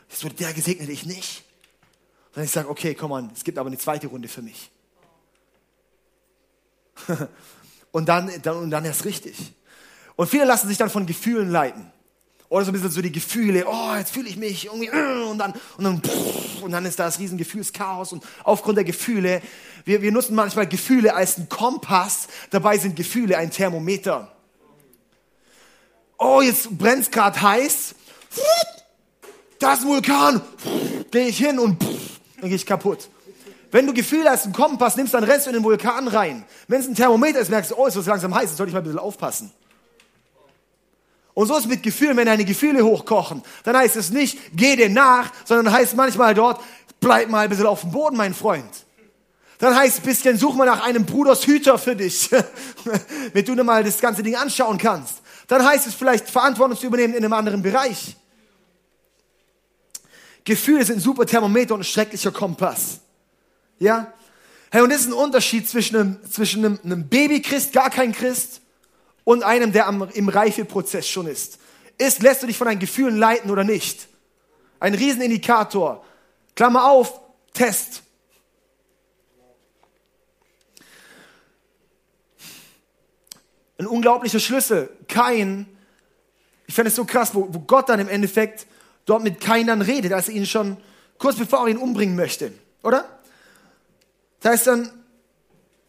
Das 0.09 0.25
wird 0.25 0.41
der 0.41 0.53
gesegnet, 0.53 0.89
ich 0.89 1.07
nicht. 1.07 1.45
Sondern 2.33 2.47
ich 2.47 2.51
sage, 2.51 2.69
okay, 2.69 2.95
komm 2.95 3.13
on, 3.13 3.31
es 3.33 3.45
gibt 3.45 3.59
aber 3.59 3.69
eine 3.69 3.79
zweite 3.79 4.09
Runde 4.09 4.27
für 4.27 4.43
mich. 4.43 4.73
und 7.93 8.09
dann, 8.09 8.31
dann, 8.43 8.57
und 8.57 8.71
dann 8.71 8.85
erst 8.85 9.05
richtig. 9.05 9.55
Und 10.17 10.29
viele 10.29 10.45
lassen 10.45 10.67
sich 10.67 10.79
dann 10.79 10.91
von 10.91 11.07
Gefühlen 11.07 11.51
leiten. 11.51 11.93
Oder 12.49 12.65
so 12.65 12.71
ein 12.71 12.75
bisschen 12.75 12.91
so 12.91 13.03
die 13.03 13.11
Gefühle, 13.11 13.65
oh, 13.67 13.95
jetzt 13.97 14.13
fühle 14.13 14.29
ich 14.29 14.37
mich 14.37 14.67
irgendwie, 14.67 14.87
äh, 14.87 15.25
und 15.25 15.39
dann, 15.39 15.53
und 15.77 15.85
dann, 15.85 16.03
und 16.63 16.71
dann 16.71 16.87
ist 16.87 16.99
da 16.99 17.05
das 17.05 17.19
riesen 17.19 17.39
Gefühlschaos 17.39 18.13
und 18.13 18.25
aufgrund 18.45 18.77
der 18.77 18.85
Gefühle, 18.85 19.43
wir, 19.85 20.01
wir 20.01 20.13
nutzen 20.13 20.37
manchmal 20.37 20.69
Gefühle 20.69 21.15
als 21.15 21.39
ein 21.39 21.49
Kompass, 21.49 22.29
dabei 22.51 22.79
sind 22.79 22.95
Gefühle 22.95 23.37
ein 23.37 23.51
Thermometer. 23.51 24.31
Oh, 26.19 26.41
jetzt 26.41 26.79
brennt 26.79 27.03
es 27.03 27.11
gerade 27.11 27.41
heiß, 27.41 27.95
das 29.59 29.85
Vulkan, 29.85 30.41
gehe 31.11 31.27
ich 31.27 31.39
hin 31.39 31.59
und 31.59 31.83
dann 32.41 32.49
gehe 32.49 32.57
ich 32.57 32.67
kaputt. 32.67 33.09
Wenn 33.73 33.89
du 33.89 33.93
Gefühle 33.93 34.31
als 34.31 34.47
ein 34.47 34.53
Kompass 34.53 34.97
nimmst, 34.97 35.15
dann 35.15 35.25
rennst 35.25 35.47
du 35.47 35.51
in 35.51 35.55
den 35.55 35.65
Vulkan 35.65 36.07
rein. 36.07 36.45
Wenn 36.69 36.81
es 36.81 36.87
ein 36.87 36.95
Thermometer 36.95 37.41
ist, 37.41 37.51
merkst 37.51 37.73
du, 37.73 37.75
oh, 37.75 37.87
es 37.87 37.97
wird 37.97 38.07
langsam 38.07 38.33
heiß, 38.33 38.45
jetzt 38.45 38.57
sollte 38.57 38.71
ich 38.71 38.75
mal 38.75 38.81
ein 38.81 38.85
bisschen 38.85 39.01
aufpassen. 39.01 39.51
Und 41.37 41.49
so 41.49 41.59
ist 41.59 41.67
mit 41.67 41.83
Gefühlen, 41.83 42.17
wenn 42.17 42.25
deine 42.25 42.47
Gefühle 42.47 42.83
hochkochen, 42.83 43.43
dann 43.63 43.77
heißt 43.77 43.95
es 43.97 44.09
nicht, 44.09 44.39
geh 44.55 44.75
dir 44.75 44.89
nach, 44.89 45.31
sondern 45.45 45.71
heißt 45.71 45.95
manchmal 45.95 46.33
dort, 46.33 46.63
bleib 46.99 47.29
mal 47.29 47.41
ein 47.41 47.51
bisschen 47.51 47.67
auf 47.67 47.83
dem 47.83 47.91
Boden, 47.91 48.17
mein 48.17 48.33
Freund. 48.33 48.71
Dann 49.59 49.77
heißt 49.77 49.99
es 49.99 50.03
ein 50.03 50.07
bisschen, 50.07 50.39
such 50.39 50.55
mal 50.55 50.65
nach 50.65 50.83
einem 50.83 51.05
Bruders 51.05 51.47
Hüter 51.47 51.77
für 51.77 51.95
dich, 51.95 52.31
damit 53.35 53.47
du 53.47 53.55
dir 53.55 53.65
mal 53.65 53.85
das 53.85 54.01
ganze 54.01 54.23
Ding 54.23 54.35
anschauen 54.35 54.79
kannst. 54.79 55.17
Dann 55.47 55.63
heißt 55.63 55.87
es 55.87 55.93
vielleicht, 55.93 56.31
Verantwortung 56.31 56.79
zu 56.79 56.87
übernehmen 56.87 57.13
in 57.13 57.23
einem 57.23 57.35
anderen 57.35 57.61
Bereich. 57.61 58.17
Gefühle 60.43 60.87
sind 60.87 61.03
super 61.03 61.27
Thermometer 61.27 61.75
und 61.75 61.81
ein 61.81 61.85
schrecklicher 61.85 62.33
Kompass. 62.33 63.01
Ja? 63.79 64.11
Hey, 64.71 64.81
und 64.81 64.89
das 64.89 65.03
ist 65.03 65.09
ein 65.09 65.13
Unterschied 65.13 65.69
zwischen 65.69 65.97
einem, 65.97 66.31
zwischen 66.31 66.65
einem, 66.65 66.81
einem 66.83 67.07
Babychrist, 67.07 67.75
gar 67.75 67.91
kein 67.91 68.13
Christ, 68.13 68.63
und 69.27 69.43
einem, 69.43 69.73
der 69.73 69.89
am, 69.89 70.09
im 70.11 70.29
Reifeprozess 70.29 71.09
schon 71.09 71.27
ist. 71.27 71.59
Ist, 71.99 72.23
lässt 72.23 72.45
du 72.45 72.47
dich 72.47 72.57
von 72.57 72.69
deinen 72.69 72.79
Gefühlen 72.79 73.19
leiten 73.19 73.51
oder 73.51 73.65
nicht? 73.65 74.07
Ein 74.79 74.95
Riesenindikator. 74.95 76.05
Klammer 76.55 76.89
auf, 76.89 77.21
Test. 77.53 78.05
Ein 83.79 83.89
unglaublicher 83.89 84.39
Schlüssel. 84.39 84.91
Kein, 85.09 85.67
ich 86.69 86.75
fände 86.75 86.91
es 86.91 86.95
so 86.95 87.05
krass, 87.05 87.35
wo, 87.35 87.49
wo 87.53 87.59
Gott 87.59 87.89
dann 87.89 87.99
im 87.99 88.09
Endeffekt 88.09 88.69
dort 89.07 89.25
mit 89.25 89.41
Kain 89.41 89.67
dann 89.67 89.83
redet, 89.83 90.13
als 90.13 90.29
er 90.29 90.37
ihn 90.37 90.47
schon 90.47 90.77
kurz 91.19 91.35
bevor 91.35 91.63
er 91.63 91.69
ihn 91.69 91.79
umbringen 91.79 92.15
möchte, 92.15 92.53
oder? 92.85 93.05
Das 94.39 94.53
heißt 94.53 94.67
dann, 94.69 95.05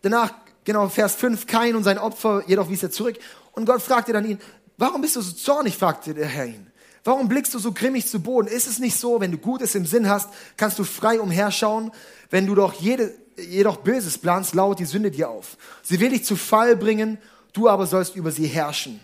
danach, 0.02 0.34
genau, 0.68 0.90
Vers 0.90 1.16
5, 1.16 1.48
Kain 1.48 1.76
und 1.76 1.84
sein 1.84 1.98
Opfer, 1.98 2.44
jedoch 2.46 2.70
wies 2.70 2.84
er 2.84 2.92
zurück. 2.92 3.18
Und 3.54 3.66
Gott 3.66 3.82
fragte 3.82 4.14
dann 4.14 4.26
ihn, 4.26 4.38
warum 4.78 5.02
bist 5.02 5.16
du 5.16 5.22
so 5.22 5.32
zornig, 5.32 5.78
fragte 5.78 6.14
der 6.14 6.28
Herr 6.28 6.46
ihn. 6.46 6.68
Warum 7.04 7.30
blickst 7.30 7.54
du 7.54 7.60
so 7.60 7.72
grimmig 7.72 8.06
zu 8.06 8.20
Boden? 8.20 8.50
Ist 8.50 8.68
es 8.68 8.80
nicht 8.80 9.00
so, 9.00 9.22
wenn 9.22 9.32
du 9.32 9.38
Gutes 9.38 9.76
im 9.76 9.86
Sinn 9.86 10.10
hast, 10.10 10.30
kannst 10.58 10.78
du 10.78 10.84
frei 10.84 11.22
umherschauen? 11.22 11.92
Wenn 12.30 12.46
du 12.46 12.54
doch 12.54 12.74
jede, 12.74 13.16
jedoch 13.38 13.78
Böses 13.78 14.18
planst, 14.18 14.54
lauert 14.54 14.80
die 14.80 14.86
Sünde 14.86 15.10
dir 15.10 15.30
auf. 15.30 15.58
Sie 15.84 16.02
will 16.02 16.10
dich 16.10 16.26
zu 16.26 16.36
Fall 16.36 16.76
bringen, 16.76 17.18
du 17.54 17.70
aber 17.70 17.88
sollst 17.88 18.18
über 18.18 18.32
sie 18.32 18.46
herrschen 18.46 19.00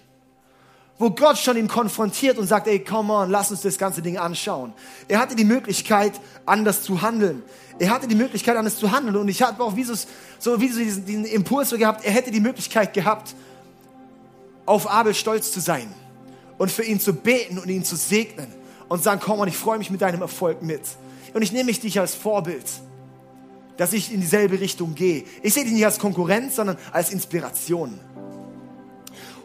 wo 0.99 1.09
Gott 1.09 1.37
schon 1.37 1.57
ihn 1.57 1.67
konfrontiert 1.67 2.37
und 2.37 2.47
sagt, 2.47 2.67
ey, 2.67 2.79
come 2.79 3.11
on, 3.11 3.29
lass 3.29 3.51
uns 3.51 3.61
das 3.61 3.77
ganze 3.77 4.01
Ding 4.01 4.17
anschauen. 4.17 4.73
Er 5.07 5.19
hatte 5.19 5.35
die 5.35 5.43
Möglichkeit, 5.43 6.13
anders 6.45 6.83
zu 6.83 7.01
handeln. 7.01 7.43
Er 7.79 7.89
hatte 7.89 8.07
die 8.07 8.15
Möglichkeit, 8.15 8.55
anders 8.55 8.77
zu 8.77 8.91
handeln. 8.91 9.15
Und 9.15 9.27
ich 9.27 9.41
habe 9.41 9.63
auch 9.63 9.75
wie 9.75 9.83
so, 9.83 9.93
so, 10.39 10.61
wie 10.61 10.69
so 10.69 10.79
diesen, 10.79 11.05
diesen 11.05 11.25
Impuls 11.25 11.69
so 11.69 11.77
gehabt, 11.77 12.05
er 12.05 12.11
hätte 12.11 12.31
die 12.31 12.39
Möglichkeit 12.39 12.93
gehabt, 12.93 13.35
auf 14.65 14.89
Abel 14.89 15.13
stolz 15.13 15.51
zu 15.51 15.59
sein 15.59 15.91
und 16.57 16.71
für 16.71 16.83
ihn 16.83 16.99
zu 16.99 17.13
beten 17.13 17.57
und 17.57 17.69
ihn 17.69 17.83
zu 17.83 17.95
segnen 17.95 18.47
und 18.87 19.03
sagen, 19.03 19.19
komm 19.23 19.39
on, 19.39 19.47
ich 19.47 19.57
freue 19.57 19.79
mich 19.79 19.89
mit 19.89 20.01
deinem 20.01 20.21
Erfolg 20.21 20.61
mit. 20.61 20.81
Und 21.33 21.41
ich 21.41 21.51
nehme 21.51 21.65
mich 21.65 21.79
dich 21.79 21.99
als 21.99 22.13
Vorbild, 22.13 22.65
dass 23.77 23.91
ich 23.93 24.13
in 24.13 24.21
dieselbe 24.21 24.59
Richtung 24.59 24.93
gehe. 24.93 25.23
Ich 25.41 25.55
sehe 25.55 25.63
dich 25.63 25.73
nicht 25.73 25.85
als 25.85 25.97
Konkurrenz, 25.97 26.55
sondern 26.55 26.77
als 26.91 27.11
Inspiration. 27.11 27.99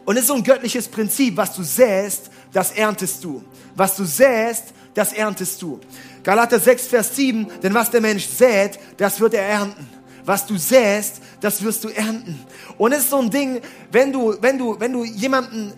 Und 0.09 0.15
es 0.15 0.23
ist 0.23 0.29
so 0.29 0.33
ein 0.33 0.43
göttliches 0.43 0.87
Prinzip, 0.87 1.37
was 1.37 1.55
du 1.55 1.61
säst, 1.61 2.31
das 2.51 2.71
erntest 2.71 3.23
du. 3.23 3.43
Was 3.75 3.95
du 3.95 4.05
säst, 4.05 4.73
das 4.95 5.13
erntest 5.13 5.61
du. 5.61 5.79
Galater 6.23 6.59
6, 6.59 6.87
Vers 6.87 7.15
7, 7.15 7.45
denn 7.61 7.75
was 7.75 7.91
der 7.91 8.01
Mensch 8.01 8.25
sät, 8.25 8.79
das 8.97 9.19
wird 9.19 9.35
er 9.35 9.43
ernten. 9.43 9.87
Was 10.25 10.47
du 10.47 10.57
säst, 10.57 11.21
das 11.41 11.63
wirst 11.63 11.83
du 11.83 11.89
ernten. 11.89 12.43
Und 12.79 12.91
es 12.91 13.01
ist 13.01 13.11
so 13.11 13.19
ein 13.19 13.29
Ding, 13.29 13.61
wenn 13.91 14.11
du, 14.11 14.35
wenn 14.41 14.57
du, 14.57 14.79
wenn 14.79 14.93
du 14.93 15.03
jemanden, 15.03 15.73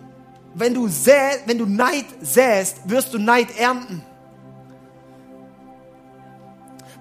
wenn 0.54 0.72
du 0.72 0.88
säst, 0.88 1.42
wenn 1.44 1.58
du 1.58 1.66
Neid 1.66 2.06
säst, 2.22 2.78
wirst 2.86 3.12
du 3.12 3.18
Neid 3.18 3.48
ernten. 3.58 4.02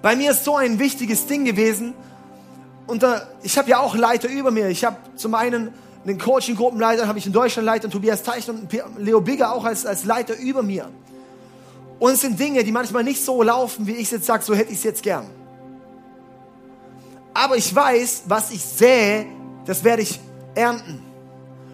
Bei 0.02 0.18
mir 0.18 0.32
ist 0.32 0.44
so 0.44 0.58
ein 0.58 0.78
wichtiges 0.80 1.28
Ding 1.28 1.46
gewesen. 1.46 1.94
Da, 3.00 3.26
ich 3.42 3.58
habe 3.58 3.70
ja 3.70 3.80
auch 3.80 3.96
Leiter 3.96 4.28
über 4.28 4.52
mir. 4.52 4.68
Ich 4.68 4.84
habe 4.84 4.98
zum 5.16 5.34
einen 5.34 5.72
den 6.06 6.18
Coaching-Gruppenleiter, 6.18 7.08
habe 7.08 7.20
ich 7.20 7.26
in 7.26 7.34
Deutschland 7.34 7.66
Leiter, 7.66 7.90
Tobias 7.90 8.24
Teichner 8.24 8.56
und 8.56 8.70
Leo 8.98 9.22
Bigger 9.22 9.54
auch 9.54 9.66
als, 9.66 9.86
als 9.86 10.06
Leiter 10.06 10.36
über 10.38 10.64
mir. 10.64 10.90
Und 12.00 12.14
es 12.14 12.22
sind 12.22 12.40
Dinge, 12.40 12.64
die 12.64 12.72
manchmal 12.72 13.04
nicht 13.04 13.24
so 13.24 13.44
laufen, 13.44 13.86
wie 13.86 13.92
ich 13.92 14.04
es 14.04 14.12
jetzt 14.12 14.26
sage, 14.26 14.44
so 14.44 14.56
hätte 14.56 14.72
ich 14.72 14.80
es 14.80 14.84
jetzt 14.84 15.04
gern. 15.04 15.30
Aber 17.34 17.56
ich 17.56 17.74
weiß, 17.74 18.24
was 18.26 18.52
ich 18.52 18.64
sähe, 18.64 19.28
das 19.66 19.84
werde 19.84 20.02
ich 20.02 20.20
ernten. 20.56 21.04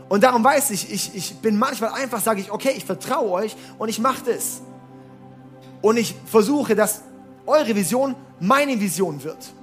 Und 0.09 0.23
darum 0.23 0.43
weiß 0.43 0.71
ich, 0.71 0.91
ich, 0.91 1.15
ich 1.15 1.35
bin 1.37 1.57
manchmal 1.57 1.91
einfach, 1.91 2.21
sage 2.21 2.41
ich, 2.41 2.51
okay, 2.51 2.73
ich 2.75 2.85
vertraue 2.85 3.31
euch 3.31 3.55
und 3.77 3.89
ich 3.89 3.99
mache 3.99 4.23
das. 4.25 4.61
Und 5.81 5.97
ich 5.97 6.15
versuche, 6.25 6.75
dass 6.75 7.01
eure 7.45 7.75
Vision 7.75 8.15
meine 8.39 8.79
Vision 8.79 9.23
wird. 9.23 9.53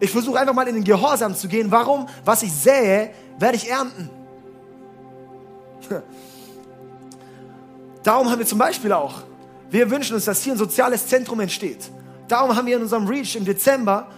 Ich 0.00 0.10
versuche 0.10 0.38
einfach 0.38 0.54
mal 0.54 0.68
in 0.68 0.74
den 0.74 0.84
Gehorsam 0.84 1.34
zu 1.34 1.48
gehen. 1.48 1.70
Warum? 1.70 2.08
Was 2.24 2.42
ich 2.42 2.52
sähe, 2.52 3.10
werde 3.38 3.56
ich 3.56 3.70
ernten. 3.70 4.10
Darum 8.02 8.30
haben 8.30 8.38
wir 8.38 8.46
zum 8.46 8.58
Beispiel 8.58 8.92
auch, 8.92 9.22
wir 9.70 9.90
wünschen 9.90 10.14
uns, 10.14 10.24
dass 10.24 10.42
hier 10.42 10.54
ein 10.54 10.58
soziales 10.58 11.06
Zentrum 11.06 11.40
entsteht. 11.40 11.90
Darum 12.28 12.56
haben 12.56 12.66
wir 12.66 12.76
in 12.76 12.82
unserem 12.82 13.06
Reach 13.06 13.36
im 13.36 13.44
Dezember, 13.44 14.08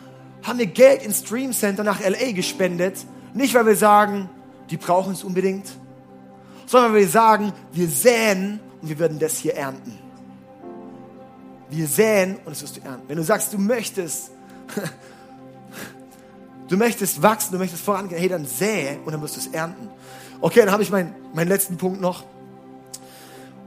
haben 0.43 0.59
wir 0.59 0.66
Geld 0.66 1.03
ins 1.03 1.21
Stream 1.21 1.53
Center 1.53 1.85
nach 1.85 2.01
LA 2.01 2.33
gespendet. 2.33 2.99
Nicht, 3.35 3.55
weil 3.55 3.66
wir 3.66 3.77
sagen, 3.77 4.29
die 4.71 4.77
brauchen 4.77 5.12
es 5.12 5.25
unbedingt, 5.25 5.71
sondern 6.66 6.93
weil 6.93 7.01
wir 7.01 7.09
sagen, 7.09 7.53
wir 7.73 7.88
säen 7.88 8.61
und 8.81 8.88
wir 8.88 8.99
werden 8.99 9.19
das 9.19 9.38
hier 9.38 9.55
ernten. 9.55 9.99
Wir 11.69 11.87
säen 11.87 12.38
und 12.45 12.53
es 12.53 12.62
wirst 12.62 12.77
du 12.77 12.81
ernten. 12.83 13.09
Wenn 13.09 13.16
du 13.16 13.23
sagst, 13.23 13.53
du 13.53 13.59
möchtest 13.59 14.31
Du 16.70 16.76
möchtest 16.76 17.20
wachsen, 17.20 17.50
du 17.50 17.59
möchtest 17.59 17.83
vorangehen. 17.83 18.20
Hey, 18.20 18.28
dann 18.28 18.46
sähe 18.46 19.00
und 19.04 19.12
dann 19.12 19.20
wirst 19.20 19.35
du 19.35 19.40
es 19.40 19.48
ernten. 19.48 19.88
Okay, 20.40 20.61
dann 20.61 20.70
habe 20.70 20.85
ich 20.85 20.90
meinen, 20.90 21.12
meinen 21.35 21.48
letzten 21.48 21.76
Punkt 21.76 22.00
noch. 22.00 22.22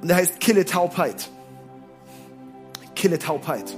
Und 0.01 0.07
der 0.07 0.15
heißt 0.15 0.39
Kille 0.39 0.63
Taubheit. 0.63 1.29
Kille 2.95 3.19
Taubheit. 3.19 3.77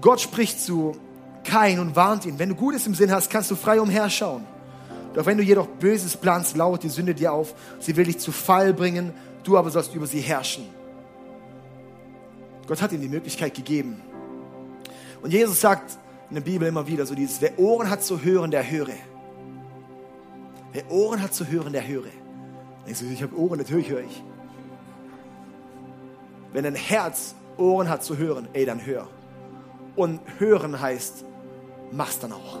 Gott 0.00 0.20
spricht 0.20 0.60
zu 0.60 0.96
Kain 1.42 1.80
und 1.80 1.96
warnt 1.96 2.26
ihn. 2.26 2.38
Wenn 2.38 2.50
du 2.50 2.54
Gutes 2.54 2.86
im 2.86 2.94
Sinn 2.94 3.10
hast, 3.10 3.28
kannst 3.28 3.50
du 3.50 3.56
frei 3.56 3.80
umherschauen. 3.80 4.44
Doch 5.14 5.26
wenn 5.26 5.36
du 5.36 5.42
jedoch 5.42 5.66
Böses 5.66 6.16
planst, 6.16 6.56
lauert 6.56 6.84
die 6.84 6.88
Sünde 6.88 7.12
dir 7.12 7.32
auf. 7.32 7.54
Sie 7.80 7.96
will 7.96 8.04
dich 8.04 8.18
zu 8.18 8.30
Fall 8.30 8.72
bringen, 8.72 9.12
du 9.42 9.58
aber 9.58 9.70
sollst 9.70 9.96
über 9.96 10.06
sie 10.06 10.20
herrschen. 10.20 10.64
Gott 12.68 12.80
hat 12.80 12.92
ihm 12.92 13.00
die 13.00 13.08
Möglichkeit 13.08 13.54
gegeben. 13.54 14.00
Und 15.24 15.32
Jesus 15.32 15.58
sagt 15.58 15.96
in 16.28 16.34
der 16.34 16.42
Bibel 16.42 16.68
immer 16.68 16.86
wieder 16.86 17.06
so 17.06 17.14
dieses, 17.14 17.40
wer 17.40 17.58
Ohren 17.58 17.88
hat 17.88 18.02
zu 18.02 18.22
hören, 18.22 18.50
der 18.50 18.70
höre. 18.70 18.92
Wer 20.70 20.90
Ohren 20.90 21.22
hat 21.22 21.32
zu 21.32 21.48
hören, 21.48 21.72
der 21.72 21.88
höre. 21.88 22.10
Ich 22.84 22.98
so, 22.98 23.06
ich 23.06 23.22
habe 23.22 23.34
Ohren, 23.34 23.56
natürlich 23.56 23.88
höre 23.88 24.02
ich. 24.02 24.22
Wenn 26.52 26.64
dein 26.64 26.74
Herz 26.74 27.34
Ohren 27.56 27.88
hat 27.88 28.04
zu 28.04 28.18
hören, 28.18 28.48
ey, 28.52 28.66
dann 28.66 28.84
hör. 28.84 29.08
Und 29.96 30.20
hören 30.38 30.78
heißt, 30.78 31.24
mach's 31.90 32.18
dann 32.18 32.32
auch. 32.32 32.58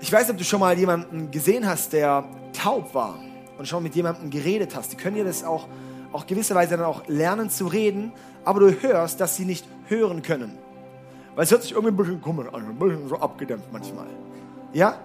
Ich 0.00 0.10
weiß 0.10 0.22
nicht, 0.22 0.32
ob 0.32 0.38
du 0.38 0.44
schon 0.44 0.58
mal 0.58 0.76
jemanden 0.76 1.30
gesehen 1.30 1.68
hast, 1.68 1.92
der 1.92 2.24
taub 2.52 2.92
war 2.94 3.20
und 3.58 3.68
schon 3.68 3.84
mit 3.84 3.94
jemandem 3.94 4.28
geredet 4.28 4.74
hast. 4.74 4.90
Die 4.90 4.96
können 4.96 5.14
dir 5.14 5.24
das 5.24 5.44
auch, 5.44 5.68
auch 6.14 6.26
gewisserweise 6.26 6.76
dann 6.76 6.86
auch 6.86 7.06
lernen 7.08 7.50
zu 7.50 7.66
reden, 7.66 8.12
aber 8.44 8.60
du 8.60 8.70
hörst, 8.70 9.20
dass 9.20 9.36
sie 9.36 9.44
nicht 9.44 9.66
hören 9.88 10.22
können. 10.22 10.56
Weil 11.34 11.44
es 11.44 11.50
hört 11.50 11.62
sich 11.62 11.72
irgendwie 11.72 11.92
ein 11.92 11.96
bisschen 11.96 12.22
komisch 12.22 12.46
an, 12.52 12.66
ein 12.66 12.76
bisschen 12.76 13.08
so 13.08 13.16
abgedämpft 13.16 13.72
manchmal. 13.72 14.06
Ja? 14.72 15.00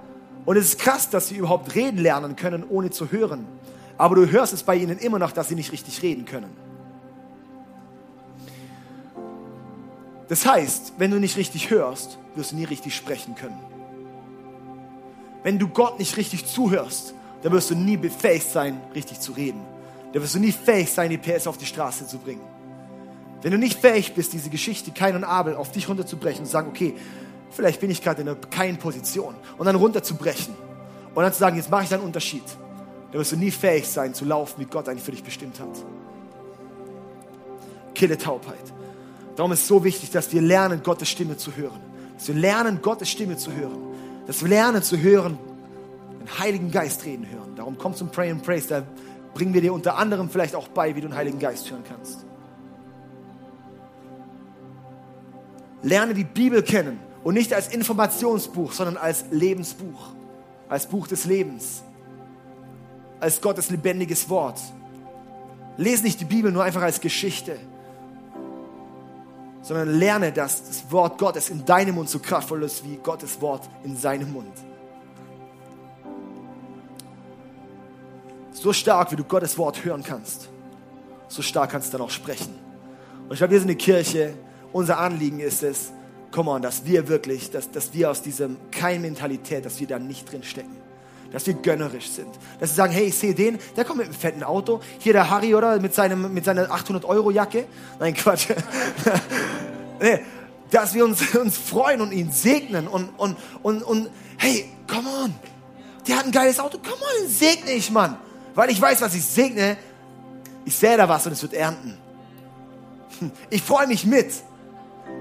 Und 0.46 0.58
es 0.58 0.66
ist 0.66 0.80
krass, 0.80 1.10
dass 1.10 1.30
sie 1.30 1.38
überhaupt 1.38 1.74
reden 1.74 1.98
lernen 1.98 2.36
können, 2.36 2.64
ohne 2.70 2.92
zu 2.92 3.12
hören. 3.12 3.48
Aber 3.98 4.16
du 4.16 4.30
hörst 4.30 4.54
es 4.54 4.62
bei 4.62 4.76
ihnen 4.76 5.00
immer 5.00 5.18
noch, 5.18 5.32
dass 5.32 5.50
sie 5.50 5.56
nicht 5.56 5.72
richtig 5.72 6.02
reden 6.04 6.26
können. 6.26 6.56
Das 10.28 10.46
heißt, 10.46 10.94
wenn 11.00 11.10
du 11.10 11.20
nicht 11.20 11.38
richtig 11.38 11.72
hörst, 11.72 12.20
wirst 12.36 12.52
du 12.52 12.56
nie 12.56 12.66
richtig 12.66 12.96
sprechen 12.96 13.34
können. 13.34 13.60
Wenn 15.42 15.58
du 15.58 15.68
Gott 15.68 15.98
nicht 15.98 16.18
richtig 16.18 16.46
zuhörst, 16.46 17.16
dann 17.42 17.52
wirst 17.52 17.72
du 17.72 17.76
nie 17.76 17.98
befähigt 17.98 18.52
sein, 18.52 18.80
richtig 18.94 19.22
zu 19.22 19.32
reden. 19.32 19.62
Dann 20.14 20.22
wirst 20.22 20.36
du 20.36 20.40
nie 20.40 20.52
fähig 20.52 20.92
sein, 20.92 21.10
die 21.10 21.18
PS 21.18 21.48
auf 21.48 21.58
die 21.58 21.66
Straße 21.66 22.08
zu 22.08 22.18
bringen. 22.18 22.42
Wenn 23.42 23.52
du 23.52 23.58
nicht 23.58 23.80
fähig 23.80 24.14
bist, 24.14 24.34
diese 24.34 24.50
Geschichte 24.50 24.92
Kain 24.92 25.16
und 25.16 25.24
Abel 25.24 25.56
auf 25.56 25.72
dich 25.72 25.88
runterzubrechen 25.88 26.42
und 26.42 26.46
zu 26.46 26.52
sagen, 26.52 26.70
okay, 26.70 26.96
vielleicht 27.52 27.80
bin 27.80 27.90
ich 27.90 28.04
gerade 28.04 28.22
in 28.22 28.28
einer 28.28 28.38
Kein-Position 28.38 29.36
und 29.58 29.66
dann 29.66 29.76
runterzubrechen 29.76 30.54
und 31.16 31.24
dann 31.24 31.32
zu 31.32 31.40
sagen, 31.40 31.56
jetzt 31.56 31.70
mache 31.70 31.84
ich 31.86 31.94
einen 31.94 32.04
Unterschied, 32.04 32.44
dann 33.12 33.20
wirst 33.20 33.32
du 33.32 33.38
nie 33.38 33.52
fähig 33.52 33.88
sein 33.88 34.14
zu 34.14 34.26
laufen, 34.26 34.60
wie 34.60 34.66
Gott 34.66 34.90
eigentlich 34.90 35.04
für 35.04 35.12
dich 35.12 35.24
bestimmt 35.24 35.60
hat. 35.60 35.70
Kille 37.96 38.18
Taubheit. 38.18 38.58
Darum 39.36 39.52
ist 39.52 39.62
es 39.62 39.68
so 39.68 39.84
wichtig, 39.84 40.12
dass 40.12 40.32
wir 40.34 40.42
lernen, 40.42 40.84
Gottes 40.84 41.10
Stimme 41.10 41.38
zu 41.38 41.56
hören. 41.56 41.80
Dass 42.18 42.28
wir 42.28 42.36
lernen, 42.36 42.82
Gottes 42.82 43.10
Stimme 43.10 43.38
zu 43.38 43.54
hören. 43.54 43.78
Dass 44.28 44.42
wir 44.42 44.50
lernen 44.50 44.84
zu 44.84 44.98
hören, 44.98 45.38
den 46.20 46.40
Heiligen 46.40 46.72
Geist 46.72 47.06
reden 47.06 47.26
hören. 47.30 47.56
Darum 47.56 47.78
komm 47.78 47.96
zum 47.96 48.10
Pray 48.10 48.32
and 48.32 48.44
Praise. 48.44 48.68
Da 48.68 48.84
bringen 49.40 49.54
wir 49.54 49.62
dir 49.62 49.72
unter 49.72 49.98
anderem 49.98 50.30
vielleicht 50.30 50.54
auch 50.54 50.68
bei, 50.68 50.98
wie 50.98 51.02
du 51.02 51.08
den 51.08 51.16
Heiligen 51.16 51.40
Geist 51.40 51.72
hören 51.72 51.86
kannst. 51.88 52.26
Lerne 55.82 56.14
die 56.14 56.26
Bibel 56.26 56.62
kennen 56.62 57.00
und 57.24 57.36
nicht 57.36 57.54
als 57.54 57.70
Informationsbuch, 57.70 58.74
sondern 58.74 58.98
als 58.98 59.24
Lebensbuch, 59.32 60.10
als 60.68 60.88
Buch 60.88 61.08
des 61.08 61.24
Lebens, 61.24 61.84
als 63.22 63.40
Gottes 63.40 63.70
lebendiges 63.70 64.28
Wort. 64.30 64.60
Lese 65.78 66.04
nicht 66.04 66.20
die 66.20 66.26
Bibel 66.26 66.52
nur 66.52 66.66
einfach 66.66 66.82
als 66.82 67.00
Geschichte, 67.00 67.58
sondern 69.62 69.98
lerne, 69.98 70.34
dass 70.34 70.68
das 70.68 70.92
Wort 70.92 71.18
Gottes 71.18 71.50
in 71.50 71.64
deinem 71.64 71.96
Mund 71.96 72.10
so 72.10 72.20
kraftvoll 72.20 72.64
ist 72.64 72.84
wie 72.84 72.98
Gottes 72.98 73.40
Wort 73.40 73.70
in 73.86 73.96
seinem 73.96 74.34
Mund. 74.34 74.52
So 78.52 78.74
stark, 78.74 79.12
wie 79.12 79.16
du 79.16 79.24
Gottes 79.24 79.58
Wort 79.58 79.84
hören 79.84 80.04
kannst, 80.04 80.50
so 81.28 81.42
stark 81.42 81.72
kannst 81.72 81.94
du 81.94 81.98
dann 81.98 82.06
auch 82.06 82.12
sprechen. 82.12 82.58
Und 83.26 83.34
ich 83.34 83.38
glaube, 83.38 83.52
wir 83.52 83.60
sind 83.60 83.70
eine 83.70 83.78
Kirche, 83.78 84.34
unser 84.74 84.98
Anliegen 85.00 85.40
ist 85.40 85.64
es, 85.64 85.92
come 86.32 86.52
on, 86.52 86.62
dass 86.62 86.86
wir 86.86 87.08
wirklich, 87.08 87.52
dass, 87.52 87.72
dass 87.72 87.94
wir 87.94 88.10
aus 88.10 88.22
diesem 88.22 88.58
Kein-Mentalität, 88.72 89.66
dass 89.66 89.80
wir 89.80 89.88
da 89.88 90.00
nicht 90.00 90.32
drin 90.32 90.44
stecken. 90.44 90.76
dass 91.32 91.46
wir 91.46 91.54
gönnerisch 91.54 92.10
sind. 92.10 92.30
Dass 92.60 92.72
wir 92.72 92.76
sagen, 92.76 92.94
hey, 92.94 93.06
ich 93.06 93.16
sehe 93.16 93.36
den, 93.36 93.60
der 93.76 93.86
kommt 93.86 94.00
mit 94.00 94.08
einem 94.08 94.16
fetten 94.16 94.44
Auto. 94.44 94.82
Hier 94.98 95.14
der 95.14 95.30
Harry, 95.30 95.54
oder? 95.54 95.80
Mit, 95.80 95.94
seinem, 95.94 96.34
mit 96.34 96.44
seiner 96.44 96.68
800-Euro-Jacke. 96.72 97.66
Nein, 98.00 98.16
Quatsch. 98.16 98.48
nee, 100.02 100.20
dass 100.72 100.94
wir 100.96 101.06
uns, 101.06 101.36
uns 101.36 101.56
freuen 101.58 102.02
und 102.02 102.12
ihn 102.12 102.32
segnen 102.32 102.88
und, 102.88 103.10
und, 103.18 103.38
und, 103.62 103.84
und 103.84 104.10
hey, 104.38 104.70
come 104.88 105.08
on. 105.24 105.36
Der 106.08 106.18
hat 106.18 106.26
ein 106.26 106.32
geiles 106.32 106.60
Auto. 106.60 106.80
Come 106.80 106.96
on, 106.96 107.30
segne 107.30 107.72
ich, 107.74 107.92
Mann. 107.92 108.18
Weil 108.60 108.72
ich 108.72 108.82
weiß, 108.82 109.00
was 109.00 109.16
ich 109.16 109.24
segne. 109.24 109.78
Ich 110.66 110.76
sähe 110.76 110.98
da 110.98 111.08
was 111.08 111.26
und 111.26 111.32
es 111.32 111.42
wird 111.42 111.54
ernten. 111.54 111.98
Ich 113.50 113.62
freue 113.62 113.88
mich 113.88 114.06
mit. 114.06 114.34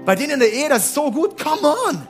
Bei 0.03 0.13
denen 0.13 0.31
in 0.31 0.39
der 0.41 0.51
Ehe, 0.51 0.67
das 0.67 0.87
ist 0.87 0.93
so 0.93 1.09
gut. 1.09 1.41
Come 1.41 1.73
on. 1.87 2.05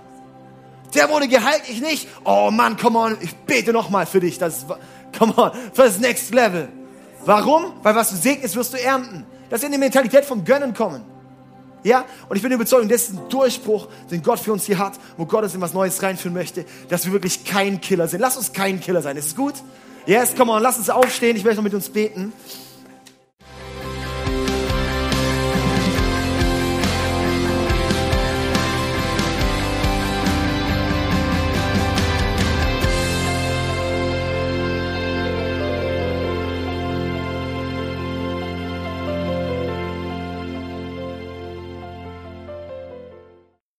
Der 0.95 1.07
wurde 1.07 1.27
geheilt, 1.27 1.61
ich 1.67 1.81
nicht. 1.81 2.07
Oh 2.25 2.49
Mann, 2.49 2.77
come 2.77 2.97
on, 2.97 3.17
ich 3.21 3.35
bete 3.35 3.71
nochmal 3.73 4.07
für 4.07 4.19
dich. 4.19 4.39
Das 4.39 4.65
come 5.19 5.37
on, 5.37 5.51
für 5.71 5.83
das 5.83 5.99
Next 5.99 6.33
Level. 6.33 6.67
Warum? 7.25 7.73
Weil 7.83 7.93
was 7.93 8.09
du 8.09 8.15
segnest, 8.15 8.55
wirst 8.55 8.73
du 8.73 8.81
ernten. 8.81 9.23
Das 9.51 9.59
ist 9.59 9.67
in 9.67 9.71
die 9.71 9.77
Mentalität 9.77 10.25
vom 10.25 10.43
Gönnen 10.43 10.73
kommen. 10.73 11.03
Ja? 11.83 12.05
Und 12.27 12.37
ich 12.37 12.41
bin 12.41 12.51
überzeugt, 12.51 12.89
das 12.89 13.03
ist 13.03 13.13
ein 13.13 13.29
Durchbruch, 13.29 13.87
den 14.09 14.23
Gott 14.23 14.39
für 14.39 14.51
uns 14.51 14.65
hier 14.65 14.79
hat, 14.79 14.93
wo 15.15 15.27
Gott 15.27 15.43
uns 15.43 15.53
in 15.53 15.61
was 15.61 15.75
Neues 15.75 16.01
reinführen 16.01 16.33
möchte, 16.33 16.65
dass 16.87 17.05
wir 17.05 17.13
wirklich 17.13 17.45
kein 17.45 17.81
Killer 17.81 18.07
sind. 18.07 18.19
Lass 18.19 18.35
uns 18.35 18.51
kein 18.51 18.79
Killer 18.79 19.03
sein. 19.03 19.15
Ist 19.15 19.37
gut? 19.37 19.53
Yes, 20.09 20.33
come 20.33 20.51
on, 20.51 20.63
lass 20.63 20.79
uns 20.79 20.89
aufstehen. 20.89 21.37
Ich 21.37 21.43
möchte 21.43 21.57
noch 21.57 21.63
mit 21.63 21.75
uns 21.75 21.87
beten. 21.87 22.33